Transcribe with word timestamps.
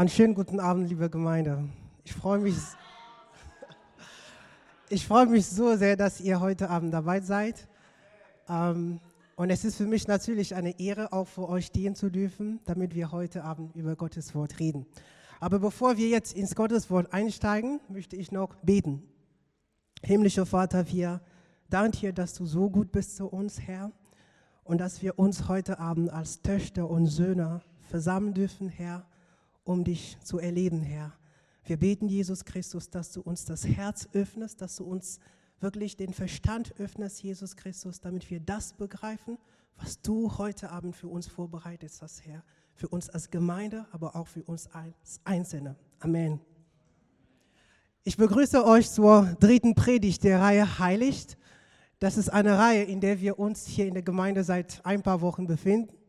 Einen 0.00 0.08
schönen 0.08 0.34
guten 0.34 0.60
Abend, 0.60 0.88
liebe 0.88 1.10
Gemeinde. 1.10 1.68
Ich 2.04 2.14
freue 2.14 2.38
mich, 2.38 2.56
ich 4.88 5.06
freue 5.06 5.26
mich 5.26 5.44
so 5.44 5.76
sehr, 5.76 5.94
dass 5.94 6.22
ihr 6.22 6.40
heute 6.40 6.70
Abend 6.70 6.94
dabei 6.94 7.20
seid. 7.20 7.68
Ähm, 8.48 8.98
und 9.36 9.50
es 9.50 9.62
ist 9.62 9.76
für 9.76 9.84
mich 9.84 10.08
natürlich 10.08 10.54
eine 10.54 10.80
Ehre, 10.80 11.12
auch 11.12 11.28
für 11.28 11.46
euch 11.46 11.66
stehen 11.66 11.94
zu 11.94 12.08
dürfen, 12.08 12.60
damit 12.64 12.94
wir 12.94 13.12
heute 13.12 13.44
Abend 13.44 13.76
über 13.76 13.94
Gottes 13.94 14.34
Wort 14.34 14.58
reden. 14.58 14.86
Aber 15.38 15.58
bevor 15.58 15.98
wir 15.98 16.08
jetzt 16.08 16.32
ins 16.32 16.54
Gottes 16.54 16.88
Wort 16.88 17.12
einsteigen, 17.12 17.80
möchte 17.90 18.16
ich 18.16 18.32
noch 18.32 18.54
beten. 18.62 19.02
Himmlischer 20.02 20.46
Vater, 20.46 20.90
wir 20.90 21.20
danken 21.68 21.98
dir, 21.98 22.12
dass 22.14 22.32
du 22.32 22.46
so 22.46 22.70
gut 22.70 22.90
bist 22.90 23.16
zu 23.16 23.26
uns, 23.26 23.60
Herr, 23.60 23.92
und 24.64 24.78
dass 24.78 25.02
wir 25.02 25.18
uns 25.18 25.46
heute 25.46 25.78
Abend 25.78 26.08
als 26.08 26.40
Töchter 26.40 26.88
und 26.88 27.04
Söhne 27.04 27.60
versammeln 27.82 28.32
dürfen, 28.32 28.70
Herr, 28.70 29.04
um 29.70 29.84
dich 29.84 30.18
zu 30.24 30.40
erleben, 30.40 30.82
Herr. 30.82 31.12
Wir 31.62 31.76
beten, 31.76 32.08
Jesus 32.08 32.44
Christus, 32.44 32.90
dass 32.90 33.12
du 33.12 33.20
uns 33.20 33.44
das 33.44 33.64
Herz 33.64 34.08
öffnest, 34.12 34.60
dass 34.60 34.74
du 34.74 34.84
uns 34.84 35.20
wirklich 35.60 35.96
den 35.96 36.12
Verstand 36.12 36.74
öffnest, 36.80 37.22
Jesus 37.22 37.54
Christus, 37.54 38.00
damit 38.00 38.28
wir 38.30 38.40
das 38.40 38.72
begreifen, 38.72 39.38
was 39.76 40.02
du 40.02 40.36
heute 40.38 40.70
Abend 40.72 40.96
für 40.96 41.06
uns 41.06 41.28
vorbereitet 41.28 41.92
hast, 42.00 42.26
Herr. 42.26 42.42
Für 42.74 42.88
uns 42.88 43.10
als 43.10 43.30
Gemeinde, 43.30 43.86
aber 43.92 44.16
auch 44.16 44.26
für 44.26 44.42
uns 44.42 44.66
als 44.72 45.20
Einzelne. 45.22 45.76
Amen. 46.00 46.40
Ich 48.02 48.16
begrüße 48.16 48.64
euch 48.64 48.90
zur 48.90 49.36
dritten 49.38 49.76
Predigt 49.76 50.24
der 50.24 50.40
Reihe 50.40 50.80
Heiligt. 50.80 51.38
Das 52.00 52.16
ist 52.16 52.30
eine 52.30 52.58
Reihe, 52.58 52.82
in 52.82 53.00
der 53.00 53.20
wir 53.20 53.38
uns 53.38 53.66
hier 53.66 53.86
in 53.86 53.94
der 53.94 54.02
Gemeinde 54.02 54.42
seit 54.42 54.84
ein 54.84 55.02
paar 55.02 55.20
Wochen 55.20 55.46
befinden. 55.46 55.99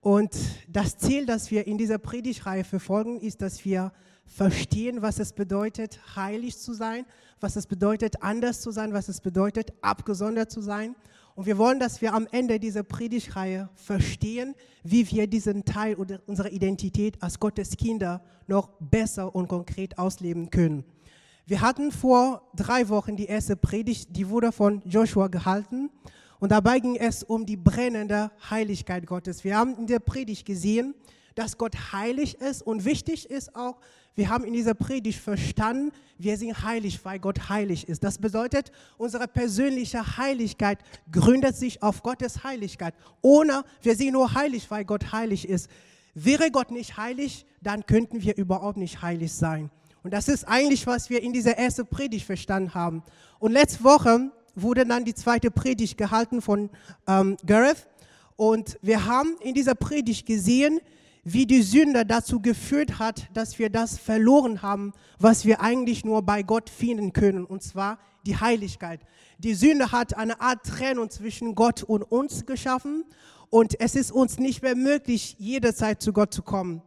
Und 0.00 0.30
das 0.68 0.96
Ziel, 0.96 1.26
das 1.26 1.50
wir 1.50 1.66
in 1.66 1.76
dieser 1.76 1.98
Predigtreihe 1.98 2.64
verfolgen, 2.64 3.20
ist, 3.20 3.42
dass 3.42 3.64
wir 3.64 3.92
verstehen, 4.26 5.02
was 5.02 5.18
es 5.18 5.32
bedeutet, 5.32 6.00
heilig 6.14 6.58
zu 6.58 6.72
sein, 6.72 7.04
was 7.40 7.56
es 7.56 7.66
bedeutet, 7.66 8.22
anders 8.22 8.60
zu 8.60 8.70
sein, 8.70 8.92
was 8.92 9.08
es 9.08 9.20
bedeutet, 9.20 9.72
abgesondert 9.80 10.50
zu 10.50 10.60
sein. 10.60 10.94
Und 11.34 11.46
wir 11.46 11.56
wollen, 11.56 11.78
dass 11.78 12.00
wir 12.00 12.14
am 12.14 12.26
Ende 12.30 12.58
dieser 12.58 12.82
Predigtreihe 12.82 13.68
verstehen, 13.74 14.54
wie 14.82 15.08
wir 15.10 15.26
diesen 15.26 15.64
Teil 15.64 15.94
unserer 16.26 16.50
Identität 16.50 17.22
als 17.22 17.38
Gottes 17.38 17.76
Kinder 17.76 18.22
noch 18.46 18.70
besser 18.80 19.34
und 19.34 19.48
konkret 19.48 19.98
ausleben 19.98 20.50
können. 20.50 20.84
Wir 21.46 21.60
hatten 21.60 21.92
vor 21.92 22.42
drei 22.54 22.88
Wochen 22.88 23.16
die 23.16 23.26
erste 23.26 23.56
Predigt, 23.56 24.16
die 24.16 24.28
wurde 24.28 24.52
von 24.52 24.82
Joshua 24.84 25.28
gehalten. 25.28 25.90
Und 26.40 26.52
dabei 26.52 26.78
ging 26.78 26.96
es 26.96 27.22
um 27.22 27.46
die 27.46 27.56
brennende 27.56 28.30
Heiligkeit 28.48 29.06
Gottes. 29.06 29.42
Wir 29.44 29.56
haben 29.56 29.76
in 29.76 29.86
der 29.86 29.98
Predigt 29.98 30.46
gesehen, 30.46 30.94
dass 31.34 31.56
Gott 31.56 31.92
heilig 31.92 32.40
ist 32.40 32.62
und 32.62 32.84
wichtig 32.84 33.30
ist 33.30 33.54
auch, 33.54 33.76
wir 34.16 34.28
haben 34.28 34.42
in 34.42 34.52
dieser 34.52 34.74
Predigt 34.74 35.20
verstanden, 35.20 35.92
wir 36.18 36.36
sind 36.36 36.64
heilig, 36.64 37.04
weil 37.04 37.20
Gott 37.20 37.48
heilig 37.48 37.88
ist. 37.88 38.02
Das 38.02 38.18
bedeutet, 38.18 38.72
unsere 38.96 39.28
persönliche 39.28 40.16
Heiligkeit 40.16 40.80
gründet 41.12 41.54
sich 41.54 41.80
auf 41.84 42.02
Gottes 42.02 42.42
Heiligkeit. 42.42 42.94
Ohne, 43.22 43.62
wir 43.80 43.94
sind 43.94 44.14
nur 44.14 44.34
heilig, 44.34 44.68
weil 44.72 44.84
Gott 44.84 45.12
heilig 45.12 45.48
ist. 45.48 45.70
Wäre 46.14 46.50
Gott 46.50 46.72
nicht 46.72 46.96
heilig, 46.96 47.46
dann 47.62 47.86
könnten 47.86 48.20
wir 48.20 48.36
überhaupt 48.36 48.76
nicht 48.76 49.02
heilig 49.02 49.32
sein. 49.32 49.70
Und 50.02 50.12
das 50.12 50.26
ist 50.26 50.48
eigentlich, 50.48 50.84
was 50.88 51.10
wir 51.10 51.22
in 51.22 51.32
dieser 51.32 51.56
ersten 51.56 51.86
Predigt 51.86 52.26
verstanden 52.26 52.74
haben. 52.74 53.04
Und 53.38 53.52
letzte 53.52 53.84
Woche 53.84 54.32
wurde 54.54 54.84
dann 54.86 55.04
die 55.04 55.14
zweite 55.14 55.50
Predigt 55.50 55.96
gehalten 55.96 56.42
von 56.42 56.70
ähm, 57.06 57.36
Gareth. 57.46 57.86
Und 58.36 58.78
wir 58.82 59.04
haben 59.04 59.36
in 59.40 59.54
dieser 59.54 59.74
Predigt 59.74 60.26
gesehen, 60.26 60.80
wie 61.24 61.46
die 61.46 61.62
Sünde 61.62 62.06
dazu 62.06 62.40
geführt 62.40 62.98
hat, 62.98 63.28
dass 63.34 63.58
wir 63.58 63.70
das 63.70 63.98
verloren 63.98 64.62
haben, 64.62 64.92
was 65.18 65.44
wir 65.44 65.60
eigentlich 65.60 66.04
nur 66.04 66.22
bei 66.22 66.42
Gott 66.42 66.70
finden 66.70 67.12
können, 67.12 67.44
und 67.44 67.62
zwar 67.62 67.98
die 68.24 68.36
Heiligkeit. 68.36 69.00
Die 69.38 69.54
Sünde 69.54 69.92
hat 69.92 70.16
eine 70.16 70.40
Art 70.40 70.64
Trennung 70.64 71.10
zwischen 71.10 71.54
Gott 71.54 71.82
und 71.82 72.02
uns 72.02 72.46
geschaffen 72.46 73.04
und 73.50 73.80
es 73.80 73.94
ist 73.94 74.12
uns 74.12 74.38
nicht 74.38 74.62
mehr 74.62 74.74
möglich, 74.74 75.36
jederzeit 75.38 76.02
zu 76.02 76.12
Gott 76.12 76.32
zu 76.32 76.42
kommen. 76.42 76.82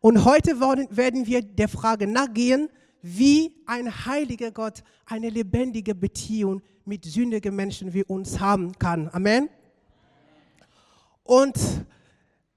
Und 0.00 0.24
heute 0.24 0.60
werden 0.60 1.26
wir 1.26 1.42
der 1.42 1.68
Frage 1.68 2.06
nachgehen, 2.06 2.68
wie 3.02 3.54
ein 3.66 4.06
heiliger 4.06 4.50
Gott 4.50 4.82
eine 5.06 5.30
lebendige 5.30 5.94
Beziehung 5.94 6.62
mit 6.84 7.04
sündigen 7.04 7.54
Menschen 7.54 7.92
wie 7.92 8.04
uns 8.04 8.40
haben 8.40 8.72
kann. 8.78 9.08
Amen. 9.12 9.48
Und 11.24 11.56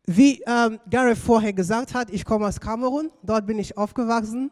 wie 0.06 0.42
ähm, 0.48 0.80
Gareth 0.90 1.18
vorher 1.18 1.54
gesagt 1.54 1.94
hat, 1.94 2.10
ich 2.10 2.26
komme 2.26 2.48
aus 2.48 2.60
Kamerun, 2.60 3.12
dort 3.22 3.46
bin 3.46 3.60
ich 3.60 3.78
aufgewachsen 3.78 4.52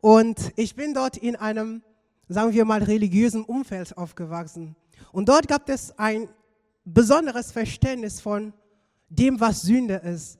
und 0.00 0.52
ich 0.56 0.74
bin 0.76 0.94
dort 0.94 1.16
in 1.16 1.36
einem, 1.36 1.82
sagen 2.28 2.52
wir 2.52 2.64
mal, 2.64 2.82
religiösen 2.82 3.44
Umfeld 3.44 3.96
aufgewachsen. 3.98 4.76
Und 5.12 5.28
dort 5.28 5.48
gab 5.48 5.68
es 5.68 5.98
ein 5.98 6.28
besonderes 6.84 7.52
Verständnis 7.52 8.20
von 8.20 8.52
dem, 9.08 9.40
was 9.40 9.62
Sünde 9.62 9.96
ist. 9.96 10.38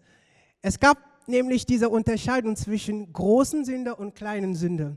Es 0.62 0.78
gab 0.78 0.98
nämlich 1.28 1.66
diese 1.66 1.89
Unterscheidung 1.89 2.56
zwischen 2.56 3.12
großen 3.12 3.65
Sünde 3.65 3.94
und 3.94 4.15
kleinen 4.15 4.55
Sünde. 4.55 4.97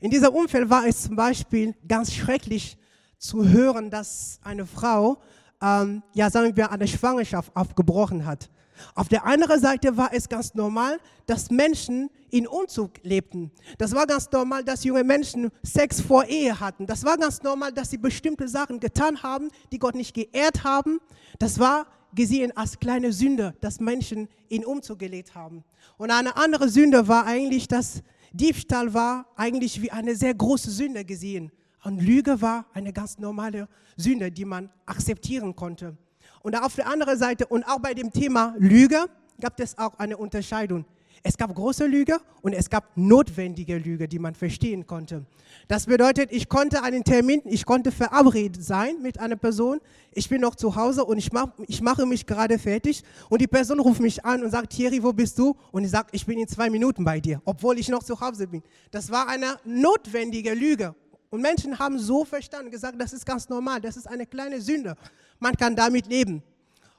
In 0.00 0.10
dieser 0.10 0.32
Umfeld 0.32 0.70
war 0.70 0.86
es 0.86 1.02
zum 1.02 1.16
Beispiel 1.16 1.74
ganz 1.86 2.12
schrecklich 2.12 2.76
zu 3.18 3.48
hören, 3.48 3.90
dass 3.90 4.38
eine 4.42 4.66
Frau, 4.66 5.18
ähm, 5.62 6.02
ja 6.12 6.30
sagen 6.30 6.56
wir, 6.56 6.70
eine 6.70 6.86
Schwangerschaft 6.86 7.54
aufgebrochen 7.56 8.26
hat. 8.26 8.50
Auf 8.94 9.08
der 9.08 9.24
anderen 9.24 9.60
Seite 9.60 9.96
war 9.96 10.12
es 10.12 10.28
ganz 10.28 10.54
normal, 10.54 10.98
dass 11.26 11.50
Menschen 11.50 12.10
in 12.30 12.46
Umzug 12.46 12.92
lebten. 13.02 13.50
Das 13.78 13.94
war 13.94 14.06
ganz 14.06 14.30
normal, 14.30 14.64
dass 14.64 14.84
junge 14.84 15.04
Menschen 15.04 15.50
Sex 15.62 16.00
vor 16.00 16.24
Ehe 16.24 16.58
hatten. 16.58 16.86
Das 16.86 17.04
war 17.04 17.16
ganz 17.16 17.42
normal, 17.42 17.72
dass 17.72 17.90
sie 17.90 17.98
bestimmte 17.98 18.48
Sachen 18.48 18.80
getan 18.80 19.22
haben, 19.22 19.48
die 19.72 19.78
Gott 19.78 19.94
nicht 19.94 20.14
geehrt 20.14 20.64
haben. 20.64 20.98
Das 21.38 21.58
war 21.58 21.86
gesehen 22.14 22.56
als 22.56 22.78
kleine 22.78 23.12
Sünde, 23.12 23.54
dass 23.60 23.80
Menschen 23.80 24.28
in 24.48 24.64
Umzug 24.64 24.98
gelebt 24.98 25.34
haben. 25.34 25.64
Und 25.96 26.10
eine 26.10 26.36
andere 26.36 26.68
Sünde 26.68 27.08
war 27.08 27.26
eigentlich, 27.26 27.68
dass 27.68 28.02
Diebstahl 28.32 28.92
war 28.94 29.26
eigentlich 29.36 29.80
wie 29.80 29.90
eine 29.90 30.16
sehr 30.16 30.34
große 30.34 30.70
Sünde 30.70 31.04
gesehen. 31.04 31.52
Und 31.84 32.00
Lüge 32.00 32.40
war 32.40 32.66
eine 32.72 32.92
ganz 32.92 33.18
normale 33.18 33.68
Sünde, 33.96 34.30
die 34.30 34.44
man 34.44 34.70
akzeptieren 34.86 35.54
konnte. 35.54 35.96
Und 36.42 36.56
auf 36.56 36.74
der 36.74 36.88
anderen 36.88 37.18
Seite 37.18 37.46
und 37.46 37.64
auch 37.64 37.78
bei 37.78 37.94
dem 37.94 38.10
Thema 38.10 38.54
Lüge 38.58 39.06
gab 39.40 39.58
es 39.60 39.76
auch 39.78 39.94
eine 39.98 40.16
Unterscheidung. 40.16 40.84
Es 41.26 41.38
gab 41.38 41.54
große 41.54 41.86
Lüge 41.86 42.18
und 42.42 42.52
es 42.52 42.68
gab 42.68 42.94
notwendige 42.98 43.78
Lüge, 43.78 44.06
die 44.06 44.18
man 44.18 44.34
verstehen 44.34 44.86
konnte. 44.86 45.24
Das 45.68 45.86
bedeutet, 45.86 46.30
ich 46.30 46.50
konnte 46.50 46.82
einen 46.82 47.02
Termin, 47.02 47.40
ich 47.46 47.64
konnte 47.64 47.92
verabredet 47.92 48.62
sein 48.62 49.00
mit 49.00 49.18
einer 49.18 49.36
Person. 49.36 49.80
Ich 50.12 50.28
bin 50.28 50.42
noch 50.42 50.54
zu 50.54 50.76
Hause 50.76 51.02
und 51.02 51.16
ich, 51.16 51.32
mach, 51.32 51.48
ich 51.66 51.80
mache 51.80 52.04
mich 52.04 52.26
gerade 52.26 52.58
fertig 52.58 53.02
und 53.30 53.40
die 53.40 53.46
Person 53.46 53.80
ruft 53.80 54.02
mich 54.02 54.22
an 54.22 54.44
und 54.44 54.50
sagt, 54.50 54.74
Thierry, 54.74 55.02
wo 55.02 55.14
bist 55.14 55.38
du? 55.38 55.56
Und 55.72 55.84
ich 55.84 55.90
sage, 55.92 56.08
ich 56.12 56.26
bin 56.26 56.38
in 56.38 56.46
zwei 56.46 56.68
Minuten 56.68 57.02
bei 57.02 57.20
dir, 57.20 57.40
obwohl 57.46 57.78
ich 57.78 57.88
noch 57.88 58.02
zu 58.02 58.20
Hause 58.20 58.46
bin. 58.46 58.62
Das 58.90 59.10
war 59.10 59.26
eine 59.26 59.56
notwendige 59.64 60.52
Lüge. 60.52 60.94
Und 61.30 61.40
Menschen 61.40 61.78
haben 61.78 61.98
so 61.98 62.26
verstanden, 62.26 62.70
gesagt, 62.70 63.00
das 63.00 63.14
ist 63.14 63.24
ganz 63.24 63.48
normal, 63.48 63.80
das 63.80 63.96
ist 63.96 64.06
eine 64.06 64.26
kleine 64.26 64.60
Sünde. 64.60 64.94
Man 65.38 65.56
kann 65.56 65.74
damit 65.74 66.06
leben. 66.06 66.42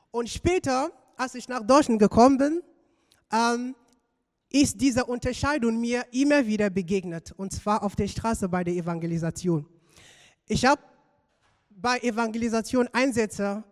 Und 0.10 0.30
später, 0.30 0.90
als 1.16 1.36
ich 1.36 1.48
nach 1.48 1.62
Deutschland 1.62 2.00
gekommen 2.00 2.40
bin, 2.40 2.64
ähm, 3.32 3.76
ist 4.50 4.80
diese 4.80 5.06
Unterscheidung 5.06 5.80
mir 5.80 6.06
immer 6.12 6.46
wieder 6.46 6.70
begegnet, 6.70 7.34
und 7.38 7.52
zwar 7.52 7.84
auf 7.84 7.96
der 7.96 8.08
Straße 8.08 8.48
bei 8.48 8.64
der 8.64 8.74
Evangelisation. 8.76 9.66
Ich 10.48 10.66
habe 10.66 10.82
bei 11.70 12.00
Evangelisation 12.00 12.88
Einsätze, 12.94 13.64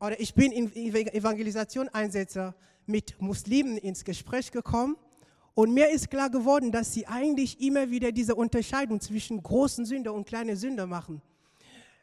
oder 0.00 0.18
ich 0.18 0.34
bin 0.34 0.50
in 0.50 0.72
Evangelisation 0.74 1.88
Einsätze 1.90 2.54
mit 2.86 3.20
Muslimen 3.20 3.76
ins 3.76 4.04
Gespräch 4.04 4.50
gekommen 4.50 4.96
und 5.54 5.74
mir 5.74 5.90
ist 5.90 6.10
klar 6.10 6.30
geworden, 6.30 6.72
dass 6.72 6.92
sie 6.92 7.06
eigentlich 7.06 7.60
immer 7.60 7.90
wieder 7.90 8.10
diese 8.10 8.34
Unterscheidung 8.34 9.00
zwischen 9.00 9.42
großen 9.42 9.84
Sünder 9.84 10.14
und 10.14 10.26
kleinen 10.26 10.56
Sünder 10.56 10.86
machen. 10.86 11.20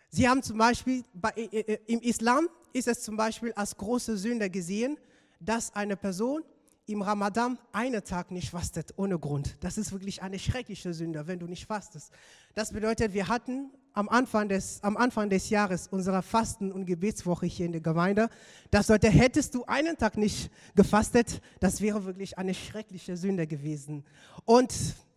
Sie 0.09 0.27
haben 0.27 0.41
zum 0.43 0.57
Beispiel, 0.57 1.03
bei, 1.13 1.31
äh, 1.35 1.59
äh, 1.59 1.79
im 1.87 1.99
Islam 2.01 2.47
ist 2.73 2.87
es 2.87 3.01
zum 3.01 3.17
Beispiel 3.17 3.51
als 3.53 3.75
große 3.75 4.17
Sünde 4.17 4.49
gesehen, 4.49 4.97
dass 5.39 5.73
eine 5.73 5.95
Person 5.95 6.43
im 6.89 7.03
Ramadan 7.03 7.59
einen 7.71 8.03
Tag 8.03 8.31
nicht 8.31 8.50
fastet 8.50 8.94
ohne 8.97 9.19
Grund. 9.19 9.56
Das 9.59 9.77
ist 9.77 9.91
wirklich 9.91 10.24
eine 10.24 10.39
schreckliche 10.39 10.91
Sünde, 10.91 11.27
wenn 11.27 11.38
du 11.38 11.45
nicht 11.45 11.68
fastest. 11.68 12.12
Das 12.56 12.74
bedeutet, 12.74 13.13
wir 13.13 13.27
hatten 13.27 13.69
am 13.94 14.09
Anfang 14.09 14.50
des, 14.50 14.83
am 14.83 14.97
Anfang 14.97 15.30
des 15.30 15.51
Jahres 15.51 15.88
unsere 15.88 16.24
Fasten- 16.24 16.71
und 16.71 16.86
Gebetswoche 16.86 17.45
hier 17.45 17.68
in 17.68 17.74
der 17.74 17.81
Gemeinde. 17.81 18.27
Das 18.71 18.88
bedeutet, 18.88 19.13
hättest 19.13 19.53
du 19.53 19.65
einen 19.65 19.97
Tag 19.97 20.18
nicht 20.18 20.51
gefastet, 20.74 21.41
das 21.59 21.80
wäre 21.80 22.06
wirklich 22.06 22.39
eine 22.39 22.56
schreckliche 22.56 23.15
Sünde 23.15 23.45
gewesen. 23.45 24.03
Und 24.45 24.74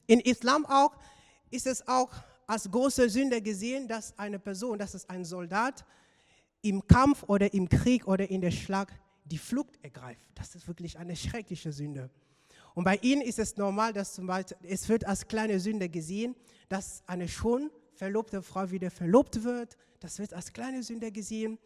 in 0.06 0.20
Islam 0.20 0.66
auch 0.66 0.92
ist 1.50 1.66
es 1.66 1.88
auch 1.88 2.10
als 2.46 2.70
große 2.70 3.08
Sünde 3.08 3.40
gesehen, 3.40 3.88
dass 3.88 4.18
eine 4.18 4.38
Person, 4.38 4.78
dass 4.78 4.92
es 4.92 5.08
ein 5.08 5.24
Soldat 5.24 5.86
im 6.60 6.86
Kampf 6.86 7.24
oder 7.28 7.54
im 7.54 7.66
Krieg 7.66 8.06
oder 8.06 8.28
in 8.28 8.42
der 8.42 8.50
Schlag 8.50 8.92
die 9.24 9.38
Flucht 9.38 9.78
ergreift. 9.82 10.26
Das 10.34 10.54
ist 10.54 10.66
wirklich 10.66 10.98
eine 10.98 11.16
schreckliche 11.16 11.72
Sünde. 11.72 12.10
Und 12.74 12.84
bei 12.84 12.96
ihnen 12.96 13.22
ist 13.22 13.38
es 13.38 13.56
normal, 13.56 13.92
dass 13.92 14.14
zum 14.14 14.26
Beispiel, 14.26 14.56
es 14.62 14.88
wird 14.88 15.06
als 15.06 15.26
kleine 15.28 15.60
Sünde 15.60 15.88
gesehen, 15.88 16.34
dass 16.68 17.02
eine 17.06 17.28
schon 17.28 17.70
verlobte 17.94 18.42
Frau 18.42 18.70
wieder 18.70 18.90
verlobt 18.90 19.44
wird. 19.44 19.76
Das 20.00 20.18
wird 20.18 20.32
als 20.32 20.52
kleine 20.52 20.82
Sünde 20.82 21.12
gesehen. 21.12 21.58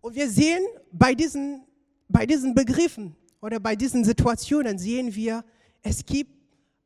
Und 0.00 0.14
wir 0.14 0.30
sehen 0.30 0.64
bei 0.92 1.14
diesen, 1.14 1.64
bei 2.08 2.26
diesen 2.26 2.54
Begriffen 2.54 3.16
oder 3.40 3.60
bei 3.60 3.74
diesen 3.76 4.04
Situationen, 4.04 4.78
sehen 4.78 5.14
wir, 5.14 5.44
es 5.82 6.04
gibt 6.04 6.30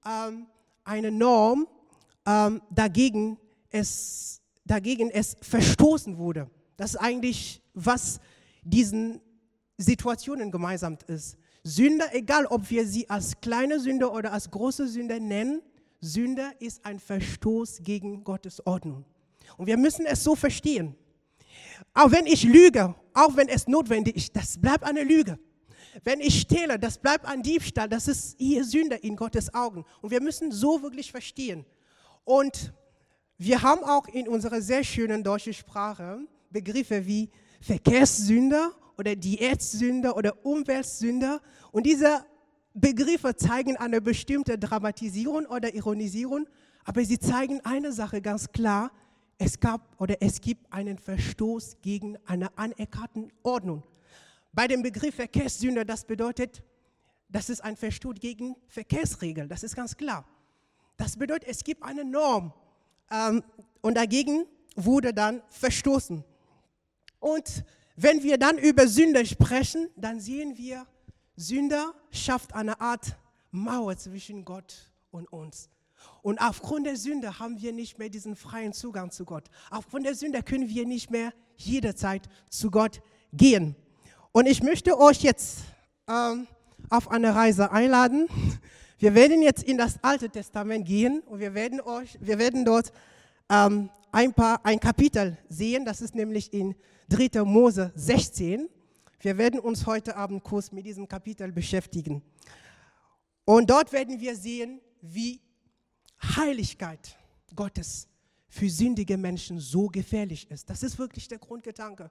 ähm, 0.05 0.47
eine 0.85 1.11
Norm, 1.11 1.69
ähm, 2.27 2.63
dagegen, 2.71 3.39
es, 3.71 4.41
dagegen 4.65 5.11
es 5.11 5.37
verstoßen 5.43 6.17
wurde. 6.17 6.51
Das 6.77 6.95
ist 6.95 6.97
eigentlich, 6.97 7.63
was 7.75 8.21
diesen 8.63 9.21
Situationen 9.79 10.51
gemeinsam 10.51 10.99
ist. 11.07 11.39
Sünde, 11.63 12.05
egal 12.13 12.47
ob 12.47 12.69
wir 12.69 12.87
sie 12.87 13.09
als 13.09 13.41
kleine 13.41 13.81
Sünde 13.81 14.11
oder 14.11 14.33
als 14.33 14.51
große 14.51 14.89
Sünde 14.89 15.21
nennen, 15.21 15.63
Sünde 16.01 16.51
ist 16.59 16.85
ein 16.85 16.99
Verstoß 16.99 17.83
gegen 17.83 18.25
Gottes 18.25 18.65
Ordnung. 18.67 19.05
Und 19.57 19.67
wir 19.67 19.77
müssen 19.77 20.05
es 20.07 20.23
so 20.23 20.35
verstehen. 20.35 20.95
Auch 21.95 22.11
wenn 22.11 22.27
ich 22.27 22.45
lüge, 22.45 22.95
auch 23.15 23.37
wenn 23.37 23.49
es 23.49 23.67
notwendig 23.67 24.17
ist, 24.17 24.37
das 24.37 24.59
bleibt 24.59 24.85
eine 24.85 25.03
Lüge. 25.03 25.39
Wenn 26.05 26.21
ich 26.21 26.41
stehle, 26.41 26.79
das 26.79 26.99
bleibt 26.99 27.25
ein 27.25 27.43
Diebstahl, 27.43 27.89
das 27.89 28.09
ist 28.09 28.37
hier 28.39 28.65
Sünde 28.65 28.97
in 28.97 29.17
Gottes 29.17 29.53
Augen. 29.55 29.85
Und 30.01 30.11
wir 30.11 30.21
müssen 30.21 30.53
so 30.53 30.83
wirklich 30.83 31.11
verstehen. 31.11 31.65
Und 32.25 32.73
wir 33.37 33.63
haben 33.63 33.83
auch 33.85 34.07
in 34.09 34.29
unserer 34.29 34.61
sehr 34.61 34.85
schönen 34.85 35.25
deutschen 35.25 35.55
Sprache 35.55 36.21
Begriffe 36.51 37.07
wie 37.07 37.31
Verkehrssünder 37.61 38.73
oder 38.99 39.15
Diätsünder 39.17 40.17
oder 40.17 40.45
Umweltsünder. 40.45 41.41
Und 41.71 41.87
diese 41.87 42.27
Begriffe 42.75 43.37
zeigen 43.37 43.77
eine 43.77 44.01
bestimmte 44.01 44.59
Dramatisierung 44.59 45.47
oder 45.47 45.73
Ironisierung, 45.75 46.47
aber 46.85 47.05
sie 47.05 47.19
zeigen 47.19 47.61
eine 47.65 47.93
Sache 47.93 48.21
ganz 48.21 48.51
klar. 48.53 48.91
Es 49.39 49.61
gab 49.61 50.01
oder 50.01 50.17
es 50.21 50.41
gibt 50.41 50.73
einen 50.73 50.99
Verstoß 50.99 51.77
gegen 51.81 52.19
eine 52.27 52.57
anerkannte 52.59 53.29
Ordnung. 53.43 53.85
Bei 54.53 54.67
dem 54.67 54.83
Begriff 54.83 55.15
Verkehrssünder, 55.15 55.85
das 55.85 56.05
bedeutet, 56.05 56.65
das 57.29 57.49
ist 57.49 57.61
ein 57.63 57.77
Verstoß 57.77 58.17
gegen 58.19 58.57
Verkehrsregeln, 58.67 59.49
das 59.49 59.63
ist 59.63 59.77
ganz 59.77 59.97
klar. 59.97 60.25
Das 60.97 61.17
bedeutet, 61.17 61.49
es 61.49 61.63
gibt 61.63 61.85
eine 61.85 62.05
Norm 62.05 62.53
ähm, 63.13 63.45
und 63.81 63.97
dagegen 63.97 64.47
wurde 64.75 65.15
dann 65.15 65.43
verstoßen. 65.51 66.25
Und 67.21 67.65
wenn 68.01 68.23
wir 68.23 68.39
dann 68.39 68.59
über 68.59 68.87
Sünde 68.87 69.27
sprechen, 69.27 69.89
dann 69.97 70.21
sehen 70.21 70.57
wir, 70.57 70.87
Sünder 71.35 71.95
schafft 72.13 72.55
eine 72.55 72.81
Art 72.81 73.17
Mauer 73.51 73.97
zwischen 73.97 74.45
Gott 74.45 74.93
und 75.11 75.27
uns. 75.33 75.69
Und 76.23 76.39
aufgrund 76.39 76.87
der 76.87 76.97
Sünde 76.97 77.41
haben 77.41 77.61
wir 77.61 77.73
nicht 77.73 77.99
mehr 77.99 78.09
diesen 78.09 78.37
freien 78.37 78.73
Zugang 78.73 79.11
zu 79.11 79.25
Gott. 79.25 79.45
Aufgrund 79.71 80.07
der 80.07 80.15
Sünde 80.15 80.45
können 80.45 80.69
wir 80.69 80.87
nicht 80.87 81.11
mehr 81.11 81.33
jederzeit 81.57 82.29
zu 82.49 82.71
Gott 82.71 83.01
gehen. 83.33 83.75
Und 84.31 84.47
ich 84.47 84.63
möchte 84.63 84.97
euch 84.97 85.23
jetzt 85.23 85.63
ähm, 86.09 86.47
auf 86.91 87.11
eine 87.11 87.35
Reise 87.35 87.73
einladen. 87.73 88.29
Wir 88.99 89.17
werden 89.17 89.43
jetzt 89.43 89.65
in 89.65 89.77
das 89.77 90.03
Alte 90.05 90.31
Testament 90.31 90.87
gehen 90.87 91.21
und 91.23 91.41
wir 91.41 91.53
werden, 91.53 91.81
euch, 91.81 92.17
wir 92.21 92.39
werden 92.39 92.65
dort 92.65 92.93
ähm, 93.51 93.91
ein, 94.13 94.33
paar, 94.33 94.65
ein 94.65 94.79
Kapitel 94.79 95.37
sehen. 95.49 95.85
Das 95.85 96.01
ist 96.01 96.15
nämlich 96.15 96.53
in 96.53 96.77
3. 97.09 97.43
Mose 97.43 97.91
16. 97.95 98.69
Wir 99.21 99.39
werden 99.39 99.61
uns 99.61 99.87
heute 99.87 100.15
Abend 100.15 100.45
kurz 100.45 100.71
mit 100.71 100.85
diesem 100.85 101.09
Kapitel 101.09 101.51
beschäftigen. 101.51 102.23
Und 103.47 103.71
dort 103.71 103.93
werden 103.93 104.21
wir 104.21 104.37
sehen, 104.37 104.81
wie 105.01 105.41
Heiligkeit 106.37 107.17
Gottes 107.55 108.09
für 108.49 108.69
sündige 108.69 109.17
Menschen 109.17 109.59
so 109.59 109.87
gefährlich 109.87 110.51
ist. 110.51 110.69
Das 110.69 110.83
ist 110.83 110.99
wirklich 110.99 111.27
der 111.29 111.39
Grundgedanke. 111.39 112.11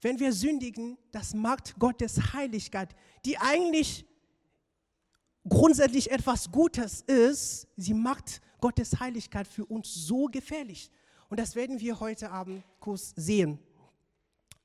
Wenn 0.00 0.20
wir 0.20 0.32
sündigen, 0.32 0.96
das 1.10 1.34
macht 1.34 1.76
Gottes 1.78 2.32
Heiligkeit, 2.32 2.94
die 3.24 3.36
eigentlich 3.38 4.04
grundsätzlich 5.48 6.10
etwas 6.10 6.52
Gutes 6.52 7.00
ist, 7.02 7.66
sie 7.76 7.94
macht 7.94 8.40
Gottes 8.60 9.00
Heiligkeit 9.00 9.48
für 9.48 9.64
uns 9.66 9.92
so 9.92 10.26
gefährlich. 10.26 10.90
Und 11.28 11.40
das 11.40 11.56
werden 11.56 11.80
wir 11.80 11.98
heute 11.98 12.30
Abend 12.30 12.62
kurz 12.78 13.12
sehen. 13.16 13.58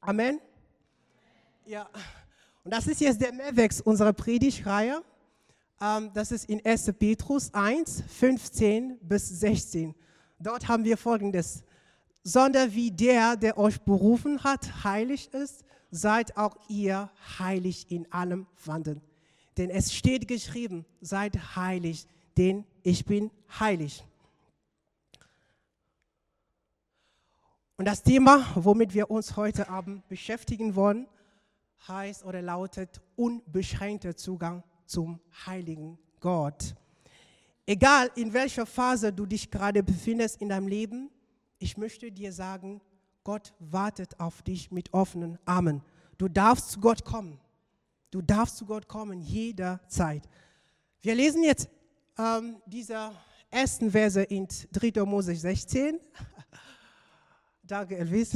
Amen. 0.04 0.42
Ja, 1.64 1.88
und 2.64 2.74
das 2.74 2.88
ist 2.88 3.02
jetzt 3.02 3.22
der 3.22 3.32
Mehrwechsel 3.32 3.84
unserer 3.86 4.14
Predigtreihe. 4.14 5.04
Ähm, 5.80 6.10
das 6.16 6.32
ist 6.32 6.50
in 6.50 6.66
1. 6.66 6.92
Petrus 6.98 7.54
1, 7.54 8.04
15 8.08 8.98
bis 9.02 9.30
16. 9.30 9.94
Dort 10.40 10.68
haben 10.68 10.84
wir 10.84 10.98
folgendes. 10.98 11.64
Sondern 12.24 12.74
wie 12.74 12.90
der, 12.90 13.36
der 13.36 13.60
euch 13.60 13.80
berufen 13.82 14.44
hat, 14.44 14.84
heilig 14.84 15.32
ist, 15.34 15.64
seid 15.92 16.36
auch 16.36 16.58
ihr 16.68 17.12
heilig 17.38 17.92
in 17.92 18.12
allem 18.12 18.48
wandeln. 18.66 19.02
Denn 19.58 19.70
es 19.70 19.94
steht 19.94 20.28
geschrieben, 20.28 20.84
seid 21.02 21.56
heilig, 21.56 22.08
denn 22.38 22.66
ich 22.82 23.06
bin 23.06 23.30
heilig. 23.60 24.04
Und 27.82 27.86
das 27.86 28.04
Thema, 28.04 28.46
womit 28.54 28.94
wir 28.94 29.10
uns 29.10 29.36
heute 29.36 29.68
Abend 29.68 30.08
beschäftigen 30.08 30.76
wollen, 30.76 31.08
heißt 31.88 32.24
oder 32.26 32.40
lautet 32.40 33.02
unbeschränkter 33.16 34.16
Zugang 34.16 34.64
zum 34.86 35.20
heiligen 35.48 35.98
Gott. 36.20 36.76
Egal 37.66 38.12
in 38.14 38.34
welcher 38.34 38.68
Phase 38.68 39.12
du 39.12 39.26
dich 39.26 39.50
gerade 39.50 39.82
befindest 39.82 40.44
in 40.44 40.50
deinem 40.50 40.68
Leben, 40.68 41.10
ich 41.58 41.76
möchte 41.76 42.12
dir 42.12 42.32
sagen, 42.32 42.82
Gott 43.24 43.52
wartet 43.58 44.20
auf 44.20 44.44
dich 44.44 44.70
mit 44.70 44.94
offenen 44.94 45.40
Armen. 45.46 45.82
Du 46.20 46.28
darfst 46.28 46.70
zu 46.70 46.80
Gott 46.80 47.04
kommen. 47.04 47.40
Du 48.12 48.22
darfst 48.22 48.58
zu 48.58 48.68
Gott 48.68 48.88
kommen 48.88 49.22
jederzeit. 49.22 50.30
Wir 51.02 51.16
lesen 51.16 51.44
jetzt 51.44 51.68
ähm, 52.20 52.62
diese 52.68 53.10
ersten 53.50 53.90
Verse 53.90 54.22
in 54.22 54.48
3. 54.72 55.04
Mose 55.04 55.36
16. 55.36 56.00
Danke, 57.72 57.98
Elvis. 57.98 58.34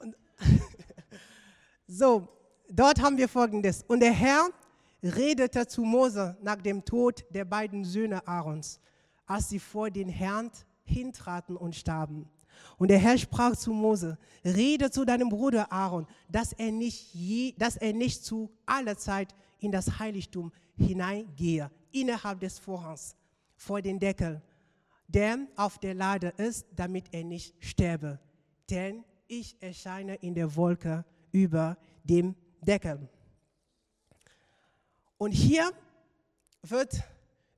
Und 0.00 0.16
so, 1.88 2.28
dort 2.70 3.02
haben 3.02 3.18
wir 3.18 3.28
folgendes. 3.28 3.82
Und 3.88 3.98
der 3.98 4.12
Herr 4.12 4.50
redete 5.02 5.66
zu 5.66 5.82
Mose 5.82 6.36
nach 6.40 6.62
dem 6.62 6.84
Tod 6.84 7.24
der 7.30 7.44
beiden 7.44 7.84
Söhne 7.84 8.24
Aarons, 8.24 8.78
als 9.26 9.48
sie 9.48 9.58
vor 9.58 9.90
den 9.90 10.08
Herrn 10.08 10.48
hintraten 10.84 11.56
und 11.56 11.74
starben. 11.74 12.30
Und 12.76 12.86
der 12.86 13.00
Herr 13.00 13.18
sprach 13.18 13.56
zu 13.56 13.72
Mose, 13.72 14.16
rede 14.44 14.92
zu 14.92 15.04
deinem 15.04 15.28
Bruder 15.28 15.72
Aaron, 15.72 16.06
dass 16.28 16.52
er 16.52 16.70
nicht, 16.70 17.12
je, 17.12 17.52
dass 17.58 17.76
er 17.76 17.92
nicht 17.92 18.24
zu 18.24 18.48
aller 18.64 18.96
Zeit 18.96 19.34
in 19.58 19.72
das 19.72 19.98
Heiligtum 19.98 20.52
hineingehe, 20.76 21.68
innerhalb 21.90 22.38
des 22.38 22.60
Vorhangs, 22.60 23.16
vor 23.56 23.82
den 23.82 23.98
Deckel, 23.98 24.40
der 25.08 25.38
auf 25.56 25.78
der 25.78 25.94
Lade 25.94 26.32
ist, 26.36 26.66
damit 26.76 27.06
er 27.12 27.24
nicht 27.24 27.54
sterbe. 27.64 28.20
Denn 28.70 29.04
ich 29.26 29.56
erscheine 29.60 30.14
in 30.16 30.34
der 30.34 30.54
Wolke 30.54 31.04
über 31.32 31.76
dem 32.04 32.34
Deckel. 32.60 33.08
Und 35.16 35.32
hier 35.32 35.70
wird 36.62 37.02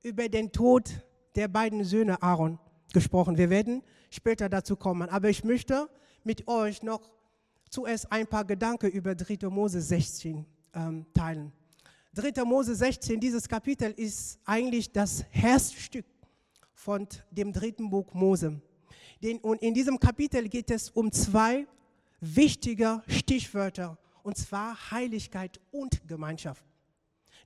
über 0.03 0.29
den 0.29 0.51
Tod 0.51 0.91
der 1.35 1.49
beiden 1.49 1.85
Söhne 1.85 2.23
Aaron 2.23 2.59
gesprochen. 2.93 3.37
Wir 3.37 3.51
werden 3.51 3.83
später 4.11 4.49
dazu 4.49 4.77
kommen. 4.77 5.09
Aber 5.09 5.29
ich 5.29 5.45
möchte 5.45 5.89
mit 6.25 6.47
euch 6.49 6.83
noch 6.83 7.11
zuerst 7.69 8.11
ein 8.11 8.27
paar 8.27 8.45
Gedanken 8.45 8.91
über 8.91 9.15
3. 9.15 9.49
Mose 9.49 9.81
16 9.81 10.45
ähm, 10.75 11.07
teilen. 11.15 11.53
3. 12.15 12.45
Mose 12.45 12.75
16, 12.75 13.21
dieses 13.21 13.49
Kapitel 13.49 13.93
ist 13.93 14.41
eigentlich 14.45 14.91
das 14.93 15.25
Herzstück 15.31 16.05
von 16.81 17.07
dem 17.31 17.53
dritten 17.53 17.91
Buch 17.91 18.15
Mose. 18.15 18.59
Und 19.43 19.61
in 19.61 19.75
diesem 19.75 20.01
Kapitel 20.01 20.49
geht 20.49 20.71
es 20.71 20.89
um 20.89 21.13
zwei 21.13 21.67
wichtige 22.21 23.03
Stichwörter, 23.07 23.99
und 24.23 24.39
zwar 24.39 24.91
Heiligkeit 24.91 25.61
und 25.73 26.09
Gemeinschaft. 26.09 26.65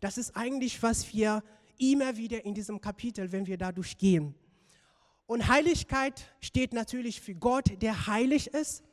Das 0.00 0.18
ist 0.18 0.36
eigentlich, 0.36 0.80
was 0.84 1.12
wir 1.12 1.42
immer 1.78 2.16
wieder 2.16 2.44
in 2.44 2.54
diesem 2.54 2.80
Kapitel, 2.80 3.32
wenn 3.32 3.44
wir 3.46 3.58
dadurch 3.58 3.98
gehen. 3.98 4.36
Und 5.26 5.48
Heiligkeit 5.48 6.22
steht 6.40 6.72
natürlich 6.72 7.20
für 7.20 7.34
Gott, 7.34 7.82
der 7.82 8.06
heilig 8.06 8.48
ist. 8.48 8.84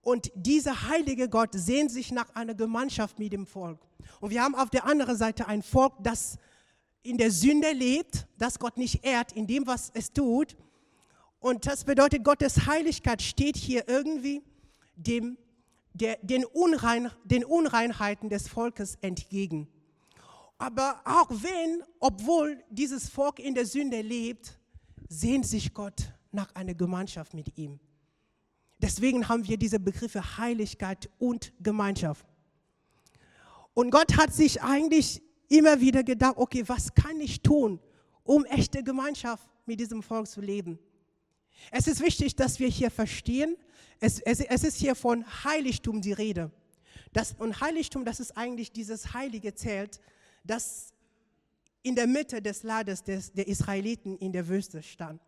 Und 0.00 0.32
dieser 0.34 0.88
heilige 0.88 1.28
Gott 1.28 1.50
sehnt 1.52 1.92
sich 1.92 2.10
nach 2.10 2.34
einer 2.34 2.54
Gemeinschaft 2.54 3.20
mit 3.20 3.32
dem 3.32 3.46
Volk. 3.46 3.86
Und 4.20 4.30
wir 4.30 4.42
haben 4.42 4.56
auf 4.56 4.70
der 4.70 4.84
anderen 4.84 5.16
Seite 5.16 5.46
ein 5.46 5.62
Volk, 5.62 5.92
das 6.00 6.38
in 7.02 7.18
der 7.18 7.30
Sünde 7.30 7.72
lebt, 7.72 8.26
das 8.38 8.58
Gott 8.58 8.76
nicht 8.76 9.04
ehrt 9.04 9.32
in 9.32 9.46
dem, 9.46 9.66
was 9.66 9.90
es 9.94 10.12
tut. 10.12 10.56
Und 11.40 11.66
das 11.66 11.84
bedeutet, 11.84 12.24
Gottes 12.24 12.66
Heiligkeit 12.66 13.22
steht 13.22 13.56
hier 13.56 13.88
irgendwie 13.88 14.42
dem, 14.96 15.38
der, 15.92 16.18
den, 16.22 16.44
Unrein, 16.44 17.10
den 17.24 17.44
Unreinheiten 17.44 18.28
des 18.28 18.48
Volkes 18.48 18.96
entgegen. 19.00 19.68
Aber 20.58 21.00
auch 21.04 21.30
wenn, 21.30 21.82
obwohl 22.00 22.62
dieses 22.68 23.08
Volk 23.08 23.38
in 23.38 23.54
der 23.54 23.64
Sünde 23.64 24.00
lebt, 24.00 24.58
sehnt 25.08 25.46
sich 25.46 25.72
Gott 25.72 26.12
nach 26.32 26.54
einer 26.54 26.74
Gemeinschaft 26.74 27.32
mit 27.32 27.56
ihm. 27.56 27.78
Deswegen 28.78 29.28
haben 29.28 29.46
wir 29.46 29.56
diese 29.56 29.80
Begriffe 29.80 30.38
Heiligkeit 30.38 31.08
und 31.18 31.52
Gemeinschaft. 31.60 32.26
Und 33.74 33.90
Gott 33.90 34.16
hat 34.16 34.32
sich 34.34 34.62
eigentlich 34.62 35.22
immer 35.48 35.80
wieder 35.80 36.02
gedacht, 36.02 36.34
okay, 36.36 36.62
was 36.66 36.94
kann 36.94 37.20
ich 37.20 37.40
tun, 37.40 37.80
um 38.22 38.44
echte 38.44 38.82
Gemeinschaft 38.82 39.48
mit 39.66 39.80
diesem 39.80 40.02
Volk 40.02 40.28
zu 40.28 40.40
leben? 40.40 40.78
Es 41.70 41.86
ist 41.86 42.00
wichtig, 42.00 42.36
dass 42.36 42.58
wir 42.58 42.68
hier 42.68 42.90
verstehen, 42.90 43.56
es, 44.00 44.20
es, 44.20 44.40
es 44.40 44.64
ist 44.64 44.76
hier 44.76 44.94
von 44.94 45.24
Heiligtum 45.44 46.00
die 46.00 46.12
Rede. 46.12 46.50
Das, 47.12 47.34
und 47.38 47.60
Heiligtum, 47.60 48.04
das 48.04 48.20
ist 48.20 48.36
eigentlich 48.36 48.70
dieses 48.70 49.12
heilige 49.14 49.54
Zelt, 49.54 50.00
das 50.44 50.92
in 51.82 51.94
der 51.94 52.06
Mitte 52.06 52.40
des 52.42 52.62
Lades 52.62 53.02
des, 53.02 53.32
der 53.32 53.48
Israeliten 53.48 54.16
in 54.18 54.32
der 54.32 54.46
Wüste 54.48 54.82
stand. 54.82 55.20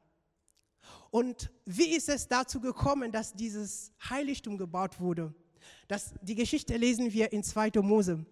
Und 1.11 1.51
wie 1.65 1.97
ist 1.97 2.09
es 2.09 2.29
dazu 2.29 2.61
gekommen, 2.61 3.11
dass 3.11 3.33
dieses 3.33 3.93
Heiligtum 4.09 4.57
gebaut 4.57 5.01
wurde? 5.01 5.35
Das, 5.89 6.15
die 6.23 6.35
Geschichte 6.35 6.77
lesen 6.77 7.13
wir 7.13 7.33
in 7.33 7.43
2. 7.43 7.73
Mose, 7.83 8.25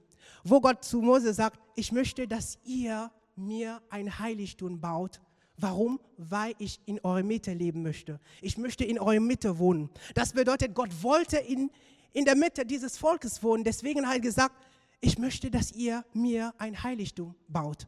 wo 0.45 0.61
Gott 0.61 0.85
zu 0.85 1.01
Mose 1.01 1.33
sagt, 1.35 1.59
ich 1.75 1.93
möchte, 1.93 2.27
dass 2.27 2.59
ihr 2.65 3.11
mir 3.37 3.81
ein 3.91 4.19
Heiligtum 4.19 4.81
baut. 4.81 5.21
Warum? 5.57 6.01
Weil 6.17 6.55
ich 6.59 6.81
in 6.87 7.01
eurer 7.01 7.23
Mitte 7.23 7.53
leben 7.53 7.83
möchte. 7.83 8.21
Ich 8.41 8.59
möchte 8.59 8.85
in 8.85 8.99
eurer 8.99 9.21
Mitte 9.21 9.59
wohnen. 9.59 9.91
Das 10.15 10.33
bedeutet, 10.33 10.75
Gott 10.75 10.91
wollte 11.03 11.39
in, 11.39 11.71
in 12.13 12.25
der 12.25 12.37
Mitte 12.37 12.65
dieses 12.65 12.97
Volkes 12.97 13.43
wohnen. 13.43 13.65
Deswegen 13.65 14.07
hat 14.07 14.15
er 14.15 14.21
gesagt, 14.21 14.55
ich 15.01 15.19
möchte, 15.19 15.51
dass 15.51 15.73
ihr 15.73 16.05
mir 16.13 16.55
ein 16.59 16.81
Heiligtum 16.83 17.35
baut. 17.49 17.87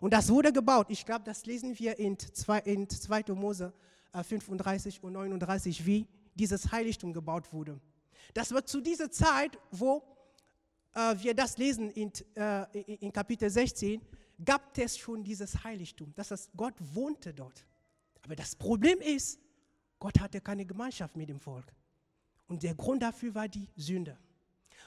Und 0.00 0.12
das 0.14 0.30
wurde 0.30 0.52
gebaut. 0.52 0.86
Ich 0.88 1.04
glaube, 1.04 1.24
das 1.24 1.44
lesen 1.44 1.78
wir 1.78 1.98
in 1.98 2.18
2. 2.18 2.60
In 2.60 2.88
2. 2.88 3.24
Mose 3.34 3.72
35 4.12 4.96
äh, 4.96 5.06
und 5.06 5.12
39, 5.12 5.84
wie 5.86 6.06
dieses 6.34 6.72
Heiligtum 6.72 7.12
gebaut 7.12 7.52
wurde. 7.52 7.78
Das 8.34 8.52
war 8.52 8.64
zu 8.64 8.80
dieser 8.80 9.10
Zeit, 9.10 9.58
wo 9.70 10.02
wir 10.94 11.34
das 11.34 11.56
lesen 11.56 11.90
in, 11.90 12.12
äh, 12.34 12.80
in 12.94 13.12
Kapitel 13.12 13.48
16, 13.48 14.00
gab 14.44 14.76
es 14.78 14.98
schon 14.98 15.22
dieses 15.22 15.62
Heiligtum. 15.62 16.12
Das 16.14 16.30
heißt, 16.30 16.50
Gott 16.56 16.74
wohnte 16.78 17.32
dort. 17.32 17.64
Aber 18.22 18.34
das 18.34 18.54
Problem 18.56 19.00
ist, 19.00 19.38
Gott 19.98 20.18
hatte 20.18 20.40
keine 20.40 20.64
Gemeinschaft 20.64 21.16
mit 21.16 21.28
dem 21.28 21.40
Volk. 21.40 21.72
Und 22.48 22.62
der 22.62 22.74
Grund 22.74 23.02
dafür 23.02 23.34
war 23.34 23.48
die 23.48 23.68
Sünde. 23.76 24.18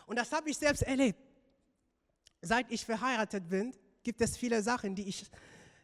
Und 0.06 0.18
das 0.18 0.32
habe 0.32 0.50
ich 0.50 0.58
selbst 0.58 0.82
erlebt. 0.84 1.20
Seit 2.42 2.70
ich 2.72 2.84
verheiratet 2.84 3.48
bin, 3.48 3.74
gibt 4.04 4.20
es 4.20 4.36
viele 4.36 4.62
Sachen, 4.62 4.96
die 4.96 5.08
ich 5.08 5.26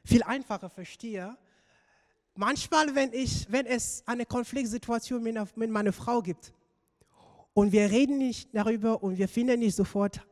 viel 0.03 0.23
einfacher 0.23 0.69
verstehe. 0.69 1.37
Manchmal, 2.35 2.93
wenn, 2.95 3.13
ich, 3.13 3.49
wenn 3.49 3.65
es 3.65 4.03
eine 4.05 4.25
Konfliktsituation 4.25 5.23
mit, 5.23 5.57
mit 5.57 5.69
meiner 5.69 5.93
Frau 5.93 6.21
gibt 6.21 6.53
und 7.59 7.73
wir 7.73 7.91
reden 7.91 8.19
nicht 8.19 8.55
darüber 8.55 9.03
und 9.03 9.17
wir 9.17 9.27
finden 9.27 9.59
nicht 9.59 9.75
sofort 9.75 10.25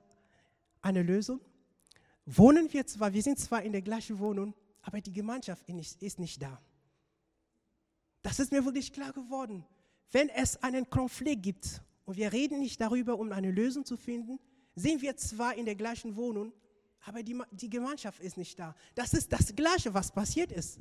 eine 0.81 1.03
Lösung, 1.03 1.41
wohnen 2.25 2.71
wir 2.71 2.87
zwar, 2.87 3.11
wir 3.11 3.21
sind 3.21 3.37
zwar 3.37 3.63
in 3.63 3.73
der 3.73 3.81
gleichen 3.81 4.17
Wohnung, 4.19 4.53
aber 4.81 5.01
die 5.01 5.11
Gemeinschaft 5.11 5.65
ist 5.99 6.19
nicht 6.19 6.41
da. 6.41 6.61
Das 8.21 8.39
ist 8.39 8.53
mir 8.53 8.63
wirklich 8.63 8.93
klar 8.93 9.11
geworden. 9.11 9.65
Wenn 10.09 10.29
es 10.29 10.63
einen 10.63 10.89
Konflikt 10.89 11.43
gibt 11.43 11.81
und 12.05 12.15
wir 12.15 12.31
reden 12.31 12.59
nicht 12.59 12.79
darüber, 12.79 13.19
um 13.19 13.33
eine 13.33 13.51
Lösung 13.51 13.83
zu 13.83 13.97
finden, 13.97 14.39
sind 14.75 15.01
wir 15.01 15.17
zwar 15.17 15.53
in 15.55 15.65
der 15.65 15.75
gleichen 15.75 16.15
Wohnung, 16.15 16.53
aber 17.05 17.23
die, 17.23 17.37
die 17.51 17.69
Gemeinschaft 17.69 18.21
ist 18.21 18.37
nicht 18.37 18.57
da. 18.57 18.73
Das 18.95 19.13
ist 19.13 19.33
das 19.33 19.53
Gleiche, 19.53 19.93
was 19.93 20.13
passiert 20.13 20.53
ist 20.53 20.79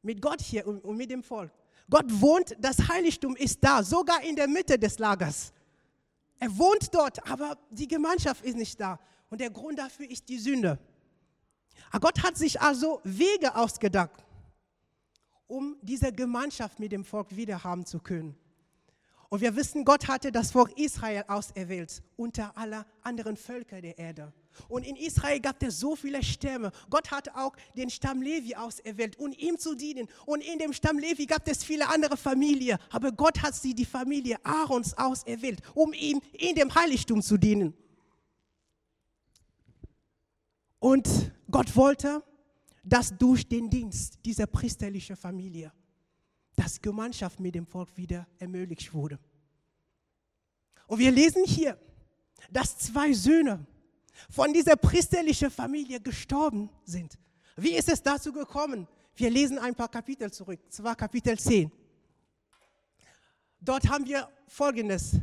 mit 0.00 0.22
Gott 0.22 0.40
hier 0.40 0.66
und, 0.66 0.82
und 0.84 0.96
mit 0.96 1.10
dem 1.10 1.22
Volk. 1.22 1.52
Gott 1.90 2.06
wohnt, 2.08 2.56
das 2.58 2.78
Heiligtum 2.88 3.36
ist 3.36 3.62
da, 3.62 3.82
sogar 3.82 4.22
in 4.22 4.36
der 4.36 4.48
Mitte 4.48 4.78
des 4.78 4.98
Lagers. 4.98 5.52
Er 6.42 6.58
wohnt 6.58 6.92
dort, 6.92 7.24
aber 7.30 7.56
die 7.70 7.86
Gemeinschaft 7.86 8.44
ist 8.44 8.56
nicht 8.56 8.80
da. 8.80 8.98
Und 9.30 9.40
der 9.40 9.48
Grund 9.48 9.78
dafür 9.78 10.10
ist 10.10 10.28
die 10.28 10.40
Sünde. 10.40 10.76
Aber 11.92 12.08
Gott 12.08 12.20
hat 12.24 12.36
sich 12.36 12.60
also 12.60 13.00
Wege 13.04 13.54
ausgedacht, 13.54 14.24
um 15.46 15.76
diese 15.82 16.12
Gemeinschaft 16.12 16.80
mit 16.80 16.90
dem 16.90 17.04
Volk 17.04 17.36
wieder 17.36 17.62
haben 17.62 17.86
zu 17.86 18.00
können. 18.00 18.36
Und 19.32 19.40
wir 19.40 19.56
wissen, 19.56 19.86
Gott 19.86 20.08
hatte 20.08 20.30
das 20.30 20.50
Volk 20.50 20.78
Israel 20.78 21.24
auserwählt 21.26 22.02
unter 22.16 22.54
aller 22.54 22.84
anderen 23.00 23.38
Völker 23.38 23.80
der 23.80 23.96
Erde. 23.96 24.30
Und 24.68 24.86
in 24.86 24.94
Israel 24.94 25.40
gab 25.40 25.62
es 25.62 25.80
so 25.80 25.96
viele 25.96 26.22
Stämme. 26.22 26.70
Gott 26.90 27.10
hatte 27.10 27.34
auch 27.34 27.56
den 27.74 27.88
Stamm 27.88 28.20
Levi 28.20 28.54
auserwählt, 28.54 29.18
um 29.18 29.32
ihm 29.32 29.58
zu 29.58 29.74
dienen. 29.74 30.06
Und 30.26 30.42
in 30.42 30.58
dem 30.58 30.74
Stamm 30.74 30.98
Levi 30.98 31.24
gab 31.24 31.48
es 31.48 31.64
viele 31.64 31.88
andere 31.88 32.18
Familien. 32.18 32.76
Aber 32.90 33.10
Gott 33.10 33.40
hat 33.40 33.54
sie, 33.54 33.72
die 33.74 33.86
Familie 33.86 34.36
Aarons, 34.44 34.98
auserwählt, 34.98 35.62
um 35.72 35.94
ihm 35.94 36.20
in 36.34 36.54
dem 36.54 36.74
Heiligtum 36.74 37.22
zu 37.22 37.38
dienen. 37.38 37.72
Und 40.78 41.08
Gott 41.50 41.74
wollte, 41.74 42.22
dass 42.84 43.16
durch 43.16 43.48
den 43.48 43.70
Dienst 43.70 44.18
dieser 44.26 44.46
priesterlichen 44.46 45.16
Familie 45.16 45.72
dass 46.72 46.80
Gemeinschaft 46.80 47.38
mit 47.38 47.54
dem 47.54 47.66
Volk 47.66 47.94
wieder 47.98 48.26
ermöglicht 48.38 48.94
wurde. 48.94 49.18
Und 50.86 50.98
wir 50.98 51.10
lesen 51.10 51.44
hier, 51.44 51.78
dass 52.50 52.78
zwei 52.78 53.12
Söhne 53.12 53.66
von 54.30 54.54
dieser 54.54 54.76
priesterlichen 54.76 55.50
Familie 55.50 56.00
gestorben 56.00 56.70
sind. 56.84 57.18
Wie 57.56 57.74
ist 57.74 57.90
es 57.90 58.02
dazu 58.02 58.32
gekommen? 58.32 58.88
Wir 59.14 59.28
lesen 59.28 59.58
ein 59.58 59.74
paar 59.74 59.90
Kapitel 59.90 60.32
zurück, 60.32 60.60
zwar 60.70 60.96
Kapitel 60.96 61.38
10. 61.38 61.70
Dort 63.60 63.86
haben 63.90 64.06
wir 64.06 64.26
Folgendes. 64.46 65.16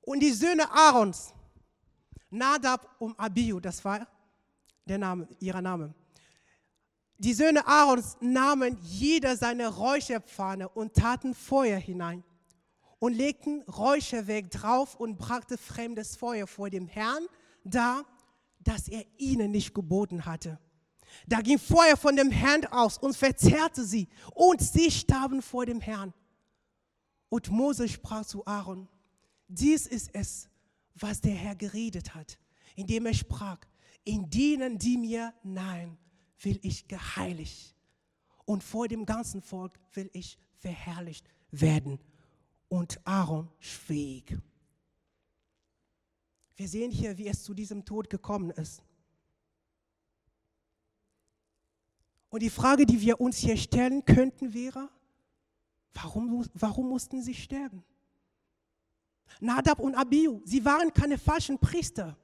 Und 0.00 0.18
die 0.18 0.32
Söhne 0.32 0.68
Aarons, 0.72 1.32
Nadab 2.30 2.96
und 2.98 3.16
Abihu, 3.16 3.60
das 3.60 3.84
war 3.84 4.08
der 4.84 4.98
Name, 4.98 5.28
ihrer 5.38 5.62
Name, 5.62 5.94
die 7.20 7.34
Söhne 7.34 7.66
Aarons 7.66 8.16
nahmen 8.20 8.78
jeder 8.82 9.36
seine 9.36 9.68
Räucherpfanne 9.68 10.70
und 10.70 10.94
taten 10.94 11.34
Feuer 11.34 11.78
hinein 11.78 12.24
und 12.98 13.12
legten 13.12 13.62
Räucherwerk 13.62 14.50
drauf 14.50 14.94
und 14.94 15.18
brachte 15.18 15.58
fremdes 15.58 16.16
Feuer 16.16 16.46
vor 16.46 16.70
dem 16.70 16.88
Herrn 16.88 17.26
da, 17.62 18.04
das 18.58 18.88
er 18.88 19.04
ihnen 19.18 19.50
nicht 19.50 19.74
geboten 19.74 20.24
hatte. 20.24 20.58
Da 21.26 21.42
ging 21.42 21.58
Feuer 21.58 21.98
von 21.98 22.16
dem 22.16 22.30
Herrn 22.30 22.64
aus 22.66 22.96
und 22.96 23.14
verzehrte 23.14 23.84
sie 23.84 24.08
und 24.34 24.62
sie 24.62 24.90
starben 24.90 25.42
vor 25.42 25.66
dem 25.66 25.82
Herrn. 25.82 26.14
Und 27.28 27.50
Mose 27.50 27.86
sprach 27.86 28.24
zu 28.24 28.46
Aaron, 28.46 28.88
dies 29.46 29.86
ist 29.86 30.08
es, 30.14 30.48
was 30.94 31.20
der 31.20 31.34
Herr 31.34 31.54
geredet 31.54 32.14
hat, 32.14 32.38
indem 32.76 33.04
er 33.04 33.14
sprach, 33.14 33.58
in 34.04 34.30
denen, 34.30 34.78
die 34.78 34.96
mir 34.96 35.34
nahen, 35.42 35.98
will 36.40 36.58
ich 36.62 36.88
geheiligt 36.88 37.74
und 38.44 38.64
vor 38.64 38.88
dem 38.88 39.06
ganzen 39.06 39.42
Volk 39.42 39.78
will 39.92 40.10
ich 40.12 40.38
verherrlicht 40.58 41.28
werden. 41.50 41.98
Und 42.68 43.00
Aaron 43.04 43.48
schwieg. 43.58 44.38
Wir 46.56 46.68
sehen 46.68 46.90
hier, 46.90 47.16
wie 47.18 47.26
es 47.26 47.42
zu 47.42 47.54
diesem 47.54 47.84
Tod 47.84 48.10
gekommen 48.10 48.50
ist. 48.50 48.82
Und 52.28 52.42
die 52.42 52.50
Frage, 52.50 52.86
die 52.86 53.00
wir 53.00 53.20
uns 53.20 53.38
hier 53.38 53.56
stellen 53.56 54.04
könnten, 54.04 54.54
wäre, 54.54 54.88
warum, 55.94 56.46
warum 56.54 56.88
mussten 56.88 57.22
sie 57.22 57.34
sterben? 57.34 57.82
Nadab 59.40 59.80
und 59.80 59.94
Abihu, 59.94 60.42
sie 60.44 60.64
waren 60.64 60.92
keine 60.92 61.18
falschen 61.18 61.58
Priester. 61.58 62.16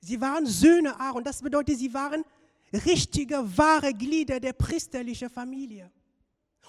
Sie 0.00 0.20
waren 0.20 0.46
Söhne 0.46 0.98
Aaron. 0.98 1.22
Das 1.22 1.42
bedeutet, 1.42 1.78
sie 1.78 1.92
waren 1.92 2.24
richtige, 2.72 3.56
wahre 3.56 3.92
Glieder 3.92 4.40
der 4.40 4.52
priesterlichen 4.52 5.30
Familie. 5.30 5.90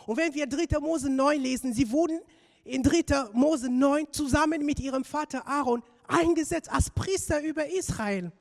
Und 0.06 0.18
wenn 0.18 0.34
wir 0.34 0.48
3. 0.48 0.80
Mose 0.80 1.10
9 1.10 1.40
lesen, 1.42 1.74
sie 1.74 1.92
wurden 1.92 2.20
in 2.64 2.84
3. 2.84 3.30
Mose 3.34 3.70
9 3.70 4.12
zusammen 4.12 4.66
mit 4.66 4.80
ihrem 4.80 5.04
Vater 5.04 5.48
Aaron 5.48 5.84
eingesetzt 6.08 6.72
als 6.72 6.90
Priester 6.90 7.42
über 7.42 7.68
Israel. 7.68 8.32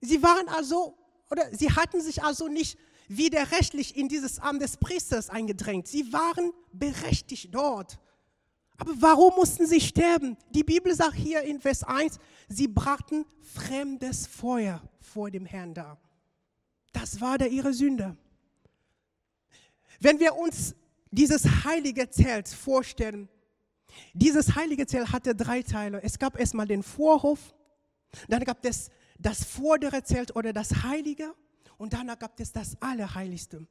Sie 0.00 0.22
waren 0.22 0.48
also, 0.48 0.96
oder 1.30 1.54
sie 1.54 1.70
hatten 1.70 2.00
sich 2.00 2.22
also 2.22 2.48
nicht 2.48 2.78
widerrechtlich 3.08 3.96
in 3.96 4.08
dieses 4.08 4.38
Amt 4.38 4.62
des 4.62 4.76
Priesters 4.76 5.30
eingedrängt. 5.30 5.86
Sie 5.86 6.12
waren 6.12 6.52
berechtigt 6.72 7.54
dort. 7.54 7.98
Aber 8.76 8.92
warum 8.96 9.34
mussten 9.36 9.66
sie 9.66 9.80
sterben? 9.80 10.36
Die 10.50 10.64
Bibel 10.64 10.94
sagt 10.94 11.14
hier 11.14 11.42
in 11.42 11.60
Vers 11.60 11.84
1, 11.84 12.18
sie 12.48 12.66
brachten 12.66 13.24
fremdes 13.40 14.26
Feuer 14.26 14.82
vor 15.00 15.30
dem 15.30 15.46
Herrn 15.46 15.74
dar. 15.74 16.00
Das 16.94 17.20
war 17.20 17.36
da 17.36 17.44
ihre 17.44 17.74
Sünde. 17.74 18.16
Wenn 20.00 20.18
wir 20.20 20.34
uns 20.36 20.74
dieses 21.10 21.44
heilige 21.64 22.08
Zelt 22.08 22.48
vorstellen, 22.48 23.28
dieses 24.14 24.54
heilige 24.54 24.86
Zelt 24.86 25.12
hatte 25.12 25.34
drei 25.34 25.62
Teile. 25.62 26.02
Es 26.02 26.18
gab 26.18 26.38
erstmal 26.38 26.66
den 26.66 26.82
Vorhof, 26.82 27.54
dann 28.28 28.42
gab 28.44 28.64
es 28.64 28.90
das 29.18 29.44
vordere 29.44 30.02
Zelt 30.02 30.34
oder 30.34 30.52
das 30.52 30.82
Heilige 30.84 31.34
und 31.78 31.92
danach 31.92 32.18
gab 32.18 32.38
es 32.40 32.52
das 32.52 32.80
Allerheiligste. 32.80 33.66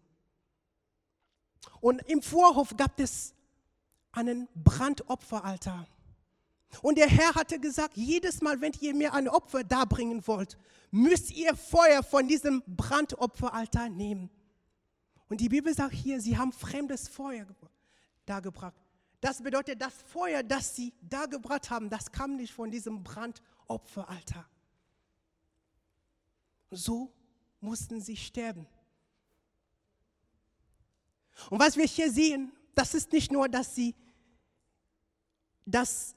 Und 1.79 2.01
im 2.09 2.21
Vorhof 2.21 2.75
gab 2.75 2.99
es 2.99 3.33
einen 4.11 4.47
Brandopferaltar. 4.53 5.87
Und 6.81 6.97
der 6.97 7.07
Herr 7.07 7.35
hatte 7.35 7.59
gesagt, 7.59 7.97
jedes 7.97 8.41
Mal, 8.41 8.59
wenn 8.61 8.73
ihr 8.79 8.95
mir 8.95 9.13
ein 9.13 9.27
Opfer 9.27 9.63
darbringen 9.63 10.25
wollt, 10.25 10.57
müsst 10.91 11.31
ihr 11.31 11.55
Feuer 11.55 12.03
von 12.03 12.27
diesem 12.27 12.63
Brandopferaltar 12.65 13.89
nehmen. 13.89 14.29
Und 15.29 15.41
die 15.41 15.49
Bibel 15.49 15.73
sagt 15.73 15.93
hier, 15.93 16.19
sie 16.19 16.37
haben 16.37 16.51
fremdes 16.51 17.07
Feuer 17.07 17.45
dargebracht. 18.25 18.75
Das 19.21 19.41
bedeutet, 19.41 19.81
das 19.81 19.93
Feuer, 19.93 20.43
das 20.43 20.75
sie 20.75 20.93
dargebracht 21.01 21.69
haben, 21.69 21.89
das 21.89 22.11
kam 22.11 22.35
nicht 22.35 22.53
von 22.53 22.69
diesem 22.69 23.03
Brandopferaltar. 23.03 24.49
So 26.69 27.13
mussten 27.61 28.01
sie 28.01 28.17
sterben. 28.17 28.67
Und 31.49 31.59
was 31.59 31.77
wir 31.77 31.85
hier 31.85 32.11
sehen, 32.11 32.51
das 32.75 32.93
ist 32.93 33.11
nicht 33.11 33.31
nur, 33.31 33.47
dass 33.47 33.73
sie 33.75 33.95
das 35.65 36.15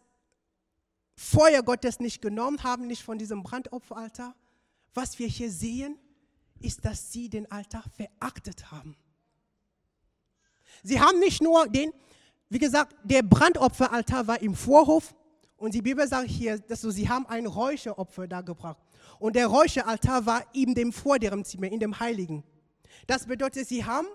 Feuer 1.17 1.63
Gottes 1.63 1.99
nicht 1.99 2.21
genommen 2.21 2.63
haben, 2.63 2.87
nicht 2.87 3.03
von 3.03 3.19
diesem 3.19 3.43
Brandopferaltar. 3.43 4.35
Was 4.95 5.19
wir 5.19 5.27
hier 5.27 5.51
sehen, 5.51 5.99
ist, 6.61 6.85
dass 6.85 7.13
sie 7.13 7.29
den 7.29 7.51
Altar 7.51 7.85
verachtet 7.95 8.71
haben. 8.71 8.97
Sie 10.83 11.01
haben 11.01 11.19
nicht 11.19 11.43
nur 11.43 11.69
den, 11.69 11.93
wie 12.49 12.59
gesagt, 12.59 12.95
der 13.03 13.23
Brandopferaltar 13.23 14.27
war 14.27 14.41
im 14.41 14.55
Vorhof 14.55 15.15
und 15.57 15.75
die 15.75 15.83
Bibel 15.83 16.07
sagt 16.07 16.29
hier, 16.29 16.59
dass 16.59 16.83
so, 16.83 16.91
sie 16.91 17.09
haben 17.09 17.27
ein 17.27 17.47
Räucheropfer 17.47 18.29
da 18.29 18.43
gebracht. 18.43 18.79
Und 19.19 19.37
der 19.37 19.47
Räucheraltar 19.47 20.27
war 20.27 20.45
in 20.55 20.75
dem 20.75 20.93
vorderen 20.93 21.45
Zimmer, 21.45 21.69
in 21.69 21.81
dem 21.81 21.99
Heiligen. 21.99 22.45
Das 23.07 23.27
bedeutet, 23.27 23.67
sie 23.67 23.85
haben, 23.85 24.07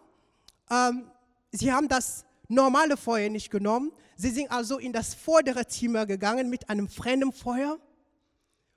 ähm, 0.69 1.09
sie 1.51 1.73
haben 1.73 1.87
das 1.87 2.25
normale 2.51 2.97
Feuer 2.97 3.29
nicht 3.29 3.49
genommen. 3.49 3.91
Sie 4.15 4.29
sind 4.29 4.51
also 4.51 4.77
in 4.77 4.93
das 4.93 5.13
vordere 5.15 5.65
Zimmer 5.67 6.05
gegangen 6.05 6.49
mit 6.49 6.69
einem 6.69 6.87
fremden 6.87 7.31
Feuer. 7.31 7.79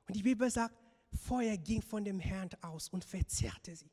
Und 0.07 0.17
die 0.17 0.23
Bibel 0.23 0.51
sagt, 0.51 0.75
Feuer 1.27 1.57
ging 1.57 1.83
von 1.83 2.05
dem 2.05 2.21
Herrn 2.21 2.51
aus 2.63 2.89
und 2.89 3.05
verzehrte 3.05 3.75
sie. 3.75 3.91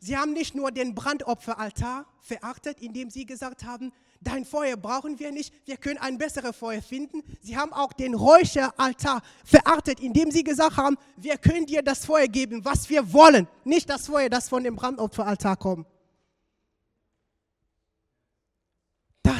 Sie 0.00 0.16
haben 0.16 0.32
nicht 0.32 0.54
nur 0.54 0.70
den 0.70 0.94
Brandopferaltar 0.94 2.06
verachtet, 2.20 2.80
indem 2.80 3.10
sie 3.10 3.26
gesagt 3.26 3.64
haben, 3.64 3.92
dein 4.20 4.44
Feuer 4.44 4.76
brauchen 4.76 5.18
wir 5.18 5.32
nicht, 5.32 5.52
wir 5.66 5.76
können 5.76 5.98
ein 5.98 6.16
besseres 6.16 6.56
Feuer 6.56 6.80
finden. 6.80 7.22
Sie 7.40 7.56
haben 7.56 7.72
auch 7.72 7.92
den 7.92 8.14
Räucheraltar 8.14 9.22
verachtet, 9.44 10.00
indem 10.00 10.30
sie 10.30 10.44
gesagt 10.44 10.76
haben, 10.76 10.96
wir 11.16 11.36
können 11.38 11.66
dir 11.66 11.82
das 11.82 12.06
Feuer 12.06 12.28
geben, 12.28 12.64
was 12.64 12.88
wir 12.88 13.12
wollen, 13.12 13.48
nicht 13.64 13.90
das 13.90 14.06
Feuer, 14.06 14.28
das 14.28 14.48
von 14.48 14.62
dem 14.62 14.76
Brandopferaltar 14.76 15.56
kommt. 15.56 15.86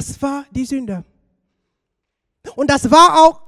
Das 0.01 0.19
war 0.19 0.45
die 0.49 0.65
Sünde. 0.65 1.05
Und 2.55 2.71
das 2.71 2.89
war 2.89 3.21
auch 3.21 3.39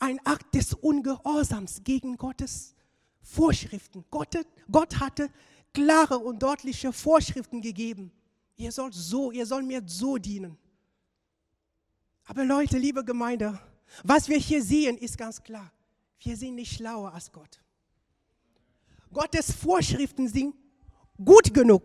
ein 0.00 0.18
Akt 0.26 0.52
des 0.52 0.74
Ungehorsams 0.74 1.84
gegen 1.84 2.16
Gottes 2.16 2.74
Vorschriften. 3.22 4.04
Gott, 4.10 4.36
Gott 4.68 4.98
hatte 4.98 5.30
klare 5.72 6.18
und 6.18 6.42
deutliche 6.42 6.92
Vorschriften 6.92 7.60
gegeben. 7.60 8.10
Ihr 8.56 8.72
sollt 8.72 8.92
so, 8.92 9.30
ihr 9.30 9.46
sollt 9.46 9.66
mir 9.66 9.84
so 9.86 10.18
dienen. 10.18 10.58
Aber 12.24 12.44
Leute, 12.44 12.76
liebe 12.76 13.04
Gemeinde, 13.04 13.56
was 14.02 14.28
wir 14.28 14.38
hier 14.38 14.64
sehen, 14.64 14.98
ist 14.98 15.16
ganz 15.16 15.40
klar. 15.44 15.70
Wir 16.18 16.36
sind 16.36 16.56
nicht 16.56 16.74
schlauer 16.74 17.14
als 17.14 17.30
Gott. 17.30 17.60
Gottes 19.12 19.52
Vorschriften 19.52 20.26
sind 20.26 20.56
gut 21.24 21.54
genug. 21.54 21.84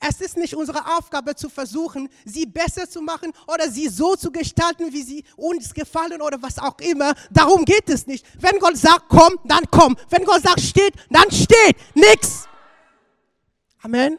Es 0.00 0.20
ist 0.20 0.36
nicht 0.36 0.54
unsere 0.54 0.96
Aufgabe 0.96 1.34
zu 1.34 1.48
versuchen, 1.48 2.08
sie 2.24 2.46
besser 2.46 2.88
zu 2.88 3.00
machen 3.00 3.32
oder 3.46 3.70
sie 3.70 3.88
so 3.88 4.14
zu 4.14 4.30
gestalten, 4.30 4.92
wie 4.92 5.02
sie 5.02 5.24
uns 5.36 5.74
gefallen 5.74 6.22
oder 6.22 6.40
was 6.40 6.58
auch 6.58 6.78
immer. 6.80 7.14
Darum 7.30 7.64
geht 7.64 7.88
es 7.88 8.06
nicht. 8.06 8.24
Wenn 8.40 8.58
Gott 8.60 8.76
sagt, 8.76 9.06
komm, 9.08 9.38
dann 9.44 9.64
komm. 9.70 9.96
Wenn 10.10 10.24
Gott 10.24 10.42
sagt, 10.42 10.60
steht, 10.60 10.94
dann 11.10 11.30
steht. 11.30 11.76
Nix. 11.94 12.46
Amen. 13.82 14.18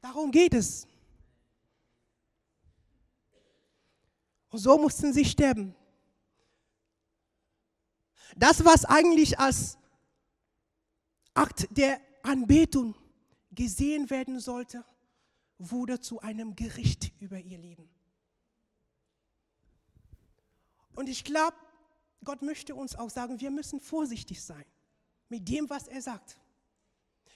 Darum 0.00 0.30
geht 0.30 0.54
es. 0.54 0.86
Und 4.50 4.58
so 4.58 4.78
mussten 4.78 5.12
sie 5.12 5.24
sterben. 5.24 5.74
Das, 8.36 8.64
was 8.64 8.84
eigentlich 8.84 9.38
als 9.38 9.78
Akt 11.34 11.68
der 11.70 12.00
Anbetung 12.22 12.94
gesehen 13.52 14.10
werden 14.10 14.40
sollte, 14.40 14.84
wurde 15.58 16.00
zu 16.00 16.20
einem 16.20 16.56
Gericht 16.56 17.12
über 17.20 17.38
ihr 17.38 17.58
Leben. 17.58 17.88
Und 20.94 21.08
ich 21.08 21.24
glaube, 21.24 21.56
Gott 22.24 22.42
möchte 22.42 22.74
uns 22.74 22.94
auch 22.94 23.10
sagen, 23.10 23.40
wir 23.40 23.50
müssen 23.50 23.80
vorsichtig 23.80 24.42
sein 24.42 24.64
mit 25.28 25.48
dem, 25.48 25.68
was 25.70 25.88
er 25.88 26.02
sagt. 26.02 26.38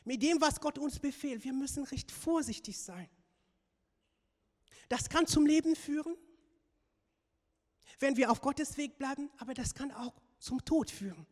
Mit 0.05 0.22
dem, 0.22 0.40
was 0.40 0.61
Gott 0.61 0.79
uns 0.79 0.98
befehlt. 0.98 1.42
Wir 1.44 1.52
müssen 1.52 1.85
recht 1.85 2.12
vorsichtig 2.12 2.79
sein. 2.79 3.09
Das 4.88 5.09
kann 5.09 5.26
zum 5.26 5.46
Leben 5.46 5.74
führen, 5.74 6.16
wenn 7.98 8.16
wir 8.16 8.31
auf 8.31 8.40
Gottes 8.40 8.76
Weg 8.76 8.98
bleiben, 8.98 9.31
aber 9.38 9.55
das 9.55 9.74
kann 9.74 9.90
auch 9.90 10.14
zum 10.38 10.64
Tod 10.64 10.90
führen, 10.90 11.26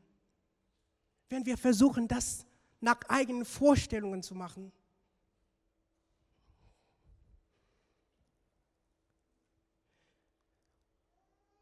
wenn 1.28 1.44
wir 1.46 1.56
versuchen, 1.56 2.08
das 2.08 2.46
nach 2.84 3.00
eigenen 3.08 3.44
Vorstellungen 3.44 4.22
zu 4.22 4.34
machen. 4.34 4.70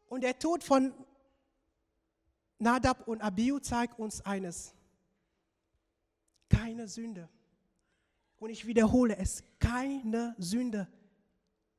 Und 0.07 0.21
der 0.21 0.37
Tod 0.37 0.63
von 0.63 0.93
Nadab 2.59 3.07
und 3.07 3.21
Abiu 3.21 3.59
zeigt 3.59 3.97
uns 3.97 4.21
eines. 4.21 4.75
Keine 6.49 6.87
Sünde. 6.87 7.27
Und 8.37 8.49
ich 8.49 8.67
wiederhole 8.67 9.15
es, 9.17 9.43
keine 9.59 10.35
Sünde 10.37 10.87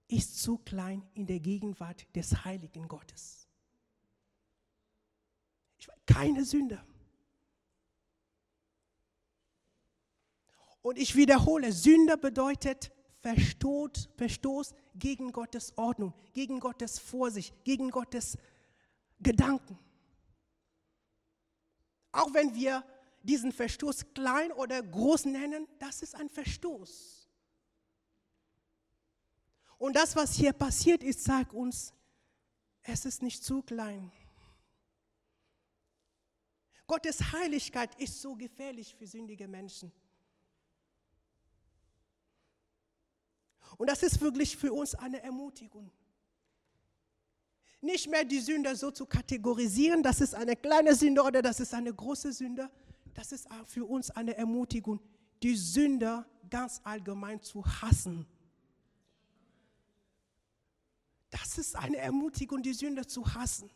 ist 0.09 0.42
zu 0.42 0.59
klein 0.59 1.07
in 1.14 1.26
der 1.26 1.38
Gegenwart 1.38 2.07
des 2.16 2.44
heiligen 2.44 2.88
Gottes. 2.88 3.46
keine 6.07 6.44
Sünde. 6.44 6.85
Und 10.85 10.99
ich 10.99 11.16
wiederhole, 11.16 11.73
Sünde 11.73 12.18
bedeutet 12.18 12.92
Verstoß, 13.23 14.11
Verstoß 14.18 14.75
gegen 14.94 15.33
Gottes 15.33 15.73
Ordnung, 15.79 16.12
gegen 16.35 16.61
Gottes 16.61 16.99
Vorsicht, 16.99 17.55
gegen 17.64 17.90
Gottes 17.90 18.37
Gedanken. 19.18 19.79
Auch 22.12 22.35
wenn 22.35 22.55
wir 22.55 22.85
diesen 23.23 23.51
Verstoß 23.51 24.12
klein 24.12 24.53
oder 24.53 24.83
groß 24.83 25.25
nennen, 25.25 25.66
das 25.79 26.03
ist 26.03 26.14
ein 26.16 26.29
Verstoß. 26.29 27.31
Und 29.79 29.97
das, 29.97 30.14
was 30.14 30.35
hier 30.35 30.53
passiert 30.53 31.03
ist, 31.03 31.25
sagt 31.25 31.55
uns, 31.55 31.94
es 32.83 33.07
ist 33.07 33.23
nicht 33.23 33.42
zu 33.42 33.62
klein. 33.62 34.12
Gottes 36.87 37.33
Heiligkeit 37.33 37.99
ist 37.99 38.20
so 38.20 38.35
gefährlich 38.37 38.94
für 38.94 39.07
sündige 39.07 39.49
Menschen. 39.49 39.90
Und 43.77 43.89
das 43.89 44.03
ist 44.03 44.21
wirklich 44.21 44.57
für 44.57 44.73
uns 44.73 44.95
eine 44.95 45.23
Ermutigung. 45.23 45.91
Nicht 47.81 48.09
mehr 48.09 48.25
die 48.25 48.41
Sünde 48.41 48.75
so 48.77 48.91
zu 48.91 49.05
kategorisieren, 49.05 50.03
das 50.03 50.21
ist 50.21 50.35
eine 50.35 50.57
kleine 50.57 50.95
Sünde 50.95 51.23
oder 51.23 51.43
das 51.43 51.61
ist 51.61 51.75
eine 51.75 51.93
große 51.93 52.33
Sünde. 52.33 52.71
Das 53.13 53.31
ist 53.31 53.47
für 53.67 53.85
uns 53.85 54.11
eine 54.11 54.37
Ermutigung, 54.37 55.01
die 55.43 55.55
Sünde 55.55 56.25
ganz 56.49 56.81
allgemein 56.83 57.43
zu 57.43 57.65
hassen. 57.65 58.27
Das 61.31 61.59
ist 61.59 61.77
eine 61.77 61.99
Ermutigung, 61.99 62.63
die 62.63 62.73
Sünde 62.73 63.07
zu 63.07 63.35
hassen. 63.35 63.71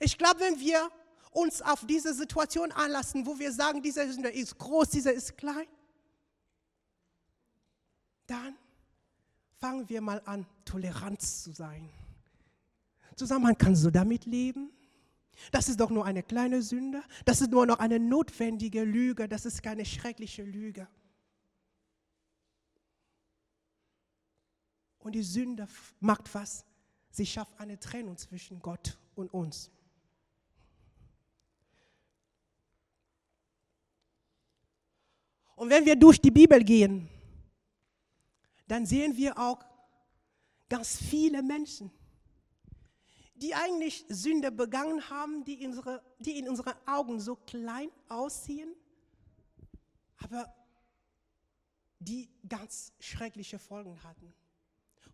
Ich 0.00 0.18
glaube, 0.18 0.40
wenn 0.40 0.58
wir 0.58 0.90
uns 1.30 1.62
auf 1.62 1.86
diese 1.86 2.12
Situation 2.12 2.70
anlassen, 2.72 3.24
wo 3.24 3.38
wir 3.38 3.52
sagen, 3.52 3.82
diese 3.82 4.12
Sünde 4.12 4.30
ist 4.30 4.58
groß, 4.58 4.90
diese 4.90 5.10
ist 5.10 5.36
klein, 5.36 5.66
dann 8.26 8.56
fangen 9.62 9.88
wir 9.88 10.00
mal 10.00 10.20
an, 10.24 10.44
Toleranz 10.64 11.44
zu 11.44 11.52
sein. 11.52 11.88
Zusammenhang, 13.14 13.56
kannst 13.56 13.84
du 13.84 13.90
damit 13.90 14.26
leben? 14.26 14.72
Das 15.52 15.68
ist 15.68 15.78
doch 15.78 15.90
nur 15.90 16.04
eine 16.04 16.24
kleine 16.24 16.62
Sünde. 16.62 17.00
Das 17.24 17.40
ist 17.40 17.52
nur 17.52 17.64
noch 17.64 17.78
eine 17.78 18.00
notwendige 18.00 18.82
Lüge. 18.82 19.28
Das 19.28 19.46
ist 19.46 19.62
keine 19.62 19.84
schreckliche 19.84 20.42
Lüge. 20.42 20.88
Und 24.98 25.12
die 25.12 25.22
Sünde 25.22 25.68
macht 26.00 26.34
was? 26.34 26.64
Sie 27.12 27.24
schafft 27.24 27.58
eine 27.60 27.78
Trennung 27.78 28.16
zwischen 28.16 28.60
Gott 28.60 28.98
und 29.14 29.32
uns. 29.32 29.70
Und 35.54 35.70
wenn 35.70 35.86
wir 35.86 35.94
durch 35.94 36.20
die 36.20 36.32
Bibel 36.32 36.64
gehen, 36.64 37.08
dann 38.72 38.86
sehen 38.86 39.18
wir 39.18 39.38
auch 39.38 39.62
ganz 40.70 40.96
viele 40.96 41.42
Menschen, 41.42 41.90
die 43.34 43.54
eigentlich 43.54 44.06
Sünde 44.08 44.50
begangen 44.50 45.10
haben, 45.10 45.44
die, 45.44 45.66
unsere, 45.66 46.02
die 46.18 46.38
in 46.38 46.48
unseren 46.48 46.72
Augen 46.86 47.20
so 47.20 47.36
klein 47.36 47.90
aussehen, 48.08 48.74
aber 50.16 50.50
die 51.98 52.30
ganz 52.48 52.94
schreckliche 52.98 53.58
Folgen 53.58 54.02
hatten. 54.04 54.32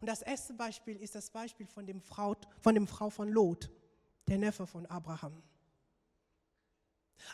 Und 0.01 0.07
das 0.07 0.23
erste 0.23 0.55
Beispiel 0.55 0.95
ist 0.95 1.17
das 1.17 1.29
Beispiel 1.29 1.67
von 1.67 1.85
dem 1.85 2.01
Frau 2.01 2.37
von, 2.61 2.77
dem 2.77 2.87
Frau 2.87 3.11
von 3.11 3.29
Lot, 3.29 3.69
der 4.29 4.39
Neffe 4.39 4.69
von 4.69 4.87
Abraham. 4.87 5.43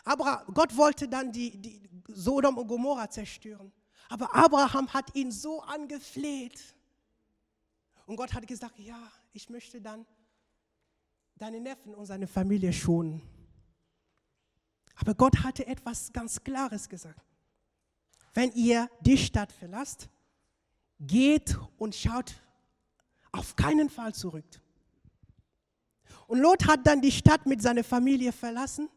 Aber 0.03 0.43
Gott 0.51 0.75
wollte 0.75 1.07
dann 1.07 1.31
die, 1.31 1.55
die 1.55 1.87
Sodom 2.07 2.57
und 2.57 2.65
Gomorra 2.67 3.07
zerstören. 3.11 3.71
Aber 4.09 4.35
Abraham 4.35 4.93
hat 4.93 5.15
ihn 5.15 5.31
so 5.31 5.61
angefleht. 5.61 6.61
Und 8.05 8.17
Gott 8.17 8.33
hat 8.33 8.45
gesagt, 8.47 8.77
ja, 8.79 9.11
ich 9.33 9.49
möchte 9.49 9.81
dann 9.81 10.05
deine 11.35 11.59
Neffen 11.59 11.93
und 11.95 12.05
seine 12.05 12.27
Familie 12.27 12.71
schonen. 12.71 13.21
Aber 14.95 15.13
Gott 15.15 15.43
hatte 15.43 15.65
etwas 15.67 16.13
ganz 16.13 16.43
Klares 16.43 16.87
gesagt. 16.87 17.21
Wenn 18.33 18.51
ihr 18.51 18.89
die 19.01 19.17
Stadt 19.17 19.51
verlasst, 19.51 20.09
geht 20.99 21.57
und 21.77 21.95
schaut 21.95 22.35
auf 23.31 23.55
keinen 23.55 23.89
Fall 23.89 24.13
zurück. 24.13 24.45
Und 26.27 26.39
Lot 26.39 26.67
hat 26.67 26.87
dann 26.87 27.01
die 27.01 27.11
Stadt 27.11 27.45
mit 27.45 27.61
seiner 27.61 27.83
Familie 27.83 28.31
verlassen 28.31 28.89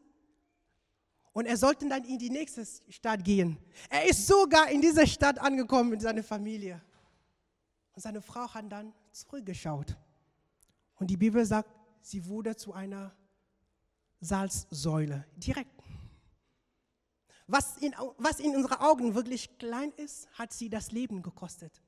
und 1.38 1.46
er 1.46 1.56
sollte 1.56 1.88
dann 1.88 2.02
in 2.02 2.18
die 2.18 2.30
nächste 2.30 2.66
Stadt 2.88 3.24
gehen. 3.24 3.56
Er 3.88 4.10
ist 4.10 4.26
sogar 4.26 4.68
in 4.70 4.80
dieser 4.80 5.06
Stadt 5.06 5.38
angekommen 5.38 5.90
mit 5.90 6.02
seiner 6.02 6.24
Familie. 6.24 6.82
Und 7.94 8.02
seine 8.02 8.20
Frau 8.20 8.52
hat 8.52 8.64
dann 8.72 8.92
zurückgeschaut. 9.12 9.96
Und 10.96 11.08
die 11.08 11.16
Bibel 11.16 11.46
sagt, 11.46 11.70
sie 12.00 12.26
wurde 12.26 12.56
zu 12.56 12.72
einer 12.72 13.14
Salzsäule, 14.18 15.26
direkt. 15.36 15.70
Was 17.46 17.76
in, 17.76 17.94
was 18.16 18.40
in 18.40 18.56
unseren 18.56 18.80
Augen 18.80 19.14
wirklich 19.14 19.56
klein 19.58 19.92
ist, 19.92 20.28
hat 20.32 20.52
sie 20.52 20.68
das 20.68 20.90
Leben 20.90 21.22
gekostet. 21.22 21.80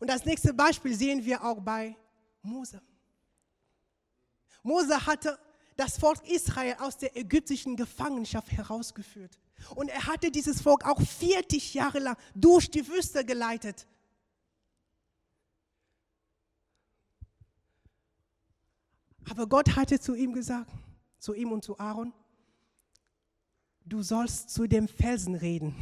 Und 0.00 0.08
das 0.08 0.24
nächste 0.24 0.54
Beispiel 0.54 0.94
sehen 0.94 1.22
wir 1.22 1.44
auch 1.44 1.60
bei 1.60 1.94
Mose. 2.40 2.80
Mose 4.62 5.04
hatte 5.04 5.38
das 5.76 5.98
Volk 5.98 6.26
Israel 6.28 6.76
aus 6.80 6.96
der 6.96 7.16
ägyptischen 7.16 7.76
Gefangenschaft 7.76 8.50
herausgeführt. 8.50 9.38
Und 9.74 9.88
er 9.88 10.06
hatte 10.06 10.30
dieses 10.30 10.60
Volk 10.60 10.84
auch 10.84 11.00
40 11.00 11.74
Jahre 11.74 11.98
lang 11.98 12.16
durch 12.34 12.70
die 12.70 12.86
Wüste 12.88 13.24
geleitet. 13.24 13.86
Aber 19.28 19.46
Gott 19.46 19.76
hatte 19.76 19.98
zu 19.98 20.14
ihm 20.14 20.32
gesagt, 20.32 20.70
zu 21.18 21.34
ihm 21.34 21.52
und 21.52 21.64
zu 21.64 21.78
Aaron, 21.78 22.12
du 23.84 24.02
sollst 24.02 24.50
zu 24.50 24.66
dem 24.66 24.88
Felsen 24.88 25.34
reden. 25.34 25.74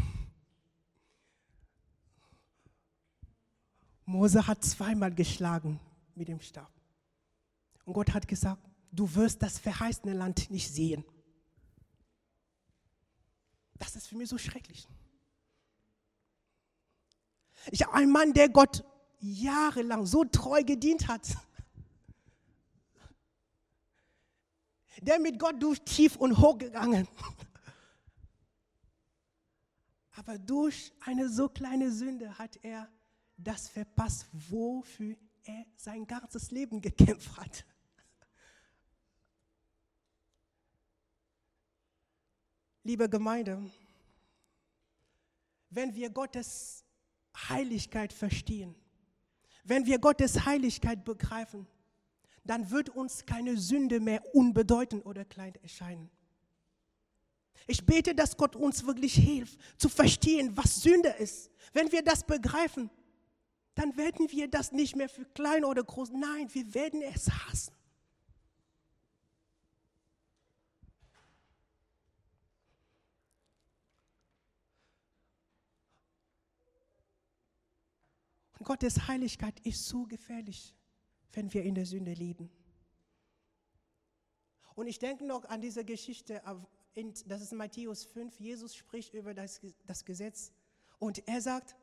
Mose 4.07 4.47
hat 4.47 4.65
zweimal 4.65 5.15
geschlagen 5.15 5.81
mit 6.15 6.29
dem 6.29 6.41
Stab. 6.41 6.71
Und 7.85 7.95
Gott 7.95 8.13
hat 8.13 8.29
gesagt, 8.29 8.63
du 8.95 9.13
wirst 9.15 9.43
das 9.43 9.59
verheißene 9.59 10.13
Land 10.13 10.51
nicht 10.51 10.71
sehen. 10.71 11.05
Das 13.79 13.97
ist 13.97 14.07
für 14.07 14.17
mich 14.17 14.29
so 14.29 14.39
schrecklich. 14.39 14.87
Ich 17.71 17.83
habe 17.83 17.95
einen 17.95 18.13
Mann, 18.13 18.33
der 18.33 18.49
Gott 18.49 18.85
jahrelang 19.21 20.07
so 20.07 20.25
treu 20.25 20.63
gedient 20.63 21.09
hat, 21.09 21.27
der 25.01 25.19
mit 25.19 25.39
Gott 25.39 25.63
durch 25.63 25.81
tief 25.83 26.17
und 26.17 26.39
hoch 26.39 26.59
gegangen. 26.59 27.09
Aber 30.17 30.39
durch 30.39 30.93
eine 31.01 31.29
so 31.29 31.49
kleine 31.49 31.91
Sünde 31.91 32.39
hat 32.39 32.57
er 32.63 32.89
das 33.37 33.69
verpasst, 33.69 34.27
wofür 34.33 35.17
er 35.43 35.67
sein 35.77 36.07
ganzes 36.07 36.51
Leben 36.53 36.81
gekämpft 36.81 37.37
hat. 37.37 37.67
Liebe 42.85 43.09
Gemeinde, 43.09 43.63
wenn 45.71 45.95
wir 45.95 46.11
Gottes 46.11 46.85
Heiligkeit 47.49 48.13
verstehen, 48.13 48.75
wenn 49.65 49.87
wir 49.87 49.99
Gottes 49.99 50.45
Heiligkeit 50.45 51.05
begreifen, 51.05 51.67
dann 52.45 52.71
wird 52.71 52.91
uns 52.91 53.25
keine 53.25 53.57
Sünde 53.57 54.01
mehr 54.01 54.23
unbedeutend 54.35 55.07
oder 55.07 55.25
klein 55.25 55.55
erscheinen. 55.63 56.11
Ich 57.67 57.87
bete, 57.87 58.15
dass 58.15 58.37
Gott 58.37 58.55
uns 58.55 58.85
wirklich 58.85 59.15
hilft, 59.15 59.59
zu 59.79 59.89
verstehen, 59.89 60.55
was 60.55 60.83
Sünde 60.83 61.09
ist. 61.09 61.51
Wenn 61.73 61.91
wir 61.91 62.03
das 62.03 62.23
begreifen, 62.23 62.91
dann 63.75 63.97
werden 63.97 64.31
wir 64.31 64.49
das 64.49 64.73
nicht 64.73 64.95
mehr 64.95 65.09
für 65.09 65.25
klein 65.25 65.65
oder 65.65 65.83
groß. 65.83 66.11
Nein, 66.11 66.53
wir 66.53 66.75
werden 66.75 67.01
es 67.01 67.31
hassen. 67.31 67.73
Gottes 78.65 79.07
Heiligkeit 79.09 79.61
ist 79.61 79.87
so 79.87 80.05
gefährlich, 80.05 80.75
wenn 81.33 81.53
wir 81.53 81.63
in 81.63 81.75
der 81.75 81.87
Sünde 81.87 82.13
leben. 82.13 82.51
Und 84.75 84.87
ich 84.87 84.99
denke 84.99 85.25
noch 85.25 85.45
an 85.45 85.61
diese 85.61 85.85
Geschichte, 85.85 86.43
das 87.27 87.43
ist 87.43 87.53
Matthäus 87.53 88.05
5, 88.05 88.41
Jesus 88.41 88.75
spricht 88.75 89.15
über 89.15 89.35
das, 89.35 89.61
das 89.87 90.05
Gesetz 90.05 90.53
und 90.99 91.27
er 91.29 91.41
sagt, 91.41 91.77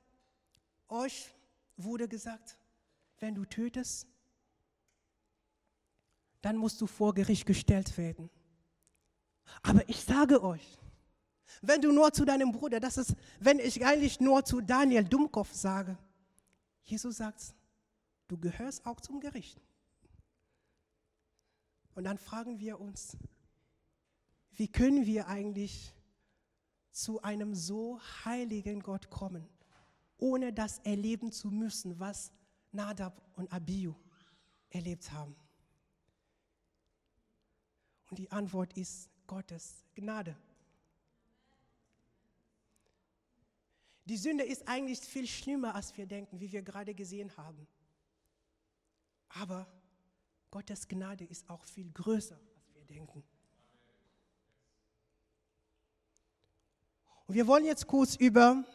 euch 0.90 1.34
wurde 1.78 2.08
gesagt, 2.08 2.58
wenn 3.20 3.36
du 3.36 3.46
tötest, 3.46 4.08
dann 6.42 6.58
musst 6.58 6.82
du 6.82 6.88
vor 6.88 7.14
Gericht 7.14 7.46
gestellt 7.46 7.98
werden. 7.98 8.30
Aber 9.64 9.88
ich 9.88 10.04
sage 10.04 10.44
euch, 10.44 10.78
wenn 11.62 11.82
du 11.82 11.92
nur 11.92 12.12
zu 12.14 12.26
deinem 12.26 12.52
Bruder, 12.52 12.80
das 12.80 12.98
ist, 12.98 13.16
wenn 13.40 13.60
ich 13.60 13.86
eigentlich 13.86 14.20
nur 14.20 14.44
zu 14.44 14.62
Daniel 14.62 15.04
Dummkopf 15.04 15.54
sage, 15.54 15.98
Jesus 16.84 17.18
sagt, 17.18 17.56
du 18.28 18.38
gehörst 18.38 18.86
auch 18.86 19.00
zum 19.00 19.20
Gericht. 19.20 19.62
Und 21.94 22.06
dann 22.06 22.18
fragen 22.18 22.60
wir 22.60 22.80
uns, 22.80 23.18
wie 24.52 24.68
können 24.68 25.06
wir 25.06 25.28
eigentlich 25.28 25.94
zu 26.92 27.22
einem 27.22 27.56
so 27.56 28.00
heiligen 28.26 28.82
Gott 28.82 29.10
kommen? 29.10 29.48
ohne 30.22 30.54
das 30.54 30.78
erleben 30.80 31.32
zu 31.32 31.50
müssen, 31.50 32.00
was 32.00 32.32
Nadab 32.72 33.22
und 33.36 33.52
Abihu 33.52 33.96
erlebt 34.70 35.12
haben? 35.12 35.36
Und 38.10 38.20
die 38.20 38.32
Antwort 38.32 38.78
ist 38.78 39.10
Gottes 39.26 39.84
Gnade. 39.96 40.38
Die 44.06 44.18
Sünde 44.18 44.44
ist 44.44 44.68
eigentlich 44.68 45.00
viel 45.00 45.28
schlimmer, 45.28 45.76
als 45.76 45.96
wir 45.96 46.06
denken, 46.06 46.40
wie 46.40 46.52
wir 46.52 46.62
gerade 46.62 46.94
gesehen 46.94 47.36
haben. 47.38 47.68
Aber 49.30 49.68
Gottes 50.50 50.88
Gnade 50.88 51.24
ist 51.24 51.50
auch 51.50 51.64
viel 51.64 51.90
größer, 51.92 52.40
als 52.56 52.74
wir 52.74 52.84
denken. 52.86 53.24
Und 57.28 57.36
wir 57.36 57.48
wollen 57.48 57.64
jetzt 57.64 57.88
kurz 57.88 58.16
über 58.16 58.66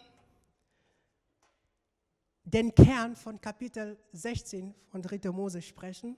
den 2.44 2.74
Kern 2.74 3.16
von 3.16 3.40
Kapitel 3.40 3.98
16 4.12 4.74
von 4.86 5.02
3. 5.02 5.30
Mose 5.30 5.60
sprechen. 5.60 6.16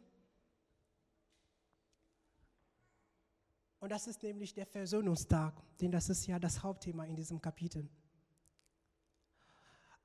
Und 3.80 3.90
das 3.90 4.06
ist 4.06 4.22
nämlich 4.22 4.52
der 4.54 4.66
Versöhnungstag, 4.66 5.54
denn 5.80 5.90
das 5.90 6.08
ist 6.08 6.26
ja 6.26 6.38
das 6.38 6.62
Hauptthema 6.62 7.06
in 7.06 7.16
diesem 7.16 7.40
Kapitel. 7.40 7.88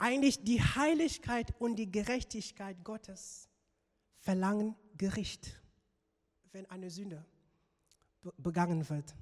Eigentlich 0.03 0.43
die 0.43 0.61
Heiligkeit 0.61 1.53
und 1.61 1.77
die 1.77 1.89
Gerechtigkeit 1.89 2.83
Gottes 2.83 3.47
verlangen 4.19 4.75
Gericht, 4.97 5.61
wenn 6.51 6.69
eine 6.69 6.89
Sünde 6.89 7.25
begangen 8.37 8.89
wird. 8.89 9.15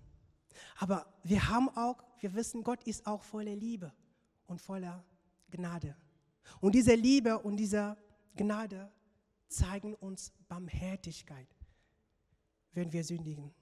Aber 0.79 1.05
wir 1.21 1.49
haben 1.49 1.69
auch, 1.69 2.03
wir 2.19 2.33
wissen, 2.33 2.63
Gott 2.63 2.83
ist 2.85 3.05
auch 3.05 3.21
voller 3.21 3.55
Liebe 3.55 3.93
und 4.47 4.59
voller 4.59 5.05
Gnade. 5.51 5.95
Und 6.61 6.73
diese 6.73 6.95
Liebe 6.95 7.37
und 7.37 7.57
diese 7.57 7.95
Gnade 8.35 8.91
zeigen 9.49 9.93
uns 9.93 10.33
Barmherzigkeit, 10.49 11.55
wenn 12.73 12.91
wir 12.91 13.03
sündigen. 13.03 13.53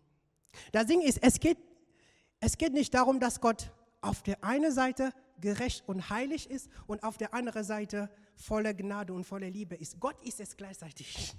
Das 0.72 0.86
Ding 0.86 1.02
ist, 1.02 1.22
es 1.22 1.38
geht, 1.38 1.58
es 2.40 2.58
geht 2.58 2.72
nicht 2.72 2.94
darum, 2.94 3.20
dass 3.20 3.42
Gott 3.42 3.74
auf 4.00 4.24
der 4.24 4.42
einen 4.42 4.72
Seite 4.72 5.14
gerecht 5.40 5.88
und 5.88 6.10
heilig 6.10 6.50
ist 6.50 6.70
und 6.88 7.04
auf 7.04 7.18
der 7.18 7.34
anderen 7.34 7.64
Seite 7.64 8.10
voller 8.36 8.74
Gnade 8.74 9.14
und 9.14 9.24
voller 9.24 9.50
Liebe 9.50 9.76
ist. 9.76 10.00
Gott 10.00 10.22
ist 10.22 10.40
es 10.40 10.56
gleichzeitig. 10.56 11.36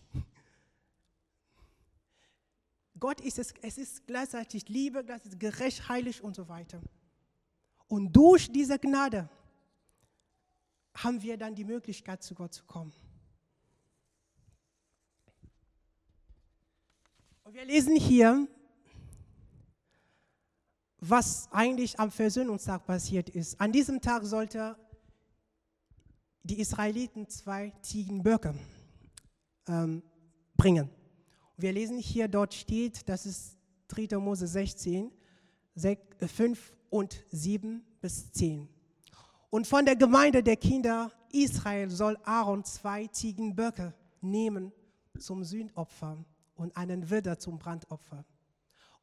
Gott 2.98 3.20
ist 3.20 3.38
es, 3.38 3.54
es 3.62 3.78
ist 3.78 4.06
gleichzeitig 4.06 4.68
Liebe, 4.68 5.02
gleichzeitig 5.04 5.38
gerecht, 5.38 5.88
heilig 5.88 6.22
und 6.22 6.36
so 6.36 6.48
weiter. 6.48 6.80
Und 7.88 8.12
durch 8.12 8.52
diese 8.52 8.78
Gnade 8.78 9.28
haben 10.94 11.22
wir 11.22 11.36
dann 11.36 11.54
die 11.54 11.64
Möglichkeit, 11.64 12.22
zu 12.22 12.34
Gott 12.34 12.52
zu 12.52 12.64
kommen. 12.64 12.92
Und 17.42 17.54
wir 17.54 17.64
lesen 17.64 17.96
hier, 17.96 18.46
was 21.00 21.48
eigentlich 21.50 21.98
am 21.98 22.10
Versöhnungstag 22.10 22.86
passiert 22.86 23.30
ist. 23.30 23.60
An 23.60 23.72
diesem 23.72 24.00
Tag 24.00 24.24
sollte 24.24 24.76
die 26.42 26.60
Israeliten 26.60 27.28
zwei 27.28 27.72
Ziegenböcke 27.82 28.54
ähm, 29.66 30.02
bringen. 30.56 30.90
Wir 31.56 31.72
lesen 31.72 31.98
hier, 31.98 32.28
dort 32.28 32.54
steht, 32.54 33.08
das 33.08 33.26
ist 33.26 33.56
3. 33.88 34.18
Mose 34.18 34.46
16, 34.46 35.10
5 35.74 36.72
und 36.90 37.24
7 37.30 37.82
bis 38.00 38.32
10. 38.32 38.68
Und 39.50 39.66
von 39.66 39.84
der 39.84 39.96
Gemeinde 39.96 40.42
der 40.42 40.56
Kinder 40.56 41.10
Israel 41.32 41.90
soll 41.90 42.16
Aaron 42.24 42.64
zwei 42.64 43.06
Ziegenböcke 43.08 43.94
nehmen 44.20 44.72
zum 45.18 45.44
Sündopfer 45.44 46.24
und 46.54 46.76
einen 46.76 47.10
Widder 47.10 47.38
zum 47.38 47.58
Brandopfer. 47.58 48.24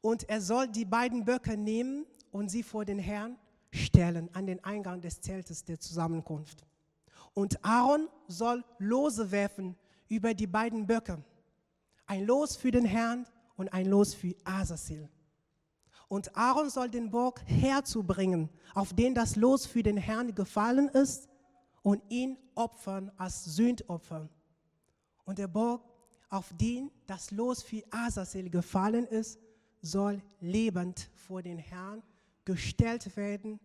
Und 0.08 0.26
er 0.30 0.40
soll 0.40 0.68
die 0.68 0.86
beiden 0.86 1.26
Böcke 1.26 1.54
nehmen 1.58 2.06
und 2.32 2.48
sie 2.48 2.62
vor 2.62 2.86
den 2.86 2.98
Herrn 2.98 3.36
stellen 3.70 4.30
an 4.34 4.46
den 4.46 4.64
Eingang 4.64 5.02
des 5.02 5.20
Zeltes 5.20 5.66
der 5.66 5.78
Zusammenkunft. 5.78 6.64
Und 7.34 7.62
Aaron 7.62 8.08
soll 8.26 8.64
Lose 8.78 9.30
werfen 9.30 9.76
über 10.08 10.32
die 10.32 10.46
beiden 10.46 10.86
Böcke. 10.86 11.22
Ein 12.06 12.24
Los 12.24 12.56
für 12.56 12.70
den 12.70 12.86
Herrn 12.86 13.26
und 13.58 13.70
ein 13.74 13.84
Los 13.84 14.14
für 14.14 14.34
Asasil. 14.44 15.10
Und 16.08 16.34
Aaron 16.34 16.70
soll 16.70 16.88
den 16.88 17.10
Bock 17.10 17.42
herzubringen, 17.44 18.48
auf 18.72 18.94
den 18.94 19.14
das 19.14 19.36
Los 19.36 19.66
für 19.66 19.82
den 19.82 19.98
Herrn 19.98 20.34
gefallen 20.34 20.88
ist, 20.88 21.28
und 21.82 22.02
ihn 22.08 22.38
opfern 22.54 23.12
als 23.18 23.44
Sündopfer. 23.44 24.30
Und 25.26 25.38
der 25.38 25.48
Bock, 25.48 25.84
auf 26.30 26.50
den 26.58 26.90
das 27.06 27.30
Los 27.30 27.62
für 27.62 27.82
Asasil 27.90 28.48
gefallen 28.48 29.06
ist, 29.06 29.38
soll 29.80 30.22
lebend 30.40 31.10
vor 31.14 31.42
den 31.42 31.58
Herrn 31.58 32.02
gestellt 32.44 33.16
werden, 33.16 33.60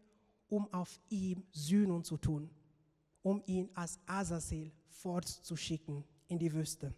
um 0.49 0.71
auf 0.73 0.99
ihm 1.09 1.43
Sühnen 1.51 2.03
zu 2.03 2.17
tun, 2.17 2.49
um 3.21 3.41
ihn 3.45 3.69
als 3.73 3.99
Asasil 4.05 4.71
fortzuschicken 4.87 6.03
in 6.27 6.39
die 6.39 6.53
Wüste. 6.53 6.93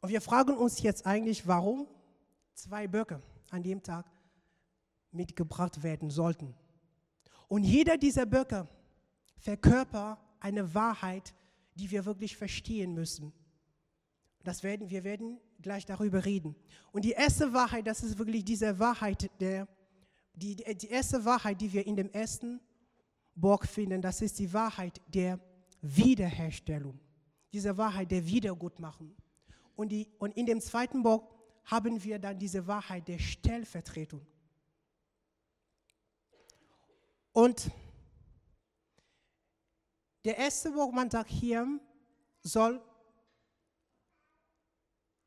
Und 0.00 0.10
wir 0.10 0.20
fragen 0.20 0.56
uns 0.56 0.82
jetzt 0.82 1.06
eigentlich, 1.06 1.46
warum 1.46 1.86
zwei 2.54 2.88
Böcke 2.88 3.22
an 3.50 3.62
dem 3.62 3.82
Tag 3.82 4.10
mitgebracht 5.12 5.82
werden 5.82 6.10
sollten. 6.10 6.54
Und 7.48 7.64
jeder 7.64 7.96
dieser 7.98 8.26
Böcke 8.26 8.68
verkörpert 9.38 10.18
eine 10.38 10.74
Wahrheit, 10.74 11.34
die 11.74 11.90
wir 11.90 12.04
wirklich 12.04 12.36
verstehen 12.36 12.94
müssen. 12.94 13.32
Das 14.42 14.62
werden, 14.62 14.90
wir 14.90 15.04
werden 15.04 15.38
gleich 15.62 15.86
darüber 15.86 16.24
reden. 16.24 16.54
Und 16.92 17.04
die 17.04 17.12
erste 17.12 17.52
Wahrheit, 17.52 17.86
das 17.86 18.02
ist 18.02 18.18
wirklich 18.18 18.44
diese 18.44 18.78
Wahrheit, 18.78 19.30
der, 19.40 19.68
die, 20.34 20.56
die 20.56 20.88
erste 20.88 21.24
Wahrheit, 21.24 21.60
die 21.60 21.72
wir 21.72 21.86
in 21.86 21.96
dem 21.96 22.10
ersten 22.10 22.60
Bock 23.34 23.66
finden, 23.66 24.02
das 24.02 24.20
ist 24.22 24.38
die 24.38 24.52
Wahrheit 24.52 25.00
der 25.06 25.38
Wiederherstellung. 25.80 26.98
Diese 27.52 27.76
Wahrheit 27.76 28.10
der 28.10 28.26
Wiedergutmachung. 28.26 29.14
Und, 29.76 29.90
die, 29.90 30.08
und 30.18 30.36
in 30.36 30.46
dem 30.46 30.60
zweiten 30.60 31.02
Bock 31.02 31.34
haben 31.64 32.02
wir 32.02 32.18
dann 32.18 32.38
diese 32.38 32.66
Wahrheit 32.66 33.08
der 33.08 33.18
Stellvertretung. 33.18 34.26
Und 37.32 37.70
der 40.24 40.36
erste 40.36 40.70
Bock, 40.72 40.92
man 40.92 41.10
sagt 41.10 41.30
hier, 41.30 41.66
soll 42.42 42.82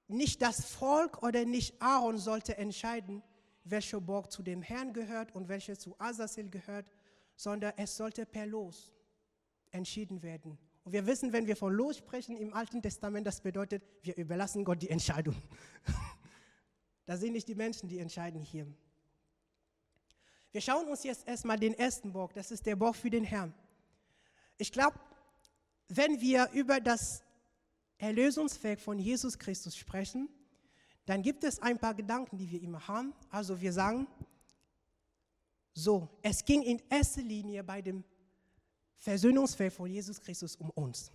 nicht 0.07 0.41
das 0.41 0.65
Volk 0.65 1.23
oder 1.23 1.45
nicht 1.45 1.81
Aaron 1.81 2.17
sollte 2.17 2.57
entscheiden, 2.57 3.23
welcher 3.63 4.01
Burg 4.01 4.31
zu 4.31 4.43
dem 4.43 4.61
Herrn 4.61 4.93
gehört 4.93 5.33
und 5.33 5.47
welcher 5.47 5.77
zu 5.77 5.95
Azazel 5.99 6.49
gehört, 6.49 6.91
sondern 7.35 7.73
es 7.77 7.95
sollte 7.95 8.25
per 8.25 8.45
Los 8.45 8.93
entschieden 9.71 10.21
werden. 10.21 10.57
Und 10.83 10.91
wir 10.91 11.05
wissen, 11.05 11.31
wenn 11.31 11.47
wir 11.47 11.55
von 11.55 11.73
Los 11.73 11.97
sprechen 11.97 12.35
im 12.37 12.53
Alten 12.53 12.81
Testament, 12.81 13.25
das 13.25 13.41
bedeutet, 13.41 13.83
wir 14.01 14.17
überlassen 14.17 14.65
Gott 14.65 14.81
die 14.81 14.89
Entscheidung. 14.89 15.35
da 17.05 17.15
sind 17.15 17.33
nicht 17.33 17.47
die 17.47 17.55
Menschen, 17.55 17.87
die 17.87 17.99
entscheiden 17.99 18.41
hier. 18.41 18.67
Wir 20.51 20.61
schauen 20.61 20.87
uns 20.87 21.03
jetzt 21.03 21.27
erstmal 21.27 21.57
den 21.57 21.73
ersten 21.73 22.11
Burg, 22.11 22.33
das 22.33 22.51
ist 22.51 22.65
der 22.65 22.75
Burg 22.75 22.95
für 22.95 23.09
den 23.09 23.23
Herrn. 23.23 23.53
Ich 24.57 24.71
glaube, 24.71 24.99
wenn 25.87 26.21
wir 26.21 26.49
über 26.51 26.79
das 26.79 27.22
Erlösungswerk 28.03 28.81
von 28.81 28.99
Jesus 28.99 29.39
Christus 29.39 29.77
sprechen, 29.77 30.27
dann 31.05 31.21
gibt 31.21 31.43
es 31.45 31.61
ein 31.61 31.79
paar 31.79 31.93
Gedanken, 31.93 32.37
die 32.37 32.49
wir 32.49 32.61
immer 32.61 32.85
haben. 32.85 33.13
Also 33.29 33.59
wir 33.59 33.71
sagen, 33.71 34.07
so, 35.73 36.09
es 36.21 36.43
ging 36.43 36.61
in 36.63 36.81
erster 36.89 37.21
Linie 37.21 37.63
bei 37.63 37.81
dem 37.81 38.03
Versöhnungswerk 38.97 39.71
von 39.71 39.89
Jesus 39.89 40.21
Christus 40.21 40.57
um 40.57 40.69
uns. 40.71 41.11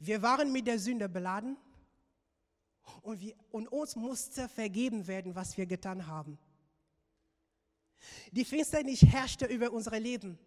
Wir 0.00 0.22
waren 0.22 0.50
mit 0.50 0.66
der 0.66 0.78
Sünde 0.78 1.06
beladen 1.06 1.56
und, 3.02 3.20
wir, 3.20 3.34
und 3.50 3.68
uns 3.68 3.94
musste 3.94 4.48
vergeben 4.48 5.06
werden, 5.06 5.34
was 5.34 5.56
wir 5.56 5.66
getan 5.66 6.06
haben. 6.06 6.38
Die 8.32 8.44
Finsternis 8.44 9.02
herrschte 9.02 9.44
über 9.44 9.70
unser 9.70 9.98
Leben 10.00 10.38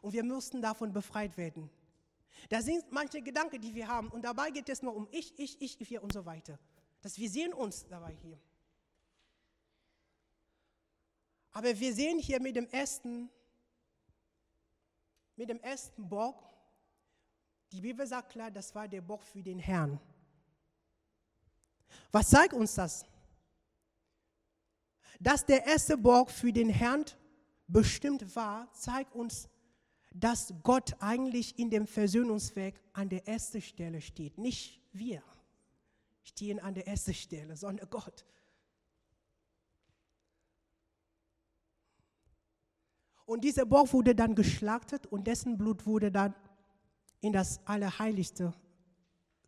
und 0.00 0.12
wir 0.12 0.24
mussten 0.24 0.60
davon 0.60 0.92
befreit 0.92 1.36
werden. 1.36 1.70
Da 2.48 2.60
sind 2.60 2.90
manche 2.90 3.22
Gedanken, 3.22 3.60
die 3.60 3.74
wir 3.74 3.88
haben. 3.88 4.08
Und 4.08 4.22
dabei 4.22 4.50
geht 4.50 4.68
es 4.68 4.82
nur 4.82 4.94
um 4.94 5.08
ich, 5.10 5.38
ich, 5.38 5.60
ich, 5.60 5.90
wir 5.90 6.02
und 6.02 6.12
so 6.12 6.24
weiter. 6.24 6.58
Dass 7.00 7.18
wir 7.18 7.28
sehen 7.28 7.52
uns 7.52 7.86
dabei 7.86 8.14
hier. 8.14 8.38
Aber 11.52 11.78
wir 11.78 11.94
sehen 11.94 12.18
hier 12.18 12.40
mit 12.40 12.56
dem 12.56 12.66
ersten, 12.68 13.30
mit 15.36 15.50
dem 15.50 15.60
ersten 15.60 16.08
Bock, 16.08 16.42
die 17.70 17.80
Bibel 17.80 18.06
sagt 18.06 18.32
klar, 18.32 18.50
das 18.50 18.74
war 18.74 18.88
der 18.88 19.00
Bock 19.00 19.22
für 19.22 19.42
den 19.42 19.58
Herrn. 19.58 20.00
Was 22.10 22.30
zeigt 22.30 22.54
uns 22.54 22.74
das? 22.74 23.04
Dass 25.20 25.44
der 25.44 25.66
erste 25.66 25.96
Bock 25.96 26.30
für 26.30 26.52
den 26.52 26.68
Herrn 26.68 27.04
bestimmt 27.66 28.34
war, 28.34 28.72
zeigt 28.72 29.14
uns, 29.14 29.48
dass 30.14 30.54
Gott 30.62 30.94
eigentlich 31.00 31.58
in 31.58 31.70
dem 31.70 31.86
Versöhnungswerk 31.86 32.74
an 32.92 33.08
der 33.08 33.26
ersten 33.26 33.60
Stelle 33.62 34.00
steht. 34.00 34.38
Nicht 34.38 34.80
wir 34.92 35.22
stehen 36.22 36.60
an 36.60 36.74
der 36.74 36.86
ersten 36.86 37.14
Stelle, 37.14 37.56
sondern 37.56 37.88
Gott. 37.90 38.24
Und 43.24 43.44
dieser 43.44 43.64
Bock 43.64 43.92
wurde 43.92 44.14
dann 44.14 44.34
geschlachtet 44.34 45.06
und 45.06 45.26
dessen 45.26 45.56
Blut 45.56 45.86
wurde 45.86 46.12
dann 46.12 46.34
in 47.20 47.32
das 47.32 47.66
Allerheiligste 47.66 48.52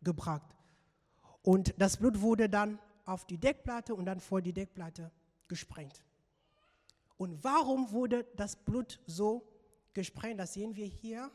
gebracht. 0.01 0.55
Und 1.43 1.75
das 1.77 1.97
Blut 1.97 2.21
wurde 2.21 2.49
dann 2.49 2.79
auf 3.05 3.25
die 3.25 3.37
Deckplatte 3.37 3.93
und 3.93 4.05
dann 4.05 4.19
vor 4.19 4.41
die 4.41 4.53
Deckplatte 4.53 5.11
gesprengt. 5.47 6.03
Und 7.17 7.43
warum 7.43 7.91
wurde 7.91 8.25
das 8.35 8.55
Blut 8.55 8.99
so 9.05 9.47
gesprengt. 9.95 10.39
Das 10.39 10.53
sehen 10.53 10.75
wir 10.75 10.85
hier. 10.85 11.31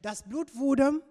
Das 0.00 0.22
Blut 0.22 0.54
wurde 0.54 1.02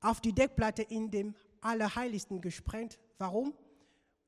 auf 0.00 0.20
die 0.20 0.32
Deckplatte 0.32 0.82
in 0.82 1.10
dem 1.10 1.34
Allerheiligsten 1.60 2.40
gesprengt. 2.40 3.00
Warum? 3.18 3.52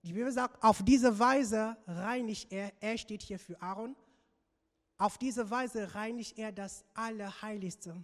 Die 0.03 0.13
Bibel 0.13 0.33
sagt, 0.33 0.63
auf 0.65 0.83
diese 0.83 1.19
Weise 1.19 1.77
reinigt 1.87 2.51
er, 2.51 2.73
er 2.81 2.99
steht 2.99 3.23
hier 3.23 3.39
für 3.39 3.61
Aaron, 3.61 3.95
auf 4.99 5.19
diese 5.19 5.51
Weise 5.51 5.95
reinigt 5.95 6.39
er 6.39 6.53
das 6.53 6.85
Allerheiligste, 6.95 8.03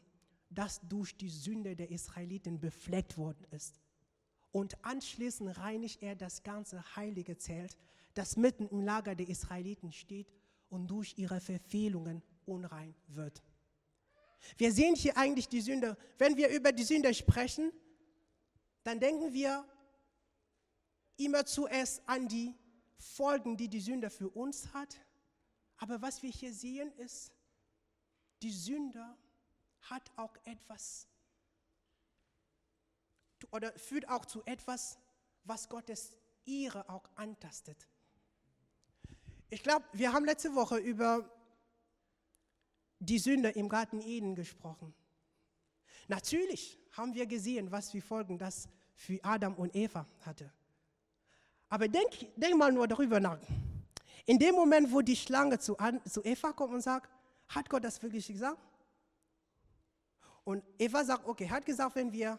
das 0.50 0.80
durch 0.88 1.16
die 1.16 1.30
Sünde 1.30 1.74
der 1.74 1.90
Israeliten 1.90 2.60
befleckt 2.60 3.16
worden 3.16 3.46
ist. 3.50 3.80
Und 4.50 4.84
anschließend 4.84 5.56
reinigt 5.56 6.02
er 6.02 6.14
das 6.14 6.42
ganze 6.42 6.84
heilige 6.96 7.38
Zelt, 7.38 7.78
das 8.14 8.36
mitten 8.36 8.68
im 8.68 8.82
Lager 8.82 9.14
der 9.14 9.28
Israeliten 9.28 9.92
steht 9.92 10.30
und 10.72 10.86
durch 10.86 11.18
ihre 11.18 11.38
Verfehlungen 11.40 12.22
unrein 12.46 12.94
wird. 13.08 13.42
Wir 14.56 14.72
sehen 14.72 14.94
hier 14.96 15.16
eigentlich 15.18 15.48
die 15.48 15.60
Sünde. 15.60 15.98
Wenn 16.16 16.36
wir 16.36 16.48
über 16.48 16.72
die 16.72 16.82
Sünde 16.82 17.12
sprechen, 17.12 17.70
dann 18.82 18.98
denken 18.98 19.34
wir 19.34 19.64
immer 21.18 21.44
zuerst 21.44 22.02
an 22.08 22.26
die 22.26 22.54
Folgen, 22.96 23.56
die 23.58 23.68
die 23.68 23.80
Sünde 23.80 24.08
für 24.08 24.30
uns 24.30 24.72
hat. 24.72 24.96
Aber 25.76 26.00
was 26.00 26.22
wir 26.22 26.30
hier 26.30 26.54
sehen 26.54 26.90
ist, 26.96 27.32
die 28.40 28.50
Sünde 28.50 29.04
hat 29.82 30.10
auch 30.16 30.34
etwas 30.44 31.06
oder 33.50 33.76
führt 33.78 34.08
auch 34.08 34.24
zu 34.24 34.42
etwas, 34.46 34.98
was 35.44 35.68
Gottes 35.68 36.16
Ehre 36.46 36.88
auch 36.88 37.04
antastet. 37.16 37.88
Ich 39.52 39.62
glaube, 39.62 39.84
wir 39.92 40.14
haben 40.14 40.24
letzte 40.24 40.54
Woche 40.54 40.78
über 40.78 41.28
die 43.00 43.18
Sünde 43.18 43.50
im 43.50 43.68
Garten 43.68 44.00
Eden 44.00 44.34
gesprochen. 44.34 44.94
Natürlich 46.08 46.80
haben 46.92 47.12
wir 47.12 47.26
gesehen, 47.26 47.70
was 47.70 47.90
für 47.90 48.00
Folgen 48.00 48.38
das 48.38 48.66
für 48.94 49.22
Adam 49.22 49.54
und 49.56 49.76
Eva 49.76 50.06
hatte. 50.22 50.50
Aber 51.68 51.86
denk, 51.86 52.34
denk 52.34 52.56
mal 52.56 52.72
nur 52.72 52.88
darüber 52.88 53.20
nach. 53.20 53.38
In 54.24 54.38
dem 54.38 54.54
Moment, 54.54 54.90
wo 54.90 55.02
die 55.02 55.16
Schlange 55.16 55.58
zu, 55.58 55.76
zu 56.08 56.24
Eva 56.24 56.52
kommt 56.52 56.72
und 56.72 56.80
sagt, 56.80 57.10
hat 57.48 57.68
Gott 57.68 57.84
das 57.84 58.02
wirklich 58.02 58.26
gesagt? 58.26 58.58
Und 60.44 60.64
Eva 60.78 61.04
sagt, 61.04 61.26
okay, 61.26 61.50
hat 61.50 61.66
gesagt, 61.66 61.94
wenn 61.94 62.10
wir 62.10 62.38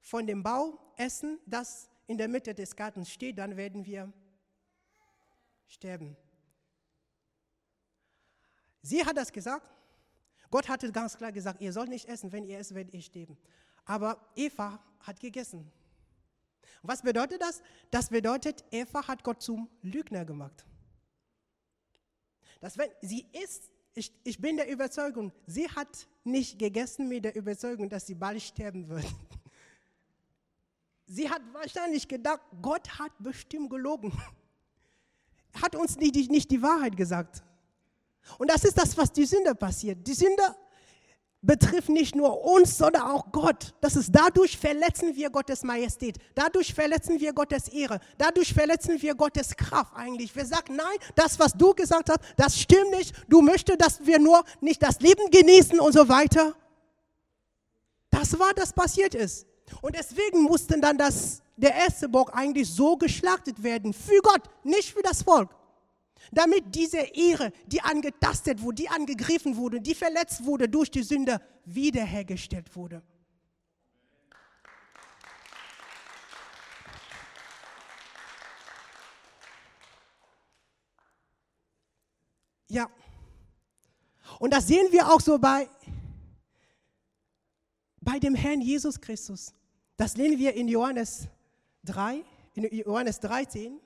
von 0.00 0.26
dem 0.26 0.42
Bau 0.42 0.78
essen, 0.96 1.38
das 1.44 1.90
in 2.06 2.16
der 2.16 2.28
Mitte 2.28 2.54
des 2.54 2.74
Gartens 2.74 3.10
steht, 3.10 3.36
dann 3.36 3.54
werden 3.54 3.84
wir 3.84 4.10
sterben. 5.66 6.16
Sie 8.84 9.04
hat 9.04 9.16
das 9.16 9.32
gesagt. 9.32 9.72
Gott 10.50 10.68
hatte 10.68 10.92
ganz 10.92 11.16
klar 11.16 11.32
gesagt, 11.32 11.60
ihr 11.62 11.72
sollt 11.72 11.88
nicht 11.88 12.06
essen, 12.06 12.30
wenn 12.30 12.44
ihr 12.44 12.58
esst, 12.58 12.74
werdet 12.74 12.92
ihr 12.94 13.00
sterben. 13.00 13.36
Aber 13.86 14.20
Eva 14.36 14.78
hat 15.00 15.18
gegessen. 15.18 15.72
was 16.82 17.00
bedeutet 17.00 17.40
das? 17.40 17.62
Das 17.90 18.10
bedeutet, 18.10 18.62
Eva 18.70 19.08
hat 19.08 19.24
Gott 19.24 19.42
zum 19.42 19.70
Lügner 19.80 20.26
gemacht. 20.26 20.66
Dass 22.60 22.76
wenn 22.76 22.90
sie 23.00 23.26
isst, 23.32 23.70
ich, 23.94 24.12
ich 24.22 24.38
bin 24.38 24.58
der 24.58 24.68
Überzeugung, 24.70 25.32
sie 25.46 25.68
hat 25.70 26.06
nicht 26.22 26.58
gegessen 26.58 27.08
mit 27.08 27.24
der 27.24 27.34
Überzeugung, 27.36 27.88
dass 27.88 28.06
sie 28.06 28.14
bald 28.14 28.42
sterben 28.42 28.86
wird. 28.88 29.06
Sie 31.06 31.28
hat 31.28 31.42
wahrscheinlich 31.52 32.06
gedacht, 32.06 32.42
Gott 32.60 32.98
hat 32.98 33.12
bestimmt 33.18 33.70
gelogen. 33.70 34.12
Hat 35.54 35.74
uns 35.74 35.96
nicht, 35.96 36.30
nicht 36.30 36.50
die 36.50 36.60
Wahrheit 36.60 36.96
gesagt. 36.96 37.42
Und 38.38 38.50
das 38.50 38.64
ist 38.64 38.78
das, 38.78 38.96
was 38.96 39.12
die 39.12 39.26
Sünde 39.26 39.54
passiert. 39.54 40.06
Die 40.06 40.14
Sünde 40.14 40.42
betrifft 41.44 41.88
nicht 41.90 42.14
nur 42.14 42.42
uns, 42.44 42.78
sondern 42.78 43.02
auch 43.02 43.30
Gott. 43.30 43.74
Das 43.80 43.96
ist 43.96 44.10
dadurch 44.12 44.56
verletzen 44.56 45.14
wir 45.14 45.30
Gottes 45.30 45.62
Majestät. 45.62 46.16
Dadurch 46.34 46.72
verletzen 46.72 47.20
wir 47.20 47.32
Gottes 47.32 47.68
Ehre. 47.68 48.00
Dadurch 48.16 48.54
verletzen 48.54 49.00
wir 49.00 49.14
Gottes 49.14 49.54
Kraft 49.56 49.92
eigentlich. 49.94 50.34
Wir 50.34 50.46
sagen, 50.46 50.76
nein, 50.76 50.96
das, 51.14 51.38
was 51.38 51.52
du 51.52 51.74
gesagt 51.74 52.08
hast, 52.08 52.20
das 52.36 52.58
stimmt 52.58 52.90
nicht. 52.92 53.14
Du 53.28 53.42
möchtest, 53.42 53.80
dass 53.80 54.04
wir 54.04 54.18
nur 54.18 54.42
nicht 54.60 54.82
das 54.82 55.00
Leben 55.00 55.30
genießen 55.30 55.78
und 55.78 55.92
so 55.92 56.08
weiter. 56.08 56.54
Das 58.10 58.38
war, 58.38 58.54
das 58.54 58.72
passiert 58.72 59.14
ist. 59.14 59.46
Und 59.82 59.94
deswegen 59.96 60.42
mussten 60.42 60.80
dann 60.80 60.96
das, 60.96 61.42
der 61.56 61.74
erste 61.74 62.08
Bock 62.08 62.32
eigentlich 62.34 62.72
so 62.72 62.96
geschlachtet 62.96 63.62
werden. 63.62 63.92
Für 63.92 64.20
Gott, 64.22 64.42
nicht 64.62 64.92
für 64.92 65.02
das 65.02 65.22
Volk. 65.22 65.50
Damit 66.32 66.74
diese 66.74 66.98
Ehre, 66.98 67.52
die 67.66 67.80
angetastet 67.80 68.62
wurde, 68.62 68.82
die 68.82 68.88
angegriffen 68.88 69.56
wurde, 69.56 69.80
die 69.80 69.94
verletzt 69.94 70.44
wurde 70.44 70.68
durch 70.68 70.90
die 70.90 71.02
Sünde, 71.02 71.40
wiederhergestellt 71.64 72.74
wurde. 72.74 73.02
Ja. 82.68 82.90
Und 84.40 84.52
das 84.52 84.66
sehen 84.66 84.90
wir 84.90 85.08
auch 85.12 85.20
so 85.20 85.38
bei 85.38 85.68
bei 88.04 88.18
dem 88.18 88.34
Herrn 88.34 88.60
Jesus 88.60 89.00
Christus. 89.00 89.54
Das 89.96 90.16
lesen 90.16 90.38
wir 90.38 90.54
in 90.54 90.68
Johannes 90.68 91.28
3, 91.84 92.22
in 92.54 92.64
Johannes 92.76 93.18
13. 93.20 93.80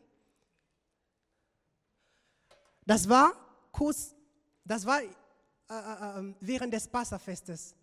Das 2.88 3.06
war 3.06 3.34
kurz, 3.70 4.14
das 4.64 4.86
war 4.86 5.02
äh, 5.02 5.08
äh, 5.68 6.18
ähm, 6.18 6.34
während 6.40 6.72
des 6.72 6.88
Passafestes. 6.88 7.74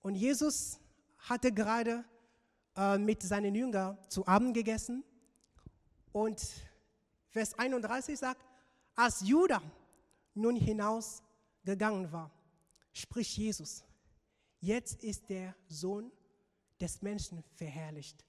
Und 0.00 0.14
Jesus 0.14 0.80
hatte 1.18 1.52
gerade 1.52 2.02
äh, 2.74 2.96
mit 2.96 3.22
seinen 3.22 3.54
Jüngern 3.54 3.98
zu 4.08 4.26
Abend 4.26 4.54
gegessen. 4.54 5.04
Und 6.12 6.40
Vers 7.28 7.58
31 7.58 8.18
sagt, 8.18 8.42
als 8.94 9.20
Judah 9.20 9.60
nun 10.32 10.56
hinausgegangen 10.56 12.10
war, 12.10 12.30
spricht 12.94 13.36
Jesus, 13.36 13.84
Jetzt 14.60 15.04
ist 15.04 15.28
der 15.28 15.54
Sohn 15.68 16.10
des 16.80 17.02
Menschen 17.02 17.44
verherrlicht 17.54 18.24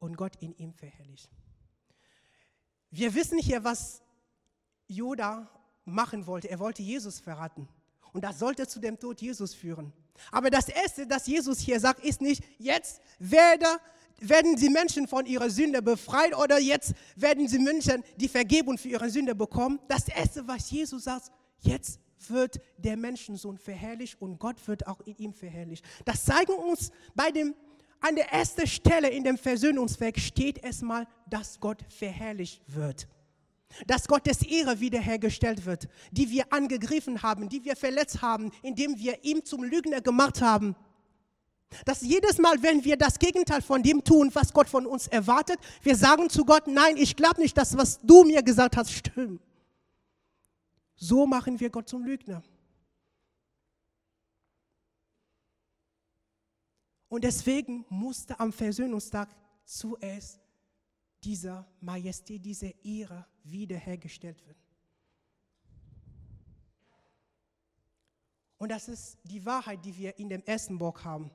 und 0.00 0.16
Gott 0.16 0.34
in 0.42 0.56
ihm 0.56 0.74
verherrlicht. 0.74 1.30
Wir 2.90 3.14
wissen 3.14 3.38
hier, 3.38 3.62
was 3.62 4.02
Judah 4.88 5.48
machen 5.84 6.26
wollte. 6.26 6.50
Er 6.50 6.58
wollte 6.58 6.82
Jesus 6.82 7.20
verraten. 7.20 7.68
Und 8.12 8.22
das 8.22 8.38
sollte 8.38 8.66
zu 8.66 8.80
dem 8.80 8.98
Tod 8.98 9.20
Jesus 9.20 9.54
führen. 9.54 9.92
Aber 10.30 10.50
das 10.50 10.68
Erste, 10.68 11.06
das 11.06 11.26
Jesus 11.26 11.58
hier 11.60 11.78
sagt, 11.78 12.04
ist 12.04 12.20
nicht, 12.20 12.42
jetzt 12.58 13.00
werde, 13.18 13.66
werden 14.20 14.56
die 14.56 14.70
Menschen 14.70 15.06
von 15.06 15.26
ihrer 15.26 15.50
Sünde 15.50 15.82
befreit 15.82 16.34
oder 16.34 16.58
jetzt 16.58 16.94
werden 17.14 17.46
die 17.46 17.58
Menschen 17.58 18.02
die 18.16 18.28
Vergebung 18.28 18.78
für 18.78 18.88
ihre 18.88 19.10
Sünde 19.10 19.34
bekommen. 19.34 19.78
Das 19.88 20.08
Erste, 20.08 20.46
was 20.48 20.70
Jesus 20.70 21.04
sagt, 21.04 21.30
jetzt 21.60 22.00
wird 22.28 22.60
der 22.78 22.96
Menschensohn 22.96 23.58
verherrlicht 23.58 24.20
und 24.20 24.38
Gott 24.38 24.66
wird 24.66 24.86
auch 24.86 25.00
in 25.02 25.16
ihm 25.18 25.34
verherrlicht. 25.34 25.84
Das 26.04 26.24
zeigen 26.24 26.54
uns 26.54 26.90
bei 27.14 27.30
dem, 27.30 27.54
an 28.00 28.14
der 28.14 28.32
ersten 28.32 28.66
Stelle 28.66 29.08
in 29.08 29.24
dem 29.24 29.38
Versöhnungswerk 29.38 30.18
steht 30.18 30.62
erstmal, 30.62 31.06
dass 31.28 31.60
Gott 31.60 31.84
verherrlicht 31.88 32.62
wird. 32.66 33.08
Dass 33.86 34.08
Gottes 34.08 34.42
Ehre 34.42 34.80
wiederhergestellt 34.80 35.66
wird, 35.66 35.88
die 36.10 36.30
wir 36.30 36.52
angegriffen 36.52 37.22
haben, 37.22 37.48
die 37.48 37.64
wir 37.64 37.76
verletzt 37.76 38.22
haben, 38.22 38.52
indem 38.62 38.98
wir 38.98 39.24
ihm 39.24 39.44
zum 39.44 39.64
Lügner 39.64 40.00
gemacht 40.00 40.40
haben. 40.40 40.76
Dass 41.84 42.00
jedes 42.00 42.38
Mal, 42.38 42.62
wenn 42.62 42.84
wir 42.84 42.96
das 42.96 43.18
Gegenteil 43.18 43.60
von 43.60 43.82
dem 43.82 44.02
tun, 44.04 44.30
was 44.32 44.52
Gott 44.52 44.68
von 44.68 44.86
uns 44.86 45.08
erwartet, 45.08 45.58
wir 45.82 45.96
sagen 45.96 46.30
zu 46.30 46.44
Gott, 46.44 46.66
nein, 46.68 46.96
ich 46.96 47.16
glaube 47.16 47.40
nicht, 47.40 47.56
dass 47.58 47.76
was 47.76 47.98
du 48.00 48.24
mir 48.24 48.42
gesagt 48.42 48.76
hast, 48.76 48.92
stimmt. 48.92 49.42
So 50.94 51.26
machen 51.26 51.60
wir 51.60 51.68
Gott 51.68 51.88
zum 51.88 52.04
Lügner. 52.04 52.42
Und 57.08 57.24
deswegen 57.24 57.84
musste 57.88 58.38
am 58.40 58.52
Versöhnungstag 58.52 59.28
zuerst 59.64 60.40
dieser 61.26 61.66
Majestät, 61.80 62.44
diese 62.44 62.68
Ehre 62.84 63.26
wiederhergestellt 63.42 64.46
werden. 64.46 64.62
Und 68.58 68.70
das 68.70 68.88
ist 68.88 69.18
die 69.24 69.44
Wahrheit, 69.44 69.84
die 69.84 69.96
wir 69.96 70.16
in 70.18 70.28
dem 70.28 70.42
ersten 70.44 70.78
Bock 70.78 71.04
haben. 71.04 71.30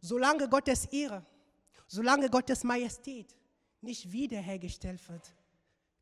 Solange 0.00 0.48
Gottes 0.48 0.84
Ehre, 0.86 1.24
solange 1.86 2.28
Gottes 2.28 2.62
Majestät 2.62 3.34
nicht 3.80 4.12
wiederhergestellt 4.12 5.08
wird, 5.08 5.34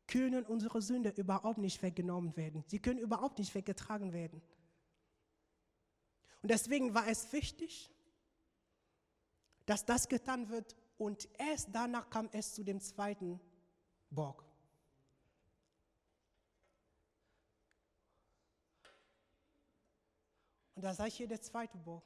können 0.07 0.45
unsere 0.45 0.81
Sünde 0.81 1.09
überhaupt 1.11 1.57
nicht 1.57 1.81
weggenommen 1.81 2.35
werden. 2.35 2.65
Sie 2.67 2.79
können 2.79 2.99
überhaupt 2.99 3.39
nicht 3.39 3.55
weggetragen 3.55 4.11
werden. 4.11 4.41
Und 6.41 6.51
deswegen 6.51 6.93
war 6.93 7.07
es 7.07 7.31
wichtig, 7.31 7.89
dass 9.67 9.85
das 9.85 10.07
getan 10.07 10.49
wird 10.49 10.75
und 10.97 11.29
erst 11.37 11.69
danach 11.71 12.09
kam 12.09 12.29
es 12.31 12.55
zu 12.55 12.63
dem 12.63 12.79
zweiten 12.79 13.39
Bock. 14.09 14.43
Und 20.73 20.83
da 20.83 20.93
sage 20.93 21.09
ich 21.09 21.17
hier 21.17 21.27
der 21.27 21.41
zweite 21.41 21.77
Bock. 21.77 22.03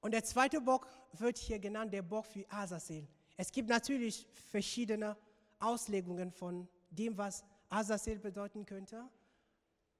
Und 0.00 0.10
der 0.10 0.24
zweite 0.24 0.60
Bock 0.60 0.88
wird 1.12 1.38
hier 1.38 1.58
genannt 1.58 1.92
der 1.92 2.02
Bock 2.02 2.26
für 2.26 2.44
Asazel. 2.50 3.06
Es 3.36 3.52
gibt 3.52 3.68
natürlich 3.68 4.26
verschiedene 4.50 5.16
Auslegungen 5.60 6.32
von 6.32 6.68
dem, 6.90 7.16
was 7.16 7.44
Azazel 7.68 8.18
bedeuten 8.18 8.66
könnte. 8.66 9.08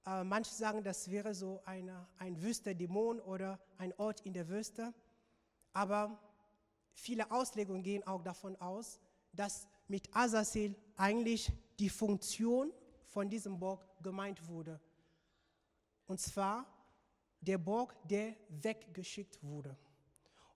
Äh, 0.07 0.23
manche 0.23 0.53
sagen, 0.53 0.81
das 0.83 1.11
wäre 1.11 1.35
so 1.35 1.61
eine, 1.65 2.07
ein 2.17 2.41
Wüsterdämon 2.41 3.19
oder 3.19 3.59
ein 3.77 3.93
Ort 3.97 4.21
in 4.21 4.31
der 4.31 4.47
Wüste. 4.47 4.93
Aber 5.73 6.17
viele 6.93 7.29
Auslegungen 7.29 7.83
gehen 7.83 8.07
auch 8.07 8.23
davon 8.23 8.55
aus, 8.55 8.99
dass 9.33 9.67
mit 9.89 10.07
Azazel 10.15 10.75
eigentlich 10.95 11.51
die 11.77 11.89
Funktion 11.89 12.71
von 13.03 13.29
diesem 13.29 13.59
Bock 13.59 13.85
gemeint 14.01 14.47
wurde. 14.47 14.79
Und 16.05 16.21
zwar 16.21 16.65
der 17.41 17.57
Bock, 17.57 17.93
der 18.07 18.33
weggeschickt 18.47 19.43
wurde. 19.43 19.75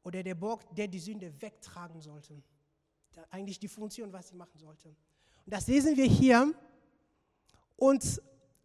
oder 0.04 0.24
der 0.24 0.34
Bock, 0.34 0.74
der 0.74 0.88
die 0.88 1.00
Sünde 1.00 1.30
wegtragen 1.42 2.02
sollte. 2.02 2.42
Eigentlich 3.30 3.60
die 3.60 3.68
Funktion, 3.68 4.12
was 4.12 4.30
sie 4.30 4.36
machen 4.36 4.58
sollte. 4.58 4.88
Und 4.88 5.54
das 5.54 5.68
lesen 5.68 5.96
wir 5.96 6.06
hier. 6.06 6.54
Und 7.76 8.22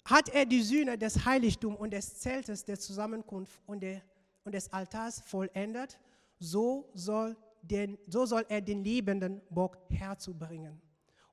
hat 0.07 0.28
er 0.28 0.46
die 0.46 0.62
Sühne 0.62 0.96
des 0.96 1.24
Heiligtums 1.24 1.78
und 1.78 1.92
des 1.92 2.18
Zeltes 2.20 2.64
der 2.64 2.78
Zusammenkunft 2.78 3.61
und, 3.66 3.80
der, 3.80 4.02
und 4.44 4.54
des 4.54 4.72
Altars 4.72 5.20
vollendet, 5.20 5.98
so 6.38 6.88
soll, 6.94 7.36
den, 7.61 7.98
so 8.07 8.24
soll 8.24 8.44
er 8.48 8.61
den 8.61 8.84
lebenden 8.84 9.42
Bock 9.50 9.78
herzubringen. 9.90 10.80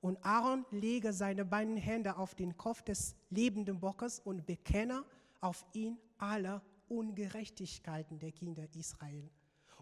Und 0.01 0.17
Aaron 0.25 0.65
lege 0.71 1.13
seine 1.13 1.45
beiden 1.45 1.77
Hände 1.77 2.17
auf 2.17 2.33
den 2.35 2.57
Kopf 2.57 2.81
des 2.81 3.15
lebenden 3.29 3.79
Bockes 3.79 4.19
und 4.19 4.45
bekenne 4.45 5.05
auf 5.39 5.65
ihn 5.73 5.97
alle 6.17 6.61
Ungerechtigkeiten 6.89 8.19
der 8.19 8.31
Kinder 8.31 8.67
Israel 8.75 9.29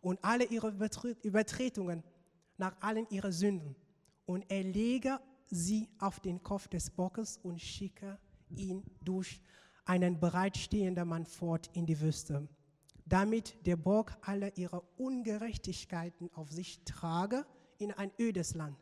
und 0.01 0.23
alle 0.23 0.43
ihre 0.45 0.73
Übertretungen 1.23 2.03
nach 2.57 2.75
allen 2.81 3.07
ihren 3.09 3.31
Sünden. 3.31 3.75
Und 4.25 4.45
er 4.49 4.63
lege 4.63 5.19
sie 5.47 5.87
auf 5.97 6.19
den 6.19 6.43
Kopf 6.43 6.67
des 6.67 6.89
Bockes 6.89 7.39
und 7.41 7.59
schicke 7.59 8.19
ihn 8.58 8.84
durch 9.04 9.41
einen 9.86 10.20
bereitstehenden 10.20 11.08
Mann 11.08 11.26
fort 11.26 11.70
in 11.74 11.86
die 11.86 11.99
Wüste, 11.99 12.47
damit 13.06 13.66
der 13.66 13.76
Bock 13.76 14.16
alle 14.22 14.54
ihre 14.56 14.82
Ungerechtigkeiten 14.97 16.30
auf 16.34 16.52
sich 16.52 16.84
trage 16.84 17.45
in 17.78 17.91
ein 17.91 18.12
ödes 18.20 18.54
Land. 18.54 18.78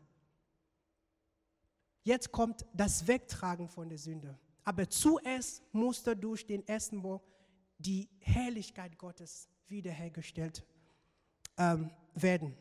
Jetzt 2.04 2.32
kommt 2.32 2.66
das 2.74 3.08
Wegtragen 3.08 3.68
von 3.68 3.90
der 3.90 3.98
Sünde. 3.98 4.38
Aber 4.64 4.90
zuerst 4.90 5.64
musste 5.74 6.16
durch 6.16 6.46
den 6.46 6.68
ersten 6.68 7.02
Bock 7.02 7.24
die 7.78 8.10
Herrlichkeit 8.20 8.98
Gottes 8.98 9.50
wiederhergestellt 9.68 10.66
ähm, 11.58 11.92
werden. 12.14 12.56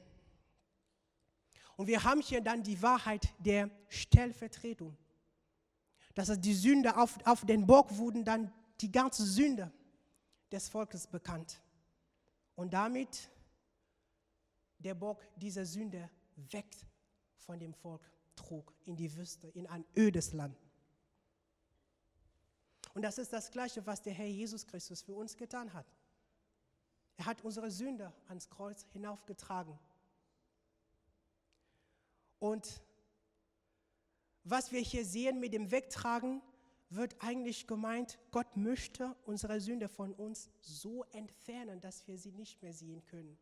Und 1.77 1.87
wir 1.87 2.03
haben 2.03 2.21
hier 2.21 2.41
dann 2.41 2.63
die 2.63 2.81
Wahrheit 2.83 3.29
der 3.39 3.71
Stellvertretung. 3.89 4.97
Dass 6.19 6.41
die 6.41 6.53
Sünde 6.55 6.97
auf, 6.97 7.17
auf 7.25 7.47
den 7.47 7.65
Bock 7.65 7.97
wurden 7.97 8.25
dann 8.25 8.53
die 8.81 8.91
ganze 8.91 9.25
Sünde 9.25 9.71
des 10.51 10.69
Volkes 10.69 11.07
bekannt. 11.07 11.61
Und 12.57 12.75
damit 12.75 13.31
der 14.81 14.97
Bock 14.97 15.23
dieser 15.37 15.65
Sünde 15.65 16.11
weg 16.51 16.67
von 17.37 17.61
dem 17.61 17.73
Volk 17.73 18.03
trug 18.35 18.75
in 18.85 18.97
die 18.97 19.15
Wüste, 19.15 19.47
in 19.51 19.69
ein 19.69 19.85
ödes 19.97 20.33
Land. 20.33 20.59
Und 22.95 23.03
das 23.03 23.19
ist 23.19 23.33
das 23.33 23.53
Gleiche, 23.53 23.87
was 23.87 24.03
der 24.03 24.13
Herr 24.13 24.27
Jesus 24.27 24.67
Christus 24.67 25.03
für 25.03 25.15
uns 25.15 25.37
getan 25.37 25.73
hat. 25.73 25.87
Er 27.17 27.27
hat 27.27 27.45
unsere 27.45 27.71
Sünde 27.71 28.13
ans 28.27 28.51
Kreuz 28.51 28.85
hinaufgetragen. 28.93 29.79
Und 32.41 32.83
was 34.51 34.73
wir 34.73 34.81
hier 34.81 35.05
sehen 35.05 35.41
mit 35.41 35.53
dem 35.53 35.71
Wegtragen, 35.71 36.43
wird 36.91 37.17
eigentlich 37.21 37.67
gemeint, 37.67 38.19
Gott 38.31 38.57
möchte 38.57 39.15
unsere 39.27 39.61
Sünde 39.61 39.89
von 39.89 40.15
uns 40.15 40.49
so 40.61 41.05
entfernen, 41.13 41.81
dass 41.81 42.07
wir 42.07 42.17
sie 42.17 42.33
nicht 42.33 42.63
mehr 42.63 42.73
sehen 42.73 43.05
können. 43.05 43.37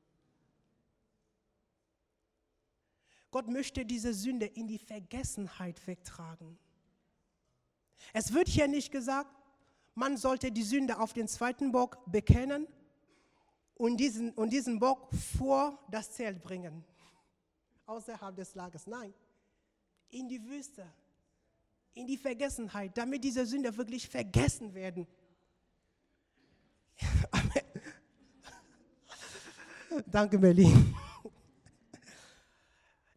Gott 3.31 3.49
möchte 3.49 3.85
diese 3.85 4.15
Sünde 4.15 4.47
in 4.47 4.67
die 4.67 4.79
Vergessenheit 4.79 5.87
wegtragen. 5.87 6.59
Es 8.13 8.33
wird 8.33 8.49
hier 8.49 8.67
nicht 8.67 8.91
gesagt, 8.91 9.31
man 9.95 10.17
sollte 10.17 10.51
die 10.51 10.63
Sünde 10.63 10.99
auf 10.99 11.13
den 11.13 11.29
zweiten 11.29 11.71
Bock 11.73 11.99
bekennen 12.07 12.67
und 13.75 13.99
diesen, 13.99 14.33
und 14.33 14.53
diesen 14.53 14.79
Bock 14.79 15.09
vor 15.15 15.79
das 15.91 16.13
Zelt 16.13 16.43
bringen 16.43 16.85
außerhalb 17.87 18.35
des 18.37 18.55
Lagers. 18.55 18.87
Nein, 18.87 19.15
in 20.11 20.29
die 20.29 20.43
Wüste, 20.45 20.87
in 21.95 22.07
die 22.07 22.17
Vergessenheit, 22.17 22.97
damit 22.97 23.25
diese 23.25 23.45
Sünder 23.47 23.77
wirklich 23.77 24.09
vergessen 24.09 24.75
werden. 24.75 25.07
Danke, 30.07 30.39
Berlin. 30.39 30.95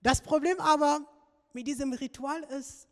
Das 0.02 0.22
Problem 0.22 0.60
aber 0.60 1.06
mit 1.54 1.68
diesem 1.68 1.94
Ritual 1.94 2.42
ist, 2.44 2.88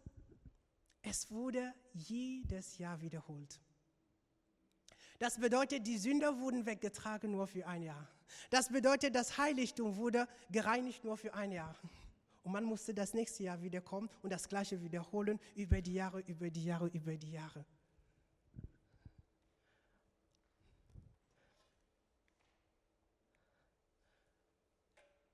es 1.02 1.32
wurde 1.32 1.74
jedes 1.94 2.78
Jahr 2.78 3.00
wiederholt. 3.02 3.60
Das 5.20 5.40
bedeutet, 5.40 5.88
die 5.88 5.98
Sünder 5.98 6.40
wurden 6.40 6.66
weggetragen 6.66 7.32
nur 7.32 7.48
für 7.48 7.66
ein 7.66 7.82
Jahr. 7.82 8.08
Das 8.50 8.70
bedeutet, 8.70 9.16
das 9.16 9.38
Heiligtum 9.38 9.96
wurde 9.96 10.28
gereinigt 10.52 11.04
nur 11.04 11.18
für 11.18 11.34
ein 11.34 11.52
Jahr. 11.52 11.76
Und 12.48 12.54
man 12.54 12.64
musste 12.64 12.94
das 12.94 13.14
nächste 13.14 13.44
Jahr 13.44 13.62
wiederkommen 13.62 14.10
und 14.22 14.32
das 14.32 14.48
Gleiche 14.48 14.80
wiederholen 14.82 15.38
über 15.54 15.82
die 15.82 15.96
Jahre, 15.96 16.22
über 16.22 16.50
die 16.50 16.64
Jahre, 16.64 16.88
über 16.88 17.18
die 17.18 17.32
Jahre. 17.32 17.66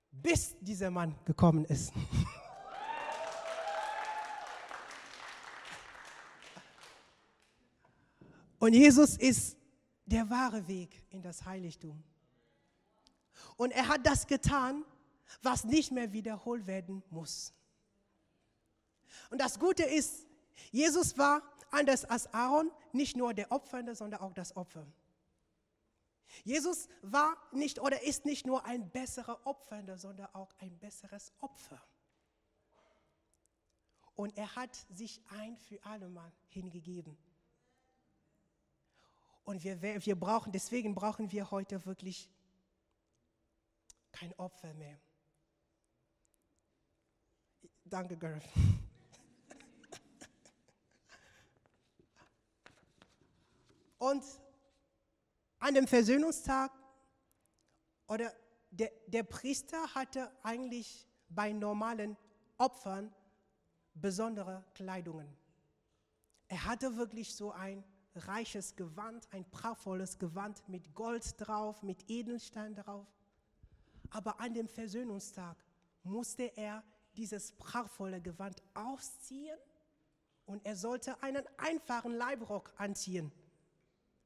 Bis 0.09 0.55
dieser 0.59 0.89
Mann 0.89 1.15
gekommen 1.23 1.65
ist. 1.65 1.93
Und 8.57 8.73
Jesus 8.73 9.17
ist 9.17 9.55
der 10.05 10.27
wahre 10.31 10.67
Weg 10.67 11.03
in 11.11 11.21
das 11.21 11.45
Heiligtum. 11.45 12.03
Und 13.55 13.69
er 13.69 13.87
hat 13.87 14.03
das 14.07 14.25
getan, 14.25 14.83
was 15.41 15.63
nicht 15.63 15.91
mehr 15.91 16.13
wiederholt 16.13 16.67
werden 16.67 17.03
muss. 17.09 17.53
Und 19.29 19.39
das 19.39 19.59
Gute 19.59 19.83
ist, 19.83 20.25
Jesus 20.71 21.17
war 21.17 21.41
anders 21.71 22.05
als 22.05 22.31
Aaron 22.33 22.71
nicht 22.91 23.17
nur 23.17 23.33
der 23.33 23.51
Opfernde, 23.51 23.95
sondern 23.95 24.21
auch 24.21 24.33
das 24.33 24.55
Opfer. 24.55 24.85
Jesus 26.43 26.87
war 27.01 27.37
nicht 27.51 27.79
oder 27.79 28.01
ist 28.03 28.25
nicht 28.25 28.45
nur 28.45 28.65
ein 28.65 28.89
besserer 28.89 29.45
Opfernder, 29.45 29.97
sondern 29.97 30.27
auch 30.33 30.51
ein 30.59 30.77
besseres 30.79 31.31
Opfer. 31.39 31.81
Und 34.15 34.37
er 34.37 34.55
hat 34.55 34.75
sich 34.91 35.21
ein 35.29 35.57
für 35.57 35.83
alle 35.83 36.09
Mal 36.09 36.31
hingegeben. 36.49 37.17
Und 39.43 39.63
wir, 39.63 39.81
wir 39.81 40.19
brauchen, 40.19 40.51
deswegen 40.51 40.95
brauchen 40.95 41.31
wir 41.31 41.51
heute 41.51 41.85
wirklich 41.85 42.29
kein 44.11 44.33
Opfer 44.35 44.73
mehr. 44.75 44.99
Danke, 47.93 48.17
Gareth. 48.17 48.41
Und 53.99 54.23
an 55.59 55.75
dem 55.75 55.85
Versöhnungstag, 55.85 56.71
oder 58.07 58.33
der, 58.71 58.91
der 59.05 59.21
Priester 59.21 59.93
hatte 59.93 60.31
eigentlich 60.41 61.07
bei 61.29 61.51
normalen 61.51 62.17
Opfern 62.57 63.13
besondere 63.93 64.65
Kleidungen. 64.73 65.27
Er 66.47 66.65
hatte 66.65 66.97
wirklich 66.97 67.35
so 67.35 67.51
ein 67.51 67.83
reiches 68.15 68.75
Gewand, 68.75 69.27
ein 69.29 69.47
prachtvolles 69.51 70.17
Gewand 70.17 70.67
mit 70.67 70.95
Gold 70.95 71.35
drauf, 71.37 71.83
mit 71.83 72.09
Edelstein 72.09 72.73
drauf. 72.73 73.05
Aber 74.09 74.39
an 74.39 74.55
dem 74.55 74.67
Versöhnungstag 74.67 75.63
musste 76.01 76.45
er 76.57 76.83
dieses 77.15 77.51
prachtvolle 77.53 78.21
Gewand 78.21 78.61
ausziehen 78.73 79.57
und 80.45 80.65
er 80.65 80.75
sollte 80.75 81.21
einen 81.23 81.43
einfachen 81.57 82.13
Leibrock 82.13 82.73
anziehen. 82.77 83.31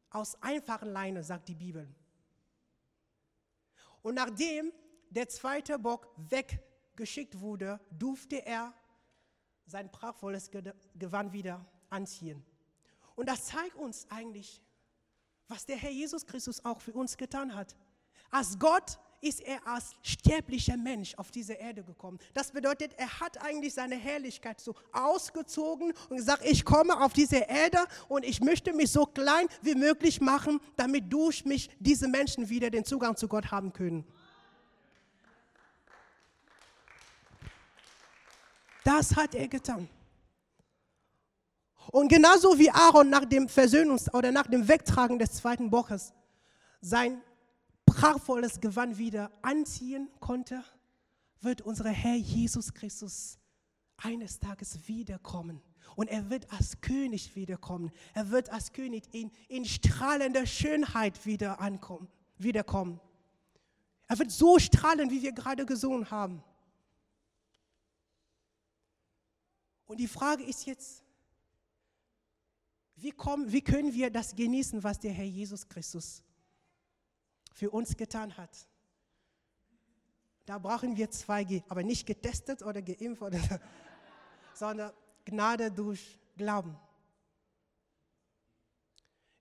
Aus 0.09 0.41
einfachen 0.41 0.89
Leine, 0.89 1.23
sagt 1.23 1.49
die 1.49 1.55
Bibel. 1.55 1.87
Und 4.01 4.15
nachdem 4.15 4.71
der 5.09 5.27
zweite 5.27 5.77
Bock 5.77 6.07
weggeschickt 6.17 7.39
wurde, 7.39 7.79
durfte 7.91 8.45
er 8.45 8.73
sein 9.65 9.91
prachtvolles 9.91 10.49
Gewand 10.95 11.33
wieder 11.33 11.65
anziehen. 11.89 12.43
Und 13.15 13.27
das 13.27 13.47
zeigt 13.47 13.75
uns 13.75 14.09
eigentlich, 14.09 14.63
was 15.47 15.65
der 15.65 15.77
Herr 15.77 15.91
Jesus 15.91 16.25
Christus 16.25 16.63
auch 16.63 16.81
für 16.81 16.93
uns 16.93 17.17
getan 17.17 17.53
hat. 17.53 17.75
Als 18.29 18.57
Gott 18.59 18.99
ist 19.27 19.41
er 19.41 19.65
als 19.67 19.95
sterblicher 20.01 20.77
Mensch 20.77 21.13
auf 21.15 21.31
diese 21.31 21.53
Erde 21.53 21.83
gekommen. 21.83 22.17
Das 22.33 22.51
bedeutet, 22.51 22.93
er 22.97 23.19
hat 23.19 23.41
eigentlich 23.43 23.73
seine 23.73 23.95
Herrlichkeit 23.95 24.61
so 24.61 24.75
ausgezogen 24.93 25.93
und 26.09 26.17
gesagt, 26.17 26.43
ich 26.45 26.63
komme 26.63 26.99
auf 27.01 27.13
diese 27.13 27.37
Erde 27.37 27.79
und 28.07 28.23
ich 28.23 28.39
möchte 28.39 28.73
mich 28.73 28.91
so 28.91 29.05
klein 29.05 29.47
wie 29.61 29.75
möglich 29.75 30.21
machen, 30.21 30.59
damit 30.75 31.11
durch 31.11 31.45
mich 31.45 31.69
diese 31.79 32.07
Menschen 32.07 32.49
wieder 32.49 32.69
den 32.69 32.85
Zugang 32.85 33.15
zu 33.17 33.27
Gott 33.27 33.51
haben 33.51 33.73
können. 33.73 34.05
Das 38.83 39.15
hat 39.15 39.35
er 39.35 39.49
getan. 39.49 39.89
Und 41.91 42.07
genauso 42.09 42.57
wie 42.57 42.69
Aaron 42.69 43.09
nach 43.09 43.25
dem 43.25 43.47
Versöhnungs- 43.47 44.09
oder 44.13 44.31
nach 44.31 44.47
dem 44.47 44.67
Wegtragen 44.67 45.19
des 45.19 45.33
zweiten 45.33 45.69
Bockes 45.69 46.13
sein 46.81 47.21
prachtvolles 47.87 48.61
Gewand 48.61 48.99
wieder 48.99 49.31
anziehen 49.41 50.09
konnte, 50.19 50.63
wird 51.41 51.61
unser 51.61 51.89
Herr 51.89 52.15
Jesus 52.15 52.73
Christus 52.73 53.39
eines 53.97 54.39
Tages 54.39 54.87
wiederkommen. 54.87 55.61
Und 55.95 56.09
er 56.09 56.29
wird 56.29 56.51
als 56.51 56.79
König 56.81 57.35
wiederkommen. 57.35 57.91
Er 58.13 58.29
wird 58.29 58.51
als 58.51 58.71
König 58.71 59.03
in, 59.11 59.31
in 59.47 59.65
strahlender 59.65 60.45
Schönheit 60.45 61.25
wieder 61.25 61.59
ankommen, 61.59 62.07
wiederkommen. 62.37 62.99
Er 64.07 64.19
wird 64.19 64.31
so 64.31 64.59
strahlen, 64.59 65.09
wie 65.09 65.23
wir 65.23 65.31
gerade 65.31 65.65
gesungen 65.65 66.11
haben. 66.11 66.43
Und 69.87 69.99
die 69.99 70.07
Frage 70.07 70.43
ist 70.43 70.65
jetzt, 70.65 71.03
wie, 72.95 73.11
kommen, 73.11 73.51
wie 73.51 73.61
können 73.61 73.93
wir 73.93 74.09
das 74.09 74.35
genießen, 74.35 74.83
was 74.83 74.99
der 74.99 75.11
Herr 75.11 75.25
Jesus 75.25 75.67
Christus 75.67 76.23
für 77.57 77.71
uns 77.71 77.97
getan 77.97 78.37
hat? 78.37 78.55
Da 80.45 80.59
brauchen 80.59 80.95
wir 80.95 81.09
2G, 81.09 81.63
aber 81.67 81.81
nicht 81.81 82.05
getestet 82.05 82.61
oder 82.61 82.83
geimpft, 82.83 83.21
oder, 83.21 83.39
sondern 84.53 84.93
Gnade 85.25 85.71
durch 85.71 86.19
Glauben. 86.37 86.77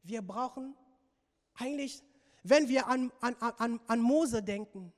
Wir 0.03 0.23
brauchen 0.23 0.75
eigentlich, 1.55 2.03
wenn 2.43 2.69
wir 2.69 2.87
an, 2.87 3.13
an, 3.21 3.35
an, 3.37 3.81
an 3.87 4.01
Mose 4.01 4.43
denken, 4.43 4.93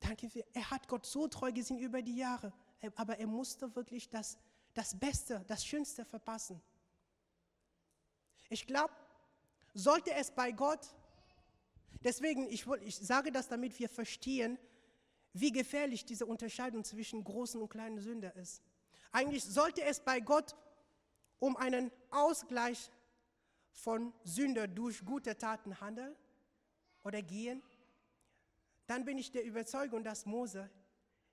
danke, 0.00 0.28
er 0.52 0.70
hat 0.70 0.88
Gott 0.88 1.06
so 1.06 1.28
treu 1.28 1.52
gesehen 1.52 1.78
über 1.78 2.02
die 2.02 2.16
Jahre, 2.16 2.52
aber 2.96 3.18
er 3.18 3.28
musste 3.28 3.74
wirklich 3.76 4.08
das, 4.08 4.36
das 4.74 4.98
Beste, 4.98 5.44
das 5.46 5.64
Schönste 5.64 6.04
verpassen. 6.04 6.60
Ich 8.48 8.66
glaube, 8.66 8.92
sollte 9.74 10.12
es 10.14 10.30
bei 10.32 10.50
Gott, 10.50 10.80
deswegen, 12.04 12.48
ich, 12.48 12.66
ich 12.82 12.96
sage 12.96 13.32
das, 13.32 13.48
damit 13.48 13.78
wir 13.78 13.88
verstehen, 13.88 14.58
wie 15.32 15.52
gefährlich 15.52 16.04
diese 16.04 16.26
Unterscheidung 16.26 16.84
zwischen 16.84 17.22
großen 17.22 17.60
und 17.60 17.68
kleinen 17.68 18.00
Sünder 18.00 18.34
ist. 18.36 18.62
Eigentlich 19.12 19.44
sollte 19.44 19.82
es 19.82 20.00
bei 20.00 20.20
Gott 20.20 20.56
um 21.38 21.56
einen 21.56 21.90
Ausgleich 22.10 22.90
von 23.70 24.12
Sünder 24.24 24.66
durch 24.66 25.04
gute 25.04 25.36
Taten 25.36 25.80
handeln 25.80 26.14
oder 27.04 27.22
gehen, 27.22 27.62
dann 28.86 29.04
bin 29.04 29.18
ich 29.18 29.30
der 29.30 29.44
Überzeugung, 29.44 30.02
dass 30.02 30.26
Mose 30.26 30.70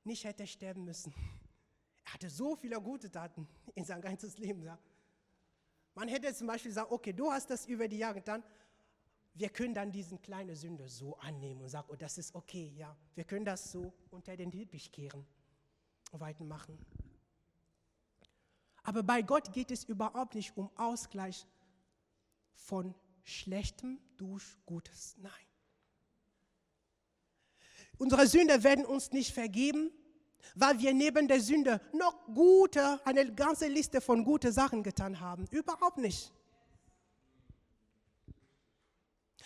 nicht 0.03 0.23
hätte 0.25 0.45
sterben 0.45 0.85
müssen. 0.85 1.13
Er 2.05 2.13
hatte 2.13 2.29
so 2.29 2.55
viele 2.55 2.79
gute 2.79 3.09
Taten 3.09 3.47
in 3.73 3.83
seinem 3.83 4.01
ganzes 4.01 4.37
Leben. 4.37 4.69
Man 5.95 6.07
hätte 6.07 6.33
zum 6.35 6.47
Beispiel 6.47 6.69
gesagt, 6.69 6.91
okay, 6.91 7.13
du 7.13 7.31
hast 7.31 7.49
das 7.49 7.65
über 7.65 7.87
die 7.87 7.97
Jahre 7.97 8.15
getan, 8.15 8.43
wir 9.35 9.49
können 9.49 9.73
dann 9.73 9.91
diesen 9.91 10.21
kleinen 10.21 10.55
Sünder 10.55 10.87
so 10.87 11.17
annehmen 11.17 11.61
und 11.61 11.69
sagen, 11.69 11.87
oh, 11.91 11.95
das 11.95 12.17
ist 12.17 12.33
okay, 12.33 12.73
ja. 12.77 12.95
Wir 13.15 13.25
können 13.25 13.45
das 13.45 13.71
so 13.71 13.93
unter 14.09 14.35
den 14.35 14.49
Teppich 14.49 14.91
kehren 14.91 15.25
und 16.11 16.19
weitermachen. 16.21 16.77
Aber 18.83 19.03
bei 19.03 19.21
Gott 19.21 19.51
geht 19.51 19.71
es 19.71 19.83
überhaupt 19.83 20.35
nicht 20.35 20.55
um 20.55 20.69
Ausgleich 20.77 21.45
von 22.53 22.95
Schlechtem 23.23 23.99
durch 24.15 24.43
Gutes. 24.65 25.15
Nein. 25.17 25.31
Unsere 27.97 28.27
Sünder 28.27 28.63
werden 28.63 28.85
uns 28.85 29.11
nicht 29.11 29.33
vergeben, 29.33 29.91
weil 30.53 30.79
wir 30.79 30.93
neben 30.93 31.27
der 31.27 31.41
Sünde 31.41 31.81
noch 31.93 32.25
gute, 32.33 33.05
eine 33.05 33.33
ganze 33.33 33.67
Liste 33.67 33.99
von 33.99 34.23
guten 34.23 34.51
Sachen 34.51 34.83
getan 34.83 35.19
haben. 35.19 35.45
Überhaupt 35.51 35.97
nicht. 35.97 36.31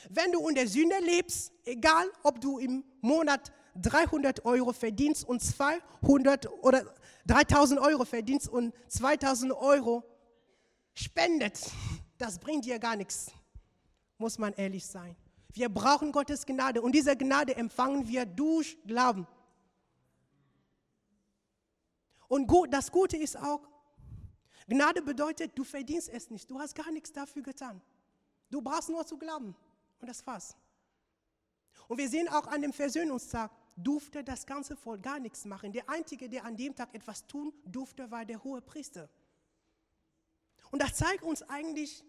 Wenn 0.09 0.31
du 0.31 0.47
in 0.47 0.55
der 0.55 0.67
Sünde 0.67 0.97
lebst, 0.99 1.51
egal 1.65 2.09
ob 2.23 2.39
du 2.39 2.59
im 2.59 2.83
Monat 3.01 3.51
300 3.75 4.45
Euro 4.45 4.73
verdienst 4.73 5.27
und 5.27 5.41
200 5.41 6.47
oder 6.63 6.83
3000 7.27 7.79
Euro 7.79 8.05
verdienst 8.05 8.49
und 8.49 8.73
2000 8.87 9.53
Euro 9.53 10.03
spendet, 10.93 11.59
das 12.17 12.39
bringt 12.39 12.65
dir 12.65 12.79
gar 12.79 12.95
nichts, 12.95 13.31
muss 14.17 14.37
man 14.37 14.53
ehrlich 14.53 14.85
sein. 14.85 15.15
Wir 15.53 15.69
brauchen 15.69 16.11
Gottes 16.11 16.45
Gnade 16.45 16.81
und 16.81 16.93
diese 16.93 17.15
Gnade 17.15 17.55
empfangen 17.55 18.07
wir 18.07 18.25
durch 18.25 18.77
Glauben. 18.85 19.27
Und 22.27 22.45
gut, 22.45 22.71
das 22.71 22.91
Gute 22.91 23.17
ist 23.17 23.37
auch, 23.37 23.67
Gnade 24.67 25.01
bedeutet, 25.01 25.57
du 25.57 25.63
verdienst 25.63 26.09
es 26.09 26.29
nicht. 26.29 26.49
Du 26.49 26.59
hast 26.59 26.75
gar 26.75 26.91
nichts 26.91 27.11
dafür 27.11 27.41
getan. 27.41 27.81
Du 28.51 28.61
brauchst 28.61 28.89
nur 28.89 29.05
zu 29.05 29.17
glauben. 29.17 29.55
Und 29.99 30.07
das 30.07 30.25
war's. 30.25 30.55
Und 31.87 31.97
wir 31.97 32.09
sehen 32.09 32.27
auch 32.29 32.47
an 32.47 32.61
dem 32.61 32.73
Versöhnungstag, 32.73 33.51
durfte 33.75 34.23
das 34.23 34.45
ganze 34.45 34.75
Volk 34.75 35.01
gar 35.01 35.19
nichts 35.19 35.45
machen. 35.45 35.71
Der 35.71 35.89
Einzige, 35.89 36.29
der 36.29 36.45
an 36.45 36.55
dem 36.55 36.75
Tag 36.75 36.93
etwas 36.93 37.25
tun 37.25 37.53
durfte, 37.65 38.11
war 38.11 38.25
der 38.25 38.43
hohe 38.43 38.61
Priester. 38.61 39.09
Und 40.71 40.81
das 40.81 40.95
zeigt 40.95 41.23
uns 41.23 41.41
eigentlich, 41.43 42.03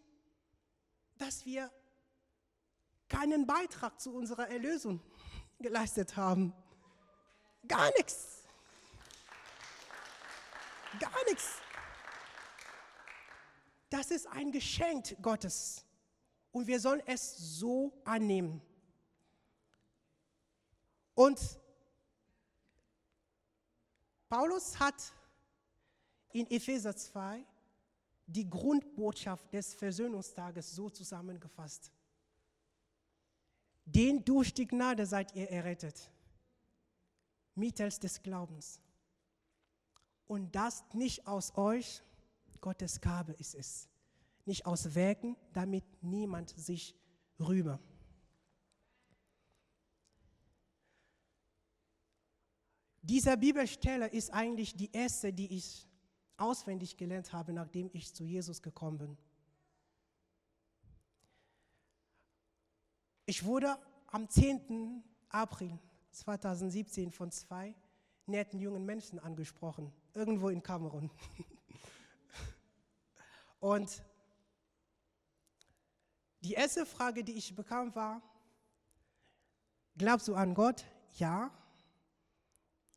dass 1.17 1.47
wir 1.47 1.71
keinen 3.09 3.47
Beitrag 3.47 4.01
zu 4.01 4.15
unserer 4.15 4.49
Erlösung 4.49 5.01
geleistet 5.59 6.17
haben. 6.17 6.53
Gar 7.67 7.91
nichts. 7.97 8.45
Gar 10.99 11.25
nichts. 11.29 11.59
Das 13.91 14.11
ist 14.11 14.27
ein 14.27 14.53
Geschenk 14.53 15.17
Gottes. 15.23 15.85
Und 16.53 16.67
wir 16.67 16.81
sollen 16.81 17.03
es 17.07 17.59
so 17.59 17.93
annehmen. 18.05 18.61
Und 21.15 21.39
Paulus 24.29 24.79
hat 24.79 25.13
in 26.33 26.51
Epheser 26.51 26.97
2 26.97 27.45
die 28.27 28.49
Grundbotschaft 28.49 29.53
des 29.53 29.75
Versöhnungstages 29.75 30.75
so 30.75 30.89
zusammengefasst. 30.89 31.91
Den 33.85 34.25
durch 34.25 34.55
die 34.55 34.67
Gnade 34.67 35.05
seid 35.05 35.35
ihr 35.35 35.51
errettet, 35.51 36.11
mittels 37.57 37.99
des 37.99 38.23
Glaubens. 38.23 38.81
Und 40.29 40.55
das 40.55 40.85
nicht 40.93 41.27
aus 41.27 41.57
euch, 41.57 42.03
Gottes 42.61 43.01
Gabe 43.01 43.33
ist 43.33 43.57
es. 43.57 43.90
Nicht 44.45 44.67
aus 44.67 44.95
Werken, 44.95 45.37
damit 45.53 45.85
niemand 46.03 46.51
sich 46.51 46.97
rühme. 47.39 47.79
Dieser 53.03 53.37
Bibelstelle 53.37 54.09
ist 54.09 54.33
eigentlich 54.33 54.77
die 54.77 54.91
erste, 54.93 55.33
die 55.33 55.57
ich 55.57 55.89
auswendig 56.37 56.97
gelernt 56.97 57.33
habe, 57.33 57.53
nachdem 57.53 57.91
ich 57.93 58.15
zu 58.15 58.25
Jesus 58.25 58.63
gekommen 58.63 58.99
bin. 58.99 59.19
Ich 63.27 63.45
wurde 63.45 63.79
am 64.09 64.29
10. 64.29 65.05
April 65.29 65.79
2017 66.11 67.13
von 67.13 67.31
zwei 67.31 67.75
netten 68.27 68.59
jungen 68.59 68.85
Menschen 68.85 69.19
angesprochen 69.19 69.93
irgendwo 70.15 70.49
in 70.49 70.63
Kamerun. 70.63 71.11
Und 73.61 74.03
die 76.43 76.55
erste 76.55 76.87
Frage, 76.87 77.23
die 77.23 77.33
ich 77.33 77.55
bekam, 77.55 77.95
war, 77.95 78.23
glaubst 79.97 80.29
du 80.29 80.35
an 80.35 80.55
Gott? 80.55 80.85
Ja. 81.15 81.51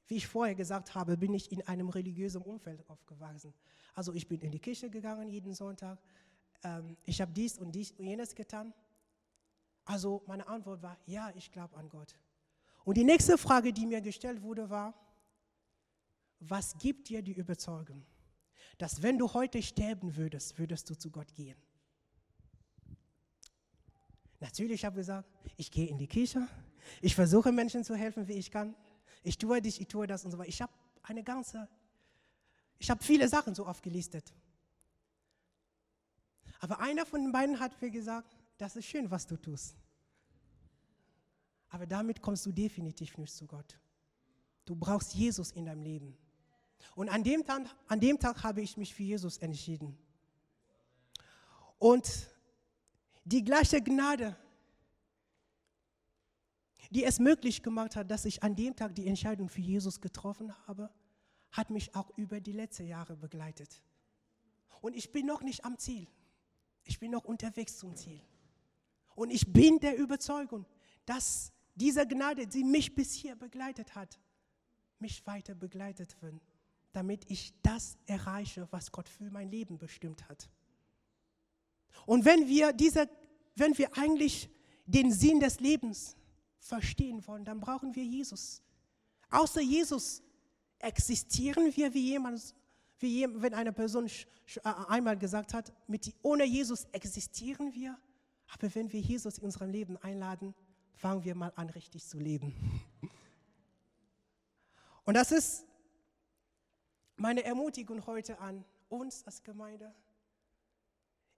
Wie 0.07 0.15
ich 0.15 0.27
vorher 0.27 0.55
gesagt 0.55 0.95
habe, 0.95 1.17
bin 1.17 1.33
ich 1.33 1.51
in 1.51 1.61
einem 1.67 1.89
religiösen 1.89 2.41
Umfeld 2.41 2.87
aufgewachsen. 2.89 3.53
Also 3.93 4.13
ich 4.13 4.27
bin 4.27 4.41
in 4.41 4.51
die 4.51 4.59
Kirche 4.59 4.89
gegangen 4.89 5.29
jeden 5.29 5.53
Sonntag. 5.53 5.99
Ähm, 6.63 6.97
ich 7.03 7.21
habe 7.21 7.31
dies 7.31 7.57
und 7.57 7.71
dies 7.73 7.91
und 7.91 8.05
jenes 8.05 8.33
getan. 8.35 8.73
Also 9.85 10.23
meine 10.27 10.47
Antwort 10.47 10.81
war, 10.81 10.97
ja, 11.05 11.31
ich 11.35 11.51
glaube 11.51 11.75
an 11.75 11.89
Gott. 11.89 12.15
Und 12.85 12.97
die 12.97 13.03
nächste 13.03 13.37
Frage, 13.37 13.71
die 13.73 13.85
mir 13.85 14.01
gestellt 14.01 14.41
wurde, 14.41 14.69
war, 14.69 14.93
was 16.39 16.77
gibt 16.77 17.09
dir 17.09 17.21
die 17.21 17.33
Überzeugung, 17.33 18.05
dass 18.77 19.01
wenn 19.01 19.17
du 19.17 19.33
heute 19.33 19.61
sterben 19.61 20.15
würdest, 20.15 20.57
würdest 20.57 20.89
du 20.89 20.95
zu 20.95 21.09
Gott 21.09 21.33
gehen? 21.33 21.57
Natürlich 24.43 24.83
habe 24.83 24.99
ich 24.99 25.07
gesagt, 25.07 25.29
ich 25.55 25.71
gehe 25.71 25.87
in 25.87 25.97
die 25.97 26.05
Kirche, 26.05 26.45
ich 26.99 27.15
versuche 27.15 27.53
Menschen 27.53 27.85
zu 27.85 27.95
helfen, 27.95 28.27
wie 28.27 28.33
ich 28.33 28.51
kann. 28.51 28.75
Ich 29.23 29.37
tue 29.37 29.61
dies, 29.61 29.79
ich 29.79 29.87
tue 29.87 30.05
das 30.05 30.25
und 30.25 30.31
so 30.31 30.37
weiter. 30.37 30.49
Ich 30.49 30.61
habe 30.61 30.73
eine 31.01 31.23
ganze, 31.23 31.69
ich 32.77 32.89
habe 32.89 33.01
viele 33.01 33.29
Sachen 33.29 33.55
so 33.55 33.65
aufgelistet. 33.65 34.33
Aber 36.59 36.81
einer 36.81 37.05
von 37.05 37.21
den 37.21 37.31
beiden 37.31 37.57
hat 37.57 37.81
mir 37.81 37.89
gesagt, 37.89 38.35
das 38.57 38.75
ist 38.75 38.85
schön, 38.85 39.09
was 39.09 39.25
du 39.25 39.37
tust. 39.37 39.77
Aber 41.69 41.87
damit 41.87 42.21
kommst 42.21 42.45
du 42.45 42.51
definitiv 42.51 43.17
nicht 43.17 43.33
zu 43.33 43.47
Gott. 43.47 43.79
Du 44.65 44.75
brauchst 44.75 45.13
Jesus 45.13 45.51
in 45.51 45.67
deinem 45.67 45.83
Leben. 45.83 46.17
Und 46.95 47.07
an 47.07 47.23
dem, 47.23 47.45
Tag, 47.45 47.61
an 47.87 48.01
dem 48.01 48.19
Tag 48.19 48.43
habe 48.43 48.59
ich 48.59 48.75
mich 48.75 48.93
für 48.93 49.03
Jesus 49.03 49.37
entschieden. 49.37 49.97
Und 51.79 52.32
die 53.25 53.43
gleiche 53.43 53.81
Gnade, 53.81 54.35
die 56.89 57.03
es 57.03 57.19
möglich 57.19 57.63
gemacht 57.63 57.95
hat, 57.95 58.11
dass 58.11 58.25
ich 58.25 58.43
an 58.43 58.55
dem 58.55 58.75
Tag 58.75 58.95
die 58.95 59.07
Entscheidung 59.07 59.49
für 59.49 59.61
Jesus 59.61 60.01
getroffen 60.01 60.53
habe, 60.67 60.89
hat 61.51 61.69
mich 61.69 61.95
auch 61.95 62.09
über 62.17 62.41
die 62.41 62.51
letzten 62.51 62.87
Jahre 62.87 63.15
begleitet. 63.15 63.81
Und 64.81 64.95
ich 64.95 65.11
bin 65.11 65.25
noch 65.25 65.41
nicht 65.41 65.63
am 65.65 65.77
Ziel. 65.77 66.07
Ich 66.83 66.99
bin 66.99 67.11
noch 67.11 67.23
unterwegs 67.23 67.77
zum 67.77 67.95
Ziel. 67.95 68.21
Und 69.15 69.31
ich 69.31 69.51
bin 69.51 69.79
der 69.79 69.97
Überzeugung, 69.97 70.65
dass 71.05 71.53
diese 71.75 72.07
Gnade, 72.07 72.47
die 72.47 72.63
mich 72.63 72.93
bis 72.93 73.13
hier 73.13 73.35
begleitet 73.35 73.95
hat, 73.95 74.19
mich 74.99 75.25
weiter 75.25 75.55
begleitet 75.55 76.21
wird, 76.21 76.41
damit 76.91 77.29
ich 77.29 77.53
das 77.61 77.97
erreiche, 78.05 78.67
was 78.71 78.91
Gott 78.91 79.09
für 79.09 79.29
mein 79.29 79.49
Leben 79.49 79.77
bestimmt 79.77 80.27
hat. 80.29 80.49
Und 82.05 82.25
wenn 82.25 82.47
wir, 82.47 82.73
diese, 82.73 83.09
wenn 83.55 83.77
wir 83.77 83.97
eigentlich 83.97 84.49
den 84.85 85.11
Sinn 85.11 85.39
des 85.39 85.59
Lebens 85.59 86.15
verstehen 86.59 87.25
wollen, 87.27 87.45
dann 87.45 87.59
brauchen 87.59 87.95
wir 87.95 88.03
Jesus. 88.03 88.61
Außer 89.29 89.61
Jesus 89.61 90.21
existieren 90.79 91.75
wir 91.75 91.93
wie 91.93 92.11
jemand, 92.11 92.55
wie 92.99 93.25
wenn 93.41 93.53
eine 93.53 93.73
Person 93.73 94.07
äh, 94.07 94.69
einmal 94.87 95.17
gesagt 95.17 95.53
hat, 95.53 95.73
mit, 95.87 96.13
ohne 96.21 96.45
Jesus 96.45 96.85
existieren 96.91 97.73
wir, 97.73 97.97
aber 98.53 98.73
wenn 98.75 98.91
wir 98.91 98.99
Jesus 98.99 99.37
in 99.37 99.45
unserem 99.45 99.71
Leben 99.71 99.97
einladen, 99.97 100.53
fangen 100.93 101.23
wir 101.23 101.35
mal 101.35 101.51
an, 101.55 101.69
richtig 101.69 102.05
zu 102.05 102.19
leben. 102.19 102.53
Und 105.05 105.15
das 105.15 105.31
ist 105.31 105.65
meine 107.17 107.43
Ermutigung 107.43 108.05
heute 108.05 108.39
an 108.39 108.63
uns 108.89 109.25
als 109.25 109.43
Gemeinde. 109.43 109.93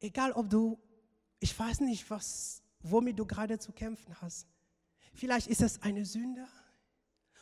Egal 0.05 0.33
ob 0.33 0.47
du, 0.51 0.77
ich 1.39 1.57
weiß 1.57 1.79
nicht, 1.79 2.07
was, 2.11 2.61
womit 2.79 3.17
du 3.17 3.25
gerade 3.25 3.57
zu 3.57 3.71
kämpfen 3.71 4.21
hast. 4.21 4.47
Vielleicht 5.15 5.47
ist 5.47 5.63
es 5.63 5.81
eine 5.81 6.05
Sünde 6.05 6.47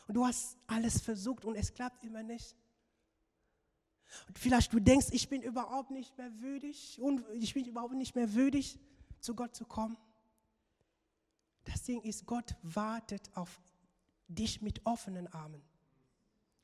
und 0.06 0.14
du 0.14 0.24
hast 0.24 0.56
alles 0.66 0.98
versucht 0.98 1.44
und 1.44 1.56
es 1.56 1.74
klappt 1.74 2.02
immer 2.04 2.22
nicht. 2.22 2.56
Und 4.28 4.38
vielleicht 4.38 4.72
du 4.72 4.80
denkst, 4.80 5.08
ich 5.10 5.28
bin 5.28 5.42
überhaupt 5.42 5.90
nicht 5.90 6.16
mehr 6.16 6.40
würdig 6.40 6.98
und 7.02 7.22
ich 7.34 7.52
bin 7.52 7.66
überhaupt 7.66 7.94
nicht 7.94 8.14
mehr 8.14 8.32
würdig, 8.32 8.78
zu 9.20 9.34
Gott 9.34 9.54
zu 9.54 9.66
kommen. 9.66 9.98
Das 11.64 11.82
Ding 11.82 12.00
ist, 12.00 12.24
Gott 12.24 12.56
wartet 12.62 13.30
auf 13.36 13.60
dich 14.26 14.62
mit 14.62 14.86
offenen 14.86 15.26
Armen. 15.26 15.60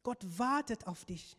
Gott 0.03 0.25
wartet 0.39 0.87
auf 0.87 1.05
dich. 1.05 1.37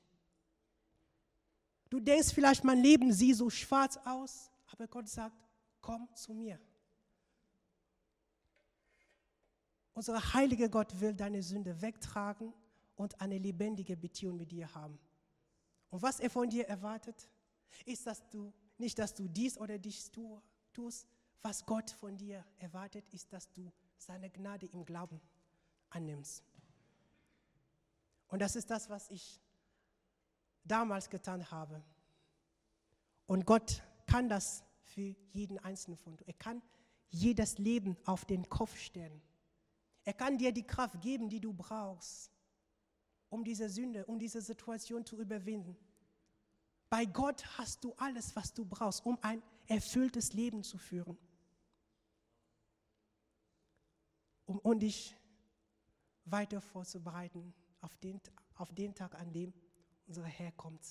Du 1.90 2.00
denkst 2.00 2.34
vielleicht, 2.34 2.64
mein 2.64 2.82
Leben 2.82 3.12
sieht 3.12 3.38
so 3.38 3.50
schwarz 3.50 3.98
aus, 4.06 4.51
aber 4.72 4.88
Gott 4.88 5.08
sagt, 5.08 5.36
komm 5.82 6.14
zu 6.16 6.34
mir. 6.34 6.60
Unser 9.94 10.34
heiliger 10.34 10.70
Gott 10.70 11.00
will 11.00 11.14
deine 11.14 11.44
Sünde 11.44 11.82
wegtragen 11.82 12.54
und 12.96 13.20
eine 13.20 13.38
lebendige 13.38 13.98
Beziehung 13.98 14.38
mit 14.38 14.52
dir 14.52 14.74
haben. 14.74 14.98
Und 15.90 16.02
was 16.02 16.20
er 16.20 16.30
von 16.30 16.50
dir 16.50 16.68
erwartet, 16.68 17.30
ist, 17.86 18.08
dass 18.08 18.30
du 18.30 18.54
nicht, 18.78 18.98
dass 18.98 19.14
du 19.14 19.28
dies 19.28 19.58
oder 19.58 19.78
dies 19.78 20.12
tust. 20.74 21.08
Was 21.42 21.66
Gott 21.66 21.92
von 21.92 22.18
dir 22.18 22.46
erwartet, 22.58 23.08
ist, 23.12 23.34
dass 23.34 23.52
du 23.52 23.72
seine 23.98 24.30
Gnade 24.30 24.68
im 24.68 24.86
Glauben 24.86 25.20
annimmst. 25.90 26.44
Und 28.28 28.40
das 28.40 28.56
ist 28.56 28.70
das, 28.70 28.90
was 28.90 29.10
ich 29.10 29.42
damals 30.64 31.10
getan 31.10 31.50
habe. 31.52 31.84
Und 33.28 33.46
Gott 33.46 33.84
kann 34.02 34.30
das 34.30 34.64
für 34.84 35.16
jeden 35.32 35.60
Einzelnen 35.60 35.98
von 35.98 36.14
uns. 36.14 36.22
Er 36.24 36.34
kann 36.34 36.62
jedes 37.10 37.58
Leben 37.58 37.98
auf 38.06 38.26
den 38.26 38.48
Kopf 38.50 38.78
stellen. 38.78 39.22
Er 40.04 40.14
kann 40.14 40.38
dir 40.38 40.52
die 40.52 40.66
Kraft 40.66 41.00
geben, 41.02 41.30
die 41.30 41.40
du 41.40 41.54
brauchst, 41.54 42.32
um 43.30 43.44
diese 43.44 43.70
Sünde, 43.70 44.06
um 44.06 44.18
diese 44.18 44.42
Situation 44.42 45.06
zu 45.06 45.18
überwinden. 45.18 45.78
Bei 46.90 47.06
Gott 47.06 47.46
hast 47.58 47.84
du 47.84 47.94
alles, 47.98 48.36
was 48.36 48.54
du 48.54 48.66
brauchst, 48.66 49.06
um 49.06 49.18
ein 49.22 49.42
erfülltes 49.68 50.34
Leben 50.34 50.64
zu 50.64 50.78
führen. 50.78 51.18
Um, 54.46 54.60
um 54.60 54.80
dich 54.80 55.16
weiter 56.26 56.60
vorzubereiten 56.60 57.54
auf 57.80 57.96
den, 57.98 58.20
auf 58.56 58.74
den 58.74 58.94
Tag, 58.94 59.16
an 59.16 59.32
dem 59.32 59.54
unser 60.08 60.26
Herr 60.26 60.52
kommt. 60.52 60.82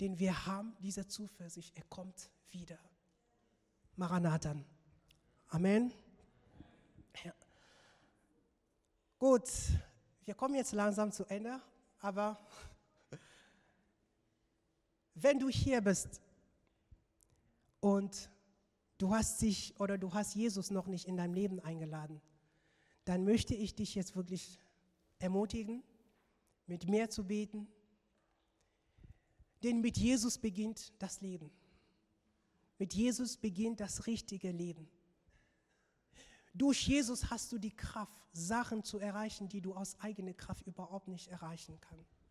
Denn 0.00 0.18
wir 0.18 0.46
haben 0.46 0.76
diese 0.80 1.06
Zuversicht, 1.06 1.76
er 1.76 1.84
kommt 1.84 2.30
wieder. 2.50 2.78
Maranathan. 3.96 4.64
Amen. 5.48 5.92
Ja. 7.24 7.32
Gut, 9.18 9.48
wir 10.24 10.34
kommen 10.34 10.54
jetzt 10.54 10.72
langsam 10.72 11.12
zu 11.12 11.24
Ende, 11.26 11.60
aber 12.00 12.38
wenn 15.14 15.38
du 15.38 15.48
hier 15.48 15.80
bist 15.80 16.20
und 17.80 18.30
du 18.98 19.14
hast 19.14 19.42
dich 19.42 19.78
oder 19.78 19.98
du 19.98 20.12
hast 20.14 20.34
Jesus 20.34 20.70
noch 20.70 20.86
nicht 20.86 21.06
in 21.06 21.16
dein 21.16 21.32
Leben 21.32 21.60
eingeladen, 21.60 22.20
dann 23.04 23.24
möchte 23.24 23.54
ich 23.54 23.74
dich 23.74 23.94
jetzt 23.94 24.16
wirklich 24.16 24.58
ermutigen, 25.18 25.82
mit 26.66 26.88
mir 26.88 27.10
zu 27.10 27.24
beten. 27.24 27.68
Denn 29.62 29.80
mit 29.80 29.96
Jesus 29.96 30.38
beginnt 30.38 30.92
das 30.98 31.20
Leben. 31.20 31.50
Mit 32.78 32.94
Jesus 32.94 33.36
beginnt 33.36 33.80
das 33.80 34.06
richtige 34.06 34.50
Leben. 34.50 34.88
Durch 36.54 36.86
Jesus 36.86 37.30
hast 37.30 37.52
du 37.52 37.58
die 37.58 37.74
Kraft, 37.74 38.20
Sachen 38.32 38.82
zu 38.82 38.98
erreichen, 38.98 39.48
die 39.48 39.60
du 39.60 39.74
aus 39.74 39.98
eigener 40.00 40.34
Kraft 40.34 40.66
überhaupt 40.66 41.08
nicht 41.08 41.28
erreichen 41.28 41.78
kannst. 41.80 42.22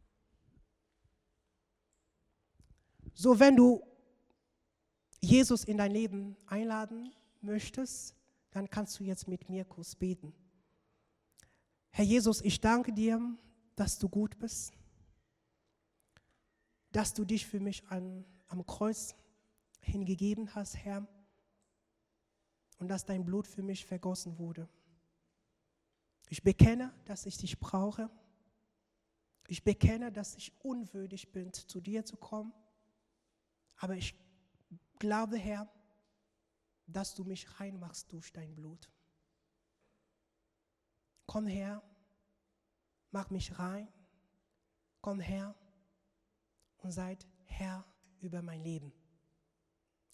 So, 3.14 3.40
wenn 3.40 3.56
du 3.56 3.82
Jesus 5.20 5.64
in 5.64 5.78
dein 5.78 5.92
Leben 5.92 6.36
einladen 6.48 7.14
möchtest, 7.42 8.16
dann 8.52 8.70
kannst 8.70 9.00
du 9.00 9.04
jetzt 9.04 9.28
mit 9.28 9.50
mir 9.50 9.66
kurz 9.66 9.96
beten. 9.96 10.34
Herr 11.92 12.06
Jesus, 12.06 12.42
ich 12.42 12.60
danke 12.60 12.94
dir, 12.94 13.20
dass 13.76 13.98
du 13.98 14.10
gut 14.10 14.38
bist, 14.40 14.74
dass 16.92 17.14
du 17.14 17.26
dich 17.26 17.46
für 17.46 17.60
mich 17.60 17.88
an, 17.88 18.26
am 18.48 18.66
Kreuz 18.66 19.16
hingegeben 19.82 20.54
hast, 20.56 20.78
Herr, 20.78 21.08
und 22.80 22.88
dass 22.88 23.06
dein 23.06 23.26
Blut 23.26 23.48
für 23.48 23.62
mich 23.62 23.86
vergossen 23.86 24.38
wurde. 24.38 24.68
Ich 26.30 26.44
bekenne, 26.44 26.94
dass 27.06 27.26
ich 27.26 27.38
dich 27.38 27.60
brauche. 27.60 28.10
Ich 29.48 29.64
bekenne, 29.64 30.12
dass 30.12 30.36
ich 30.36 30.54
unwürdig 30.64 31.32
bin, 31.32 31.54
zu 31.54 31.82
dir 31.82 32.06
zu 32.06 32.18
kommen. 32.18 32.54
Aber 33.78 33.96
ich 33.96 34.16
glaube, 35.00 35.38
Herr, 35.38 35.70
dass 36.88 37.16
du 37.16 37.24
mich 37.24 37.60
reinmachst 37.60 38.12
durch 38.12 38.32
dein 38.32 38.56
Blut. 38.56 38.90
Komm 41.26 41.48
her, 41.48 41.82
mach 43.12 43.30
mich 43.30 43.58
rein. 43.58 43.88
Komm 45.02 45.20
her 45.20 45.56
und 46.82 46.92
seid 46.92 47.26
Herr 47.46 47.86
über 48.22 48.42
mein 48.42 48.64
Leben. 48.64 48.92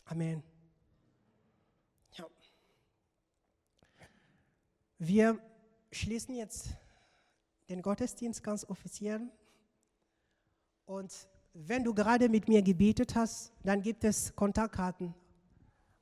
Amen. 0.05 0.43
Ja. 2.13 2.26
Wir 4.97 5.39
schließen 5.91 6.36
jetzt 6.36 6.70
den 7.70 7.82
Gottesdienst 7.82 8.43
ganz 8.43 8.63
offiziell. 8.65 9.22
Und 10.86 11.28
wenn 11.53 11.84
du 11.84 11.93
gerade 11.93 12.30
mit 12.30 12.47
mir 12.47 12.61
gebetet 12.61 13.15
hast, 13.15 13.51
dann 13.63 13.82
gibt 13.82 14.03
es 14.03 14.36
Kontaktkarten 14.36 15.13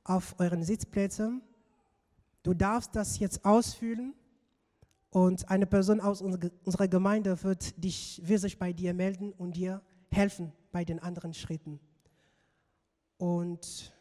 auf 0.04 0.34
euren 0.38 0.62
Sitzplätzen. 0.62 1.42
Du 2.42 2.54
darfst 2.54 2.94
das 2.94 3.18
jetzt 3.18 3.44
ausfüllen 3.44 4.14
und 5.10 5.50
eine 5.50 5.66
Person 5.66 6.00
aus 6.00 6.22
unserer 6.22 6.86
Gemeinde 6.86 7.42
wird, 7.42 7.82
dich, 7.82 8.20
wird 8.24 8.40
sich 8.40 8.58
bei 8.58 8.72
dir 8.72 8.94
melden 8.94 9.32
und 9.32 9.56
dir 9.56 9.82
helfen 10.10 10.52
bei 10.72 10.84
den 10.84 10.98
anderen 10.98 11.34
Schritten. 11.34 11.80
Und 13.18 13.92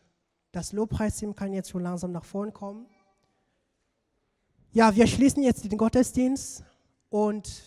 das 0.52 0.74
Lobpreisteam 0.74 1.36
kann 1.36 1.54
jetzt 1.54 1.70
schon 1.70 1.84
langsam 1.84 2.12
nach 2.12 2.26
vorn 2.26 2.54
kommen. 2.54 2.86
Ja, 4.72 4.96
wir 4.96 5.08
schließen 5.08 5.44
jetzt 5.44 5.64
den 5.64 5.78
Gottesdienst 5.78 6.64
und 7.10 7.64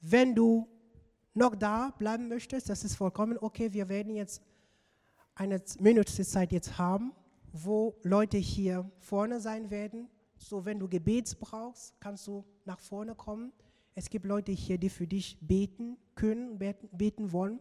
wenn 0.00 0.34
du 0.34 0.68
noch 1.34 1.54
da 1.54 1.94
bleiben 1.98 2.28
möchtest, 2.28 2.68
das 2.68 2.84
ist 2.84 2.96
vollkommen 2.96 3.38
okay. 3.38 3.72
Wir 3.72 3.88
werden 3.88 4.14
jetzt 4.14 4.42
eine 5.34 5.62
Minute 5.78 6.12
Zeit 6.12 6.52
jetzt 6.52 6.76
haben, 6.76 7.12
wo 7.52 7.96
Leute 8.02 8.36
hier 8.36 8.90
vorne 8.98 9.40
sein 9.40 9.70
werden 9.70 10.08
so, 10.42 10.64
wenn 10.64 10.78
du 10.78 10.88
Gebets 10.88 11.34
brauchst, 11.34 11.98
kannst 12.00 12.26
du 12.26 12.44
nach 12.64 12.80
vorne 12.80 13.14
kommen. 13.14 13.52
Es 13.94 14.10
gibt 14.10 14.26
Leute 14.26 14.52
hier, 14.52 14.78
die 14.78 14.88
für 14.88 15.06
dich 15.06 15.38
beten 15.40 15.96
können, 16.14 16.58
beten, 16.58 16.88
beten 16.92 17.32
wollen. 17.32 17.60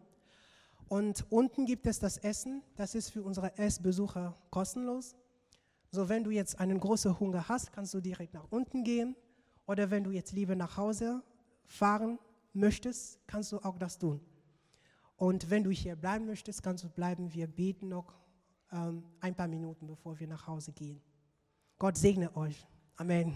Und 0.92 1.26
unten 1.30 1.66
gibt 1.66 1.88
es 1.88 2.00
das 2.00 2.18
Essen. 2.18 2.64
Das 2.76 2.96
ist 2.96 3.12
für 3.12 3.24
unsere 3.24 3.58
Essbesucher 3.58 4.36
kostenlos. 4.50 5.16
So, 5.90 6.10
wenn 6.10 6.26
du 6.26 6.32
jetzt 6.32 6.60
einen 6.60 6.82
großen 6.82 7.18
Hunger 7.18 7.48
hast, 7.48 7.72
kannst 7.72 7.94
du 7.94 8.02
direkt 8.02 8.34
nach 8.34 8.46
unten 8.50 8.84
gehen. 8.84 9.16
Oder 9.66 9.90
wenn 9.90 10.04
du 10.04 10.12
jetzt 10.12 10.34
lieber 10.34 10.54
nach 10.54 10.76
Hause 10.76 11.24
fahren 11.64 12.20
möchtest, 12.52 13.26
kannst 13.26 13.54
du 13.54 13.60
auch 13.60 13.78
das 13.78 14.00
tun. 14.00 14.20
Und 15.16 15.50
wenn 15.50 15.64
du 15.64 15.72
hier 15.72 15.96
bleiben 15.96 16.26
möchtest, 16.26 16.62
kannst 16.62 16.84
du 16.84 16.90
bleiben. 16.90 17.34
Wir 17.34 17.48
beten 17.48 17.88
noch 17.88 18.14
ähm, 18.74 19.06
ein 19.22 19.34
paar 19.34 19.48
Minuten, 19.48 19.88
bevor 19.88 20.20
wir 20.20 20.28
nach 20.28 20.46
Hause 20.46 20.74
gehen. 20.74 21.02
Gott 21.80 21.96
segne 21.96 22.36
euch. 22.36 22.68
Amen. 22.98 23.34